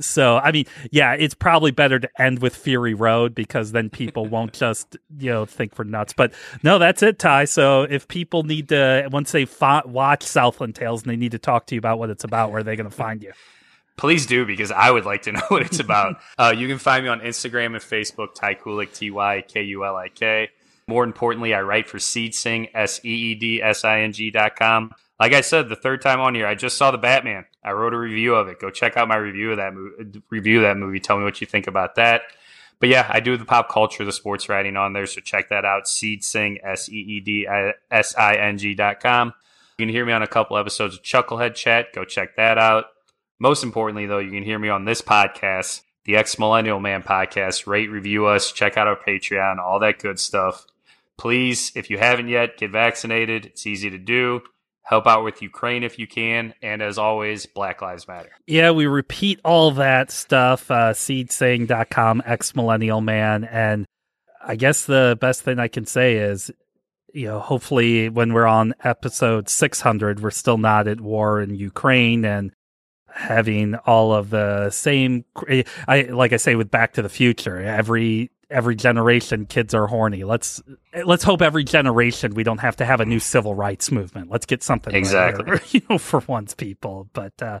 So, 0.00 0.36
I 0.38 0.52
mean, 0.52 0.66
yeah, 0.90 1.12
it's 1.12 1.34
probably 1.34 1.70
better 1.70 1.98
to 1.98 2.08
end 2.20 2.40
with 2.40 2.56
Fury 2.56 2.94
Road 2.94 3.34
because 3.34 3.72
then 3.72 3.88
people 3.88 4.26
won't 4.28 4.52
just, 4.52 4.96
you 5.18 5.30
know, 5.30 5.44
think 5.46 5.78
we're 5.78 5.84
nuts. 5.84 6.12
But 6.12 6.32
no, 6.62 6.78
that's 6.78 7.02
it, 7.02 7.18
Ty. 7.18 7.44
So 7.44 7.82
if 7.82 8.08
people 8.08 8.42
need 8.42 8.68
to, 8.70 9.08
once 9.12 9.32
they 9.32 9.44
fi- 9.44 9.82
watch 9.86 10.22
Southland 10.24 10.74
Tales 10.74 11.02
and 11.02 11.10
they 11.10 11.16
need 11.16 11.32
to 11.32 11.38
talk 11.38 11.66
to 11.66 11.74
you 11.74 11.78
about 11.78 11.98
what 11.98 12.10
it's 12.10 12.24
about, 12.24 12.50
where 12.50 12.60
are 12.60 12.64
they 12.64 12.76
going 12.76 12.90
to 12.90 12.94
find 12.96 13.22
you? 13.22 13.32
Please 13.96 14.26
do 14.26 14.44
because 14.44 14.70
I 14.70 14.90
would 14.90 15.06
like 15.06 15.22
to 15.22 15.32
know 15.32 15.40
what 15.48 15.62
it's 15.62 15.80
about. 15.80 16.16
uh, 16.38 16.52
you 16.56 16.68
can 16.68 16.78
find 16.78 17.04
me 17.04 17.08
on 17.08 17.20
Instagram 17.20 17.66
and 17.66 17.76
Facebook, 17.76 18.34
Ty 18.34 18.56
Kulik, 18.56 18.92
T 18.92 19.10
Y 19.10 19.42
K 19.48 19.62
U 19.62 19.84
L 19.86 19.96
I 19.96 20.08
K. 20.10 20.50
More 20.88 21.02
importantly, 21.02 21.54
I 21.54 21.62
write 21.62 21.88
for 21.88 21.98
Seedsing, 21.98 22.68
S 22.74 23.00
E 23.04 23.08
E 23.08 23.34
D 23.34 23.62
S 23.62 23.84
I 23.84 24.00
N 24.00 24.12
G 24.12 24.30
dot 24.30 24.54
com. 24.56 24.92
Like 25.18 25.32
I 25.32 25.40
said, 25.40 25.68
the 25.68 25.76
third 25.76 26.02
time 26.02 26.20
on 26.20 26.34
here, 26.34 26.46
I 26.46 26.54
just 26.54 26.76
saw 26.76 26.90
the 26.90 26.98
Batman. 26.98 27.46
I 27.64 27.72
wrote 27.72 27.94
a 27.94 27.98
review 27.98 28.34
of 28.34 28.48
it. 28.48 28.60
Go 28.60 28.70
check 28.70 28.96
out 28.96 29.08
my 29.08 29.16
review 29.16 29.52
of 29.52 29.56
that 29.56 29.72
movie. 29.72 30.22
Review 30.30 30.58
of 30.58 30.62
that 30.64 30.76
movie. 30.76 31.00
Tell 31.00 31.16
me 31.16 31.24
what 31.24 31.40
you 31.40 31.46
think 31.46 31.66
about 31.66 31.94
that. 31.94 32.22
But 32.78 32.90
yeah, 32.90 33.06
I 33.08 33.20
do 33.20 33.38
the 33.38 33.46
pop 33.46 33.70
culture, 33.70 34.04
the 34.04 34.12
sports 34.12 34.50
writing 34.50 34.76
on 34.76 34.92
there. 34.92 35.06
So 35.06 35.22
check 35.22 35.48
that 35.48 35.64
out. 35.64 35.84
Seedsing, 35.84 36.58
S 36.62 36.90
E 36.90 36.96
E 36.96 37.20
D 37.20 37.46
S 37.90 38.14
I 38.16 38.34
N 38.34 38.58
G 38.58 38.74
dot 38.74 39.00
com. 39.00 39.32
You 39.78 39.86
can 39.86 39.88
hear 39.88 40.04
me 40.04 40.12
on 40.12 40.22
a 40.22 40.26
couple 40.26 40.58
episodes 40.58 40.96
of 40.96 41.02
Chucklehead 41.02 41.54
Chat. 41.54 41.94
Go 41.94 42.04
check 42.04 42.36
that 42.36 42.58
out. 42.58 42.86
Most 43.38 43.64
importantly, 43.64 44.06
though, 44.06 44.18
you 44.18 44.30
can 44.30 44.42
hear 44.42 44.58
me 44.58 44.68
on 44.68 44.84
this 44.84 45.00
podcast, 45.00 45.82
the 46.04 46.16
X 46.16 46.38
Millennial 46.38 46.80
Man 46.80 47.02
podcast. 47.02 47.66
Rate, 47.66 47.90
review 47.90 48.26
us, 48.26 48.52
check 48.52 48.76
out 48.76 48.86
our 48.86 48.96
Patreon, 48.96 49.58
all 49.58 49.78
that 49.80 49.98
good 49.98 50.18
stuff. 50.18 50.66
Please, 51.16 51.72
if 51.74 51.88
you 51.88 51.96
haven't 51.96 52.28
yet, 52.28 52.58
get 52.58 52.70
vaccinated. 52.70 53.46
It's 53.46 53.66
easy 53.66 53.88
to 53.88 53.98
do. 53.98 54.42
Help 54.86 55.08
out 55.08 55.24
with 55.24 55.42
Ukraine 55.42 55.82
if 55.82 55.98
you 55.98 56.06
can. 56.06 56.54
And 56.62 56.80
as 56.80 56.96
always, 56.96 57.44
Black 57.44 57.82
Lives 57.82 58.06
Matter. 58.06 58.30
Yeah, 58.46 58.70
we 58.70 58.86
repeat 58.86 59.40
all 59.44 59.72
that 59.72 60.12
stuff, 60.12 60.70
uh, 60.70 60.92
seedsaying.com, 60.92 62.22
X 62.24 62.54
Millennial 62.54 63.00
Man. 63.00 63.42
And 63.42 63.84
I 64.44 64.54
guess 64.54 64.86
the 64.86 65.18
best 65.20 65.42
thing 65.42 65.58
I 65.58 65.66
can 65.66 65.86
say 65.86 66.18
is, 66.18 66.52
you 67.12 67.26
know, 67.26 67.40
hopefully 67.40 68.08
when 68.08 68.32
we're 68.32 68.46
on 68.46 68.74
episode 68.84 69.48
600, 69.48 70.20
we're 70.20 70.30
still 70.30 70.58
not 70.58 70.86
at 70.86 71.00
war 71.00 71.40
in 71.40 71.56
Ukraine 71.56 72.24
and 72.24 72.52
having 73.08 73.74
all 73.74 74.14
of 74.14 74.30
the 74.30 74.70
same, 74.70 75.24
I, 75.88 76.02
like 76.02 76.32
I 76.32 76.36
say 76.36 76.54
with 76.54 76.70
Back 76.70 76.92
to 76.92 77.02
the 77.02 77.08
Future, 77.08 77.58
every, 77.60 78.30
every 78.50 78.76
generation 78.76 79.46
kids 79.46 79.74
are 79.74 79.86
horny. 79.86 80.24
Let's, 80.24 80.62
let's 81.04 81.24
hope 81.24 81.42
every 81.42 81.64
generation 81.64 82.34
we 82.34 82.44
don't 82.44 82.58
have 82.58 82.76
to 82.76 82.84
have 82.84 83.00
a 83.00 83.04
new 83.04 83.20
civil 83.20 83.54
rights 83.54 83.90
movement. 83.90 84.30
Let's 84.30 84.46
get 84.46 84.62
something 84.62 84.94
Exactly. 84.94 85.58
you 85.70 85.82
know, 85.88 85.98
for 85.98 86.22
once, 86.26 86.54
people. 86.54 87.08
But 87.12 87.40
uh, 87.42 87.60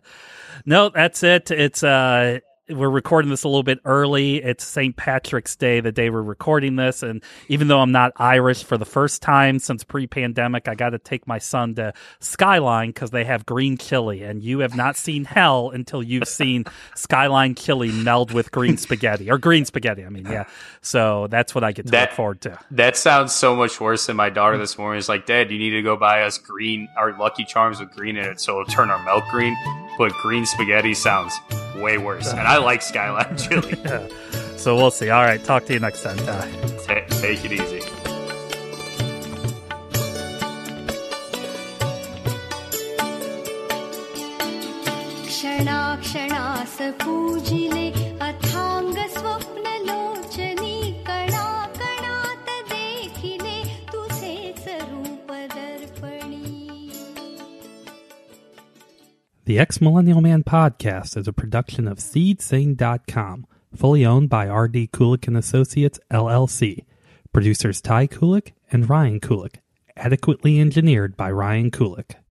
no, 0.64 0.90
that's 0.90 1.22
it. 1.22 1.50
It's 1.50 1.82
uh, 1.82 2.40
we're 2.68 2.90
recording 2.90 3.30
this 3.30 3.44
a 3.44 3.48
little 3.48 3.62
bit 3.62 3.78
early. 3.84 4.42
It's 4.42 4.64
St. 4.64 4.96
Patrick's 4.96 5.54
Day, 5.54 5.80
the 5.80 5.92
day 5.92 6.10
we're 6.10 6.22
recording 6.22 6.76
this, 6.76 7.02
and 7.02 7.22
even 7.48 7.68
though 7.68 7.80
I'm 7.80 7.92
not 7.92 8.12
Irish 8.16 8.64
for 8.64 8.76
the 8.76 8.84
first 8.84 9.22
time 9.22 9.60
since 9.60 9.84
pre-pandemic, 9.84 10.66
I 10.66 10.74
got 10.74 10.90
to 10.90 10.98
take 10.98 11.28
my 11.28 11.38
son 11.38 11.76
to 11.76 11.92
Skyline 12.18 12.88
because 12.88 13.10
they 13.10 13.24
have 13.24 13.46
green 13.46 13.76
chili, 13.76 14.22
and 14.22 14.42
you 14.42 14.60
have 14.60 14.74
not 14.74 14.96
seen 14.96 15.24
hell 15.24 15.70
until 15.70 16.02
you've 16.02 16.26
seen 16.26 16.64
Skyline 16.96 17.54
chili 17.54 17.92
meld 17.92 18.32
with 18.32 18.50
green 18.50 18.76
spaghetti 18.76 19.30
or 19.30 19.38
green 19.38 19.64
spaghetti. 19.64 20.04
I 20.04 20.08
mean, 20.08 20.26
yeah. 20.26 20.44
So 20.80 21.28
that's 21.28 21.54
what 21.54 21.62
I 21.62 21.70
get 21.72 21.86
to 21.86 21.92
That- 21.92 22.10
look 22.10 22.16
forward 22.16 22.40
to. 22.42 22.58
That 22.72 22.96
sounds 22.96 23.32
so 23.32 23.54
much 23.54 23.80
worse 23.80 24.06
than 24.06 24.16
my 24.16 24.30
daughter 24.30 24.58
this 24.58 24.76
morning. 24.76 24.98
Is 24.98 25.08
like, 25.08 25.26
Dad, 25.26 25.50
you 25.52 25.58
need 25.58 25.70
to 25.70 25.82
go 25.82 25.96
buy 25.96 26.22
us 26.22 26.38
green, 26.38 26.88
our 26.96 27.16
Lucky 27.16 27.44
Charms 27.44 27.78
with 27.78 27.92
green 27.92 28.16
in 28.16 28.24
it, 28.24 28.40
so 28.40 28.60
it'll 28.60 28.72
turn 28.72 28.90
our 28.90 29.02
milk 29.04 29.24
green. 29.30 29.56
But 29.98 30.12
green 30.14 30.44
spaghetti 30.44 30.94
sounds 30.94 31.38
way 31.75 31.97
worse, 31.97 32.29
and 32.31 32.41
I 32.41 32.57
like 32.57 32.81
Skyline 32.81 33.37
chili. 33.37 33.77
Yeah. 33.83 34.07
So 34.57 34.75
we'll 34.75 34.91
see. 34.91 35.09
All 35.09 35.23
right. 35.23 35.43
Talk 35.43 35.65
to 35.65 35.73
you 35.73 35.79
next 35.79 36.03
time. 36.03 36.17
Ty. 36.17 36.47
Ta- 36.87 37.05
take 37.21 37.43
it 37.45 37.51
easy. 37.51 37.81
क्षणाक्षणास 45.41 46.77
पूजिले 47.01 47.87
अथांग 48.27 48.97
स्वप्न 49.17 49.71
The 59.46 59.60
X 59.60 59.80
Millennial 59.80 60.20
Man 60.20 60.42
podcast 60.42 61.16
is 61.16 61.28
a 61.28 61.32
production 61.32 61.86
of 61.86 61.98
SeedSing.com, 61.98 63.46
fully 63.76 64.04
owned 64.04 64.28
by 64.28 64.48
R.D. 64.48 64.88
Kulik 64.88 65.28
and 65.28 65.36
Associates, 65.36 66.00
LLC. 66.10 66.84
Producers 67.32 67.80
Ty 67.80 68.08
Kulik 68.08 68.54
and 68.72 68.90
Ryan 68.90 69.20
Kulik, 69.20 69.58
adequately 69.96 70.58
engineered 70.58 71.16
by 71.16 71.30
Ryan 71.30 71.70
Kulik. 71.70 72.16